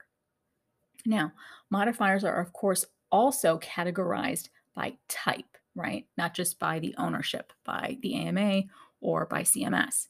Now, 1.07 1.33
modifiers 1.71 2.25
are, 2.25 2.41
of 2.41 2.53
course, 2.53 2.85
also 3.11 3.59
categorized 3.59 4.49
by 4.75 4.99
type, 5.09 5.57
right? 5.75 6.07
Not 6.17 6.35
just 6.35 6.59
by 6.59 6.79
the 6.79 6.95
ownership, 6.99 7.53
by 7.65 7.99
the 8.03 8.15
AMA 8.15 8.63
or 9.01 9.27
by 9.27 9.43
CMS. 9.43 10.09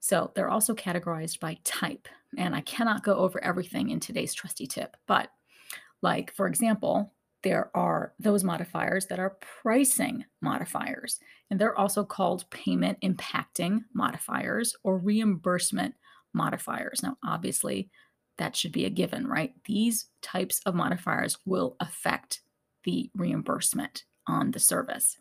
So 0.00 0.32
they're 0.34 0.50
also 0.50 0.74
categorized 0.74 1.40
by 1.40 1.58
type. 1.64 2.08
And 2.36 2.54
I 2.54 2.60
cannot 2.60 3.04
go 3.04 3.14
over 3.16 3.42
everything 3.42 3.90
in 3.90 4.00
today's 4.00 4.34
trusty 4.34 4.66
tip, 4.66 4.96
but 5.06 5.30
like, 6.02 6.32
for 6.34 6.46
example, 6.46 7.12
there 7.42 7.70
are 7.74 8.14
those 8.18 8.44
modifiers 8.44 9.06
that 9.06 9.20
are 9.20 9.38
pricing 9.62 10.24
modifiers, 10.42 11.18
and 11.50 11.60
they're 11.60 11.78
also 11.78 12.04
called 12.04 12.50
payment 12.50 12.98
impacting 13.00 13.80
modifiers 13.94 14.74
or 14.82 14.98
reimbursement 14.98 15.94
modifiers. 16.34 17.02
Now, 17.02 17.16
obviously, 17.24 17.90
that 18.38 18.56
should 18.56 18.72
be 18.72 18.84
a 18.84 18.90
given, 18.90 19.26
right? 19.26 19.54
These 19.66 20.06
types 20.20 20.60
of 20.66 20.74
modifiers 20.74 21.38
will 21.44 21.76
affect 21.80 22.40
the 22.84 23.10
reimbursement 23.14 24.04
on 24.26 24.50
the 24.50 24.60
service. 24.60 25.16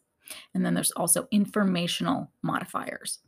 And 0.54 0.66
then 0.66 0.74
there's 0.74 0.92
also 0.92 1.28
informational 1.32 2.32
modifiers. 2.42 3.20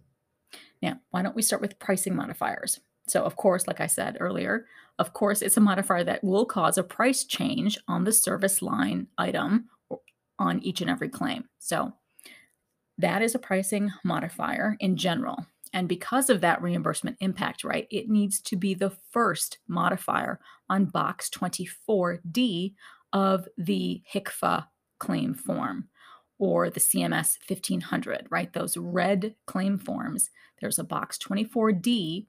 Now, 0.81 0.99
why 1.11 1.21
don't 1.21 1.35
we 1.35 1.41
start 1.41 1.61
with 1.61 1.79
pricing 1.79 2.15
modifiers? 2.15 2.79
So, 3.07 3.23
of 3.23 3.35
course, 3.35 3.67
like 3.67 3.81
I 3.81 3.87
said 3.87 4.17
earlier, 4.19 4.65
of 4.97 5.13
course, 5.13 5.41
it's 5.41 5.57
a 5.57 5.61
modifier 5.61 6.03
that 6.03 6.23
will 6.23 6.45
cause 6.45 6.77
a 6.77 6.83
price 6.83 7.23
change 7.23 7.77
on 7.87 8.03
the 8.03 8.11
service 8.11 8.61
line 8.61 9.07
item 9.17 9.69
on 10.37 10.61
each 10.61 10.81
and 10.81 10.89
every 10.89 11.09
claim. 11.09 11.45
So, 11.57 11.93
that 12.97 13.21
is 13.21 13.33
a 13.33 13.39
pricing 13.39 13.91
modifier 14.03 14.75
in 14.79 14.97
general. 14.97 15.45
And 15.73 15.87
because 15.87 16.29
of 16.29 16.41
that 16.41 16.61
reimbursement 16.61 17.17
impact, 17.19 17.63
right, 17.63 17.87
it 17.89 18.09
needs 18.09 18.41
to 18.41 18.55
be 18.55 18.73
the 18.73 18.91
first 19.11 19.59
modifier 19.67 20.39
on 20.69 20.85
box 20.85 21.29
24D 21.29 22.73
of 23.13 23.47
the 23.57 24.01
HCFA 24.13 24.67
claim 24.99 25.33
form 25.33 25.87
or 26.39 26.69
the 26.69 26.79
CMS 26.79 27.37
1500, 27.47 28.27
right? 28.29 28.51
Those 28.53 28.77
red 28.77 29.35
claim 29.45 29.77
forms. 29.77 30.29
There's 30.59 30.79
a 30.79 30.83
box 30.83 31.17
24D 31.17 32.25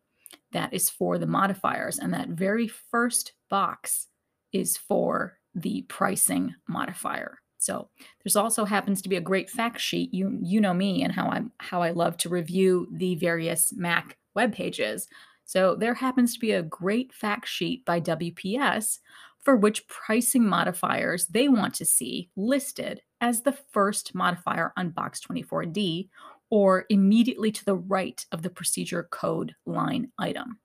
that 0.53 0.75
is 0.75 0.91
for 0.91 1.17
the 1.17 1.27
modifiers, 1.27 1.99
and 1.99 2.13
that 2.13 2.29
very 2.29 2.69
first 2.69 3.33
box 3.49 4.09
is 4.53 4.77
for 4.77 5.39
the 5.55 5.83
pricing 5.83 6.55
modifier. 6.69 7.39
So 7.59 7.89
there's 8.25 8.37
also 8.37 8.65
happens 8.65 9.03
to 9.03 9.09
be 9.09 9.17
a 9.17 9.21
great 9.21 9.51
fact 9.51 9.81
sheet. 9.81 10.13
You 10.15 10.39
you 10.43 10.61
know 10.61 10.75
me 10.75 11.03
and 11.03 11.13
how 11.13 11.29
I 11.29 11.43
how 11.59 11.83
I 11.83 11.91
love 11.91 12.17
to 12.19 12.29
review 12.29 12.89
the 12.93 13.17
various 13.17 13.73
MAC 13.77 14.17
web 14.35 14.53
pages. 14.53 15.07
So 15.45 15.75
there 15.75 15.95
happens 15.95 16.35
to 16.35 16.41
be 16.41 16.53
a 16.53 16.63
great 16.63 17.13
fact 17.13 17.49
sheet 17.49 17.85
by 17.85 18.01
WPS 18.01 18.99
for 19.43 19.57
which 19.57 19.89
pricing 19.89 20.47
modifiers 20.47 21.27
they 21.27 21.49
want 21.49 21.75
to 21.75 21.85
see 21.85 22.31
listed 22.37 23.03
as 23.21 23.43
the 23.43 23.57
first 23.73 24.15
modifier 24.15 24.73
on 24.77 24.91
box 24.91 25.21
24D 25.21 26.09
or 26.51 26.85
immediately 26.91 27.53
to 27.53 27.65
the 27.65 27.77
right 27.77 28.25
of 28.33 28.43
the 28.43 28.51
procedure 28.51 29.09
code 29.11 29.55
line 29.65 30.11
item. 30.19 30.59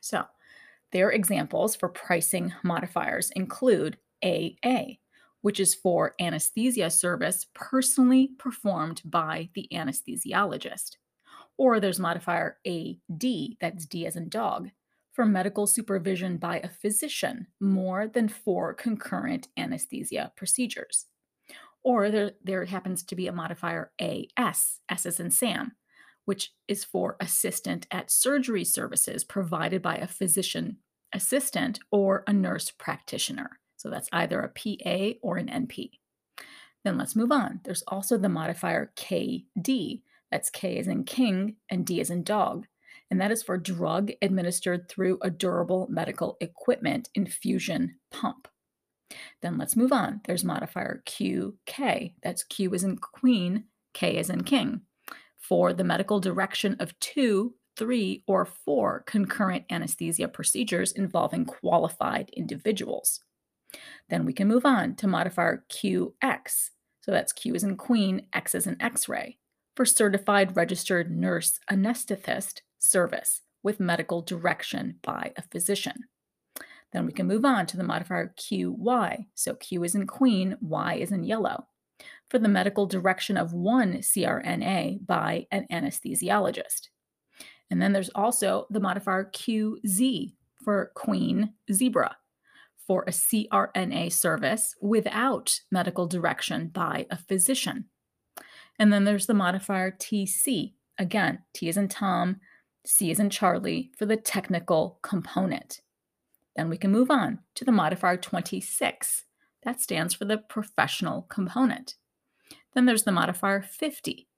So, 0.00 0.24
their 0.92 1.10
examples 1.10 1.76
for 1.76 1.88
pricing 1.88 2.54
modifiers 2.62 3.30
include 3.32 3.98
AA, 4.24 4.94
which 5.42 5.60
is 5.60 5.74
for 5.74 6.14
anesthesia 6.20 6.90
service 6.90 7.46
personally 7.54 8.30
performed 8.38 9.02
by 9.04 9.50
the 9.54 9.68
anesthesiologist. 9.72 10.96
Or 11.58 11.80
there's 11.80 11.98
modifier 11.98 12.58
AD, 12.66 13.24
that's 13.60 13.86
D 13.86 14.06
as 14.06 14.16
in 14.16 14.28
dog, 14.28 14.70
for 15.16 15.24
medical 15.24 15.66
supervision 15.66 16.36
by 16.36 16.58
a 16.58 16.68
physician 16.68 17.46
more 17.58 18.06
than 18.06 18.28
four 18.28 18.74
concurrent 18.74 19.48
anesthesia 19.56 20.30
procedures. 20.36 21.06
Or 21.82 22.10
there, 22.10 22.32
there 22.44 22.66
happens 22.66 23.02
to 23.04 23.16
be 23.16 23.26
a 23.26 23.32
modifier 23.32 23.92
AS, 23.98 24.80
S 24.90 25.06
as 25.06 25.18
in 25.18 25.30
Sam, 25.30 25.72
which 26.26 26.52
is 26.68 26.84
for 26.84 27.16
assistant 27.18 27.86
at 27.90 28.10
surgery 28.10 28.62
services 28.62 29.24
provided 29.24 29.80
by 29.80 29.96
a 29.96 30.06
physician 30.06 30.76
assistant 31.14 31.80
or 31.90 32.22
a 32.26 32.32
nurse 32.34 32.70
practitioner. 32.70 33.58
So 33.76 33.88
that's 33.88 34.10
either 34.12 34.40
a 34.40 34.50
PA 34.50 35.18
or 35.22 35.38
an 35.38 35.46
NP. 35.46 35.92
Then 36.84 36.98
let's 36.98 37.16
move 37.16 37.32
on. 37.32 37.60
There's 37.64 37.84
also 37.88 38.18
the 38.18 38.28
modifier 38.28 38.92
KD. 38.96 40.02
That's 40.30 40.50
K 40.50 40.78
as 40.78 40.88
in 40.88 41.04
king 41.04 41.56
and 41.70 41.86
D 41.86 42.02
as 42.02 42.10
in 42.10 42.22
dog 42.22 42.66
and 43.10 43.20
that 43.20 43.30
is 43.30 43.42
for 43.42 43.56
drug 43.56 44.10
administered 44.22 44.88
through 44.88 45.18
a 45.22 45.30
durable 45.30 45.86
medical 45.90 46.36
equipment 46.40 47.08
infusion 47.14 47.96
pump. 48.10 48.48
Then 49.42 49.58
let's 49.58 49.76
move 49.76 49.92
on. 49.92 50.20
There's 50.26 50.44
modifier 50.44 51.02
QK. 51.06 52.14
That's 52.22 52.42
Q 52.42 52.74
as 52.74 52.84
in 52.84 52.96
queen, 52.98 53.64
K 53.94 54.18
as 54.18 54.30
in 54.30 54.42
king. 54.44 54.82
For 55.38 55.72
the 55.72 55.84
medical 55.84 56.18
direction 56.18 56.76
of 56.80 56.98
two, 56.98 57.54
three, 57.76 58.24
or 58.26 58.44
four 58.44 59.04
concurrent 59.06 59.64
anesthesia 59.70 60.28
procedures 60.28 60.92
involving 60.92 61.44
qualified 61.44 62.30
individuals. 62.36 63.20
Then 64.08 64.24
we 64.24 64.32
can 64.32 64.48
move 64.48 64.64
on 64.64 64.96
to 64.96 65.06
modifier 65.06 65.64
QX. 65.70 66.70
So 67.02 67.12
that's 67.12 67.32
Q 67.32 67.54
as 67.54 67.62
in 67.62 67.76
queen, 67.76 68.26
X 68.32 68.54
as 68.54 68.66
in 68.66 68.80
X 68.82 69.08
ray. 69.08 69.38
For 69.76 69.84
certified 69.84 70.56
registered 70.56 71.10
nurse 71.10 71.60
anesthetist 71.70 72.62
service 72.90 73.42
with 73.62 73.80
medical 73.80 74.22
direction 74.22 74.96
by 75.02 75.32
a 75.36 75.42
physician. 75.42 76.04
Then 76.92 77.06
we 77.06 77.12
can 77.12 77.26
move 77.26 77.44
on 77.44 77.66
to 77.66 77.76
the 77.76 77.84
modifier 77.84 78.32
QY. 78.38 79.26
So 79.34 79.54
Q 79.54 79.84
is 79.84 79.94
in 79.94 80.06
queen, 80.06 80.56
Y 80.60 80.94
is 80.94 81.12
in 81.12 81.24
yellow. 81.24 81.66
For 82.30 82.38
the 82.38 82.48
medical 82.48 82.86
direction 82.86 83.36
of 83.36 83.52
one 83.52 83.98
CRNA 83.98 85.06
by 85.06 85.46
an 85.50 85.66
anesthesiologist. 85.70 86.88
And 87.70 87.82
then 87.82 87.92
there's 87.92 88.10
also 88.10 88.66
the 88.70 88.80
modifier 88.80 89.30
QZ 89.32 90.34
for 90.62 90.92
Queen 90.94 91.52
Zebra 91.72 92.16
for 92.86 93.02
a 93.02 93.10
CRNA 93.10 94.12
service 94.12 94.74
without 94.80 95.60
medical 95.70 96.06
direction 96.06 96.68
by 96.68 97.06
a 97.10 97.16
physician. 97.16 97.86
And 98.78 98.92
then 98.92 99.04
there's 99.04 99.26
the 99.26 99.34
modifier 99.34 99.90
TC. 99.90 100.74
Again, 100.98 101.40
T 101.52 101.68
is 101.68 101.76
in 101.76 101.88
Tom, 101.88 102.40
C 102.86 103.10
is 103.10 103.20
in 103.20 103.30
Charlie 103.30 103.90
for 103.98 104.06
the 104.06 104.16
technical 104.16 104.98
component. 105.02 105.80
Then 106.54 106.68
we 106.70 106.78
can 106.78 106.90
move 106.90 107.10
on 107.10 107.40
to 107.56 107.64
the 107.64 107.72
modifier 107.72 108.16
26. 108.16 109.24
That 109.64 109.80
stands 109.80 110.14
for 110.14 110.24
the 110.24 110.38
professional 110.38 111.22
component. 111.22 111.96
Then 112.74 112.86
there's 112.86 113.02
the 113.02 113.12
modifier 113.12 113.62
50, 113.62 114.28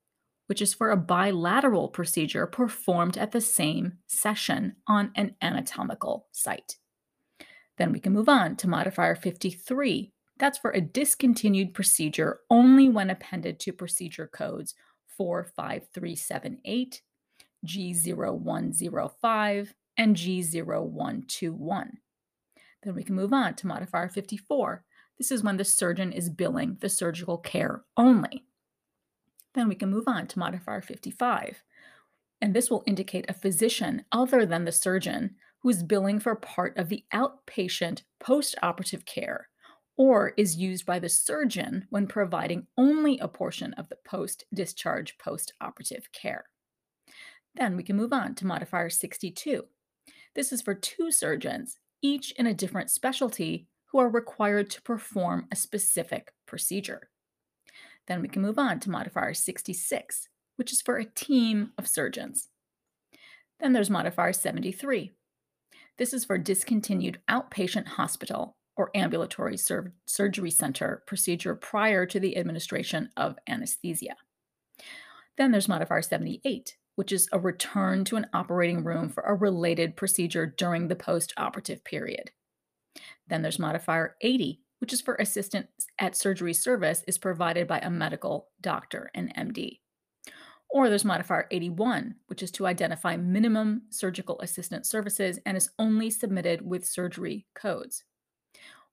which 0.46 0.62
is 0.62 0.74
for 0.74 0.90
a 0.90 0.96
bilateral 0.96 1.88
procedure 1.88 2.46
performed 2.46 3.18
at 3.18 3.32
the 3.32 3.40
same 3.40 3.98
session 4.06 4.76
on 4.86 5.12
an 5.14 5.36
anatomical 5.42 6.26
site. 6.32 6.76
Then 7.76 7.92
we 7.92 8.00
can 8.00 8.12
move 8.12 8.28
on 8.28 8.56
to 8.56 8.68
modifier 8.68 9.14
53. 9.14 10.12
That's 10.38 10.58
for 10.58 10.70
a 10.70 10.80
discontinued 10.80 11.74
procedure 11.74 12.40
only 12.50 12.88
when 12.88 13.10
appended 13.10 13.60
to 13.60 13.72
procedure 13.72 14.26
codes 14.32 14.74
45378, 15.16 17.02
G0105, 17.66 19.72
and 19.96 20.16
G0121. 20.16 21.90
Then 22.82 22.94
we 22.94 23.02
can 23.02 23.14
move 23.14 23.32
on 23.32 23.54
to 23.54 23.66
modifier 23.66 24.08
54. 24.08 24.84
This 25.18 25.32
is 25.32 25.42
when 25.42 25.56
the 25.56 25.64
surgeon 25.64 26.12
is 26.12 26.30
billing 26.30 26.78
the 26.80 26.88
surgical 26.88 27.38
care 27.38 27.82
only. 27.96 28.44
Then 29.54 29.68
we 29.68 29.74
can 29.74 29.90
move 29.90 30.04
on 30.06 30.28
to 30.28 30.38
modifier 30.38 30.80
55. 30.80 31.62
And 32.40 32.54
this 32.54 32.70
will 32.70 32.84
indicate 32.86 33.28
a 33.28 33.34
physician 33.34 34.04
other 34.12 34.46
than 34.46 34.64
the 34.64 34.72
surgeon 34.72 35.34
who 35.62 35.70
is 35.70 35.82
billing 35.82 36.20
for 36.20 36.36
part 36.36 36.76
of 36.76 36.88
the 36.88 37.04
outpatient 37.12 38.02
postoperative 38.22 39.04
care 39.04 39.48
or 39.96 40.32
is 40.36 40.56
used 40.56 40.86
by 40.86 41.00
the 41.00 41.08
surgeon 41.08 41.88
when 41.90 42.06
providing 42.06 42.68
only 42.76 43.18
a 43.18 43.26
portion 43.26 43.74
of 43.74 43.88
the 43.88 43.98
post 44.06 44.44
discharge 44.54 45.18
postoperative 45.18 46.12
care. 46.12 46.44
Then 47.54 47.76
we 47.76 47.82
can 47.82 47.96
move 47.96 48.12
on 48.12 48.34
to 48.36 48.46
modifier 48.46 48.90
62. 48.90 49.64
This 50.34 50.52
is 50.52 50.62
for 50.62 50.74
two 50.74 51.10
surgeons, 51.10 51.78
each 52.02 52.32
in 52.32 52.46
a 52.46 52.54
different 52.54 52.90
specialty, 52.90 53.66
who 53.86 53.98
are 53.98 54.08
required 54.08 54.70
to 54.70 54.82
perform 54.82 55.46
a 55.50 55.56
specific 55.56 56.32
procedure. 56.46 57.08
Then 58.06 58.20
we 58.20 58.28
can 58.28 58.42
move 58.42 58.58
on 58.58 58.80
to 58.80 58.90
modifier 58.90 59.34
66, 59.34 60.28
which 60.56 60.72
is 60.72 60.82
for 60.82 60.96
a 60.96 61.04
team 61.04 61.72
of 61.78 61.88
surgeons. 61.88 62.48
Then 63.60 63.72
there's 63.72 63.90
modifier 63.90 64.32
73, 64.32 65.12
this 65.98 66.14
is 66.14 66.24
for 66.24 66.38
discontinued 66.38 67.18
outpatient 67.28 67.88
hospital 67.88 68.56
or 68.76 68.92
ambulatory 68.94 69.56
sur- 69.56 69.92
surgery 70.06 70.50
center 70.50 71.02
procedure 71.06 71.56
prior 71.56 72.06
to 72.06 72.20
the 72.20 72.36
administration 72.36 73.10
of 73.16 73.36
anesthesia. 73.48 74.14
Then 75.36 75.50
there's 75.50 75.68
modifier 75.68 76.02
78, 76.02 76.76
which 76.98 77.12
is 77.12 77.28
a 77.30 77.38
return 77.38 78.04
to 78.04 78.16
an 78.16 78.26
operating 78.34 78.82
room 78.82 79.08
for 79.08 79.22
a 79.22 79.32
related 79.32 79.94
procedure 79.94 80.52
during 80.58 80.88
the 80.88 80.96
post 80.96 81.32
operative 81.36 81.84
period. 81.84 82.32
Then 83.28 83.40
there's 83.40 83.60
modifier 83.60 84.16
80, 84.20 84.60
which 84.80 84.92
is 84.92 85.00
for 85.00 85.14
assistance 85.14 85.68
at 86.00 86.16
surgery 86.16 86.52
service 86.52 87.04
is 87.06 87.16
provided 87.16 87.68
by 87.68 87.78
a 87.78 87.88
medical 87.88 88.48
doctor, 88.60 89.12
an 89.14 89.32
MD. 89.38 89.78
Or 90.68 90.88
there's 90.88 91.04
modifier 91.04 91.46
81, 91.52 92.16
which 92.26 92.42
is 92.42 92.50
to 92.50 92.66
identify 92.66 93.16
minimum 93.16 93.82
surgical 93.90 94.40
assistance 94.40 94.90
services 94.90 95.38
and 95.46 95.56
is 95.56 95.70
only 95.78 96.10
submitted 96.10 96.62
with 96.62 96.84
surgery 96.84 97.46
codes. 97.54 98.02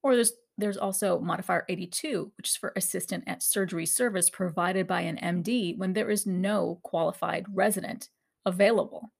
Or 0.04 0.14
there's 0.14 0.34
there's 0.58 0.78
also 0.78 1.20
modifier 1.20 1.66
82, 1.68 2.32
which 2.38 2.50
is 2.50 2.56
for 2.56 2.72
assistant 2.76 3.26
at 3.28 3.44
surgery 3.44 3.86
service 3.86 4.30
provided 4.30 4.88
by 4.88 5.02
an 5.02 5.18
MD 5.18 5.78
when 5.78 5.94
there 5.94 6.10
is 6.10 6.26
no 6.26 6.80
qualified 6.84 7.46
resident 7.54 8.10
available. 8.46 9.12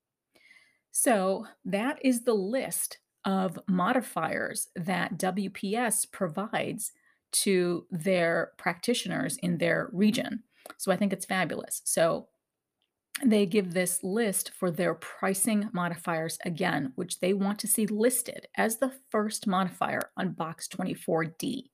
So 0.92 1.48
that 1.66 2.00
is 2.04 2.24
the 2.24 2.34
list 2.34 3.00
of 3.26 3.60
modifiers 3.68 4.70
that 4.76 5.18
WPS 5.18 6.10
provides 6.10 6.94
to 7.32 7.86
their 7.92 8.52
practitioners 8.58 9.38
in 9.38 9.58
their 9.58 9.90
region. 9.92 10.44
So 10.78 10.92
I 10.92 10.96
think 10.96 11.12
it's 11.12 11.26
fabulous. 11.26 11.82
So 11.84 12.28
they 13.24 13.46
give 13.46 13.74
this 13.74 14.04
list 14.04 14.52
for 14.52 14.70
their 14.70 14.94
pricing 14.94 15.70
modifiers 15.72 16.38
again, 16.44 16.92
which 16.96 17.20
they 17.20 17.34
want 17.34 17.60
to 17.60 17.68
see 17.68 17.86
listed 17.88 18.48
as 18.58 18.78
the 18.78 18.92
first 19.10 19.48
modifier 19.48 20.12
on 20.18 20.34
box 20.34 20.68
24D, 20.68 21.70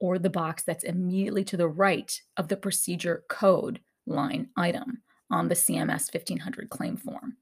or 0.00 0.18
the 0.18 0.30
box 0.30 0.64
that's 0.64 0.84
immediately 0.84 1.44
to 1.44 1.56
the 1.56 1.68
right 1.68 2.20
of 2.36 2.48
the 2.48 2.56
procedure 2.56 3.24
code 3.28 3.80
line 4.06 4.48
item 4.56 5.02
on 5.30 5.48
the 5.48 5.54
CMS 5.54 6.12
1500 6.12 6.68
claim 6.68 6.96
form. 6.96 7.36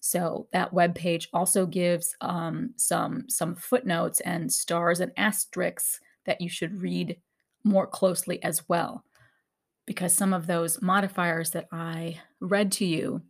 So 0.00 0.46
that 0.52 0.72
web 0.72 0.94
page 0.94 1.28
also 1.32 1.66
gives 1.66 2.14
um, 2.20 2.74
some 2.76 3.24
some 3.28 3.54
footnotes 3.54 4.20
and 4.20 4.52
stars 4.52 5.00
and 5.00 5.12
asterisks 5.16 6.00
that 6.26 6.40
you 6.40 6.48
should 6.48 6.80
read 6.80 7.16
more 7.64 7.86
closely 7.86 8.42
as 8.42 8.68
well 8.68 9.02
because 9.86 10.14
some 10.14 10.32
of 10.32 10.46
those 10.46 10.80
modifiers 10.80 11.50
that 11.50 11.68
I 11.72 12.20
read 12.40 12.72
to 12.72 12.84
you, 12.84 13.22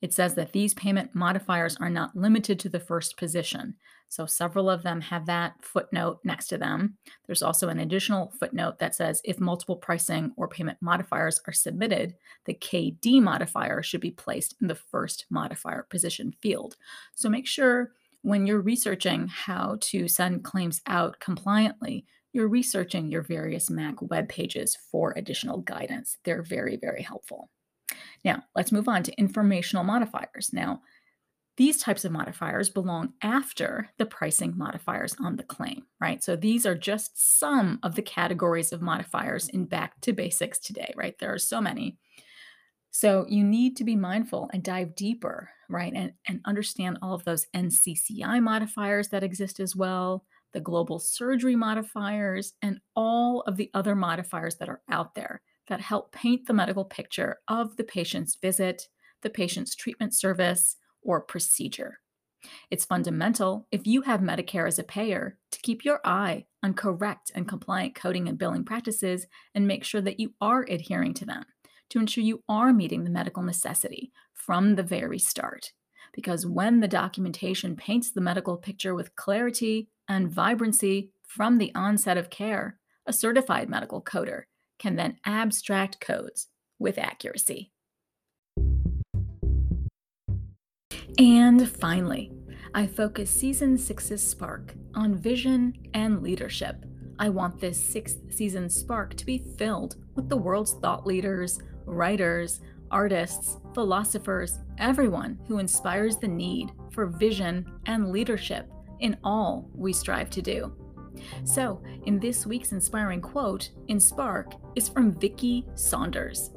it 0.00 0.12
says 0.12 0.34
that 0.34 0.52
these 0.52 0.74
payment 0.74 1.14
modifiers 1.14 1.76
are 1.76 1.90
not 1.90 2.16
limited 2.16 2.58
to 2.60 2.68
the 2.68 2.80
first 2.80 3.16
position. 3.16 3.76
So 4.08 4.26
several 4.26 4.68
of 4.68 4.82
them 4.82 5.00
have 5.00 5.24
that 5.26 5.54
footnote 5.62 6.20
next 6.22 6.48
to 6.48 6.58
them. 6.58 6.98
There's 7.26 7.42
also 7.42 7.68
an 7.68 7.78
additional 7.78 8.32
footnote 8.38 8.78
that 8.78 8.94
says 8.94 9.22
if 9.24 9.40
multiple 9.40 9.76
pricing 9.76 10.32
or 10.36 10.48
payment 10.48 10.76
modifiers 10.82 11.40
are 11.46 11.52
submitted, 11.52 12.16
the 12.44 12.52
KD 12.52 13.22
modifier 13.22 13.82
should 13.82 14.02
be 14.02 14.10
placed 14.10 14.56
in 14.60 14.66
the 14.66 14.74
first 14.74 15.24
modifier 15.30 15.86
position 15.88 16.34
field. 16.42 16.76
So 17.14 17.30
make 17.30 17.46
sure 17.46 17.92
when 18.20 18.46
you're 18.46 18.60
researching 18.60 19.28
how 19.28 19.78
to 19.80 20.08
send 20.08 20.44
claims 20.44 20.82
out 20.86 21.18
compliantly, 21.18 22.04
you're 22.32 22.48
researching 22.48 23.10
your 23.10 23.22
various 23.22 23.70
MAC 23.70 24.00
web 24.00 24.28
pages 24.28 24.76
for 24.90 25.12
additional 25.16 25.58
guidance. 25.58 26.16
They're 26.24 26.42
very, 26.42 26.76
very 26.76 27.02
helpful. 27.02 27.50
Now, 28.24 28.44
let's 28.54 28.72
move 28.72 28.88
on 28.88 29.02
to 29.04 29.18
informational 29.18 29.84
modifiers. 29.84 30.50
Now, 30.52 30.82
these 31.58 31.78
types 31.78 32.04
of 32.04 32.12
modifiers 32.12 32.70
belong 32.70 33.12
after 33.22 33.90
the 33.98 34.06
pricing 34.06 34.56
modifiers 34.56 35.14
on 35.20 35.36
the 35.36 35.42
claim, 35.42 35.82
right? 36.00 36.24
So 36.24 36.34
these 36.34 36.64
are 36.64 36.74
just 36.74 37.38
some 37.38 37.78
of 37.82 37.94
the 37.94 38.02
categories 38.02 38.72
of 38.72 38.80
modifiers 38.80 39.48
in 39.48 39.66
Back 39.66 40.00
to 40.02 40.14
Basics 40.14 40.58
today, 40.58 40.94
right? 40.96 41.14
There 41.18 41.32
are 41.32 41.38
so 41.38 41.60
many. 41.60 41.98
So 42.90 43.26
you 43.28 43.44
need 43.44 43.76
to 43.76 43.84
be 43.84 43.96
mindful 43.96 44.48
and 44.52 44.62
dive 44.62 44.94
deeper, 44.94 45.50
right? 45.68 45.92
And, 45.94 46.12
and 46.26 46.40
understand 46.46 46.98
all 47.02 47.14
of 47.14 47.24
those 47.24 47.46
NCCI 47.54 48.42
modifiers 48.42 49.08
that 49.08 49.22
exist 49.22 49.60
as 49.60 49.76
well, 49.76 50.24
the 50.52 50.60
global 50.60 50.98
surgery 50.98 51.56
modifiers, 51.56 52.52
and 52.62 52.80
all 52.94 53.42
of 53.42 53.56
the 53.56 53.70
other 53.74 53.94
modifiers 53.94 54.56
that 54.56 54.68
are 54.68 54.82
out 54.90 55.14
there 55.14 55.42
that 55.68 55.80
help 55.80 56.12
paint 56.12 56.46
the 56.46 56.52
medical 56.52 56.84
picture 56.84 57.38
of 57.48 57.76
the 57.76 57.84
patient's 57.84 58.36
visit, 58.36 58.88
the 59.22 59.30
patient's 59.30 59.74
treatment 59.74 60.14
service, 60.14 60.76
or 61.02 61.20
procedure. 61.20 61.98
It's 62.70 62.84
fundamental, 62.84 63.68
if 63.70 63.86
you 63.86 64.02
have 64.02 64.20
Medicare 64.20 64.66
as 64.66 64.78
a 64.78 64.84
payer, 64.84 65.38
to 65.52 65.60
keep 65.60 65.84
your 65.84 66.00
eye 66.04 66.46
on 66.62 66.74
correct 66.74 67.30
and 67.34 67.46
compliant 67.46 67.94
coding 67.94 68.28
and 68.28 68.36
billing 68.36 68.64
practices 68.64 69.26
and 69.54 69.66
make 69.66 69.84
sure 69.84 70.00
that 70.00 70.18
you 70.18 70.34
are 70.40 70.66
adhering 70.68 71.14
to 71.14 71.24
them 71.24 71.44
to 71.90 72.00
ensure 72.00 72.24
you 72.24 72.42
are 72.48 72.72
meeting 72.72 73.04
the 73.04 73.10
medical 73.10 73.42
necessity 73.42 74.10
from 74.32 74.74
the 74.74 74.82
very 74.82 75.18
start. 75.18 75.72
Because 76.12 76.46
when 76.46 76.80
the 76.80 76.88
documentation 76.88 77.76
paints 77.76 78.10
the 78.10 78.20
medical 78.20 78.56
picture 78.56 78.94
with 78.94 79.14
clarity 79.14 79.88
and 80.12 80.30
vibrancy 80.30 81.10
from 81.26 81.58
the 81.58 81.74
onset 81.74 82.16
of 82.16 82.30
care, 82.30 82.78
a 83.06 83.12
certified 83.12 83.68
medical 83.68 84.02
coder 84.02 84.42
can 84.78 84.96
then 84.96 85.16
abstract 85.24 86.00
codes 86.00 86.48
with 86.78 86.98
accuracy. 86.98 87.72
And 91.18 91.68
finally, 91.68 92.32
I 92.74 92.86
focus 92.86 93.30
season 93.30 93.76
six's 93.76 94.26
spark 94.26 94.74
on 94.94 95.14
vision 95.14 95.74
and 95.94 96.22
leadership. 96.22 96.84
I 97.18 97.28
want 97.28 97.60
this 97.60 97.82
sixth 97.82 98.18
season 98.30 98.70
spark 98.70 99.14
to 99.14 99.26
be 99.26 99.44
filled 99.58 99.96
with 100.14 100.28
the 100.28 100.36
world's 100.36 100.74
thought 100.74 101.06
leaders, 101.06 101.60
writers, 101.84 102.60
artists, 102.90 103.58
philosophers, 103.74 104.58
everyone 104.78 105.38
who 105.46 105.58
inspires 105.58 106.16
the 106.16 106.28
need 106.28 106.72
for 106.90 107.06
vision 107.06 107.66
and 107.86 108.10
leadership 108.10 108.70
in 109.02 109.16
all 109.22 109.68
we 109.74 109.92
strive 109.92 110.30
to 110.30 110.42
do. 110.42 110.72
So, 111.44 111.82
in 112.06 112.18
this 112.18 112.46
week's 112.46 112.72
inspiring 112.72 113.20
quote 113.20 113.70
in 113.88 114.00
Spark 114.00 114.54
is 114.74 114.88
from 114.88 115.18
Vicki 115.18 115.66
Saunders. 115.74 116.50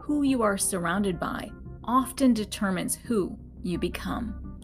Who 0.00 0.22
you 0.22 0.42
are 0.42 0.58
surrounded 0.58 1.20
by 1.20 1.50
often 1.84 2.34
determines 2.34 2.96
who 2.96 3.38
you 3.62 3.78
become. 3.78 4.60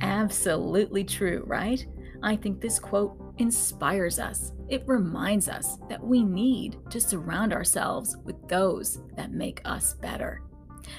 Absolutely 0.00 1.04
true, 1.04 1.44
right? 1.46 1.84
I 2.22 2.36
think 2.36 2.60
this 2.60 2.78
quote 2.78 3.16
inspires 3.38 4.18
us. 4.18 4.52
It 4.68 4.84
reminds 4.86 5.48
us 5.48 5.78
that 5.88 6.02
we 6.02 6.22
need 6.22 6.78
to 6.90 7.00
surround 7.00 7.52
ourselves 7.52 8.16
with 8.24 8.36
those 8.48 9.00
that 9.16 9.32
make 9.32 9.60
us 9.64 9.94
better. 9.94 10.42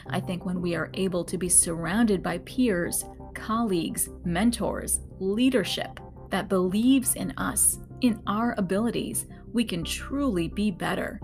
I 0.08 0.20
think 0.20 0.46
when 0.46 0.62
we 0.62 0.76
are 0.76 0.90
able 0.94 1.24
to 1.26 1.38
be 1.38 1.50
surrounded 1.50 2.22
by 2.24 2.40
peers, 2.40 3.06
colleagues, 3.44 4.08
mentors, 4.24 5.02
leadership 5.20 6.00
that 6.30 6.48
believes 6.48 7.16
in 7.16 7.34
us, 7.36 7.80
in 8.00 8.22
our 8.26 8.56
abilities, 8.58 9.26
we 9.52 9.66
can 9.66 9.84
truly 9.84 10.48
be 10.48 10.72
better, 10.72 11.20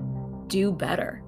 do 0.47 0.69
better. 0.69 1.23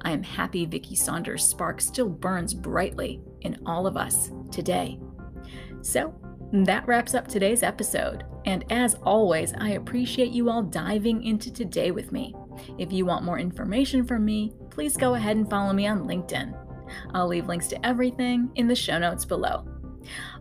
I 0.00 0.10
am 0.10 0.24
happy 0.24 0.66
Vicki 0.66 0.96
Saunders' 0.96 1.44
spark 1.44 1.80
still 1.80 2.08
burns 2.08 2.54
brightly 2.54 3.20
in 3.42 3.56
all 3.64 3.86
of 3.86 3.96
us 3.96 4.32
today. 4.50 4.98
So, 5.80 6.12
that 6.52 6.88
wraps 6.88 7.14
up 7.14 7.28
today's 7.28 7.62
episode. 7.62 8.24
And 8.44 8.64
as 8.70 8.96
always, 8.96 9.54
I 9.54 9.70
appreciate 9.70 10.32
you 10.32 10.50
all 10.50 10.64
diving 10.64 11.22
into 11.22 11.52
today 11.52 11.92
with 11.92 12.10
me. 12.10 12.34
If 12.78 12.92
you 12.92 13.06
want 13.06 13.24
more 13.24 13.38
information 13.38 14.04
from 14.04 14.24
me, 14.24 14.52
please 14.70 14.96
go 14.96 15.14
ahead 15.14 15.36
and 15.36 15.48
follow 15.48 15.72
me 15.72 15.86
on 15.86 16.08
LinkedIn. 16.08 16.52
I'll 17.14 17.28
leave 17.28 17.46
links 17.46 17.68
to 17.68 17.86
everything 17.86 18.50
in 18.56 18.66
the 18.66 18.74
show 18.74 18.98
notes 18.98 19.24
below. 19.24 19.71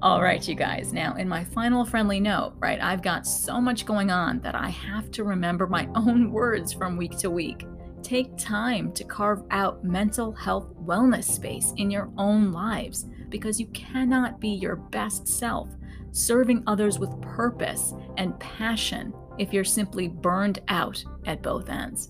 All 0.01 0.21
right, 0.21 0.45
you 0.47 0.55
guys. 0.55 0.93
Now, 0.93 1.15
in 1.15 1.27
my 1.27 1.43
final 1.43 1.85
friendly 1.85 2.19
note, 2.19 2.53
right, 2.59 2.81
I've 2.81 3.01
got 3.01 3.27
so 3.27 3.61
much 3.61 3.85
going 3.85 4.11
on 4.11 4.39
that 4.41 4.55
I 4.55 4.69
have 4.69 5.11
to 5.11 5.23
remember 5.23 5.67
my 5.67 5.87
own 5.95 6.31
words 6.31 6.73
from 6.73 6.97
week 6.97 7.17
to 7.19 7.29
week. 7.29 7.65
Take 8.03 8.35
time 8.37 8.91
to 8.93 9.03
carve 9.03 9.43
out 9.51 9.83
mental 9.83 10.31
health 10.31 10.73
wellness 10.83 11.25
space 11.25 11.73
in 11.77 11.91
your 11.91 12.11
own 12.17 12.51
lives 12.51 13.05
because 13.29 13.59
you 13.59 13.67
cannot 13.67 14.39
be 14.39 14.49
your 14.49 14.75
best 14.75 15.27
self 15.27 15.69
serving 16.11 16.63
others 16.67 16.99
with 16.99 17.21
purpose 17.21 17.93
and 18.17 18.37
passion 18.39 19.13
if 19.37 19.53
you're 19.53 19.63
simply 19.63 20.07
burned 20.07 20.59
out 20.67 21.03
at 21.25 21.41
both 21.41 21.69
ends. 21.69 22.09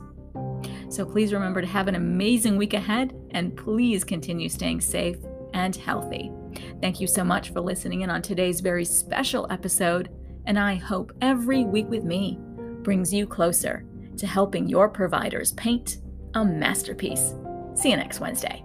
So 0.90 1.06
please 1.06 1.34
remember 1.34 1.62
to 1.62 1.68
have 1.68 1.88
an 1.88 1.96
amazing 1.96 2.58
week 2.58 2.74
ahead 2.74 3.14
and 3.32 3.56
please 3.56 4.04
continue 4.04 4.50
staying 4.50 4.82
safe 4.82 5.18
and 5.54 5.76
healthy. 5.76 6.32
Thank 6.82 7.00
you 7.00 7.08
so 7.08 7.24
much 7.24 7.52
for 7.52 7.62
listening 7.62 8.02
in 8.02 8.10
on 8.10 8.22
today's 8.22 8.60
very 8.60 8.86
special 8.86 9.48
episode, 9.50 10.10
and 10.46 10.58
I 10.58 10.76
hope 10.76 11.12
every 11.22 11.64
week 11.64 11.90
with 11.90 12.04
me 12.04 12.38
brings 12.82 13.14
you 13.14 13.28
closer 13.28 13.86
to 14.18 14.28
helping 14.28 14.68
your 14.68 14.90
providers 14.90 15.54
paint 15.54 15.98
a 16.34 16.44
masterpiece. 16.44 17.36
See 17.76 17.90
you 17.90 17.98
next 17.98 18.20
Wednesday. 18.20 18.64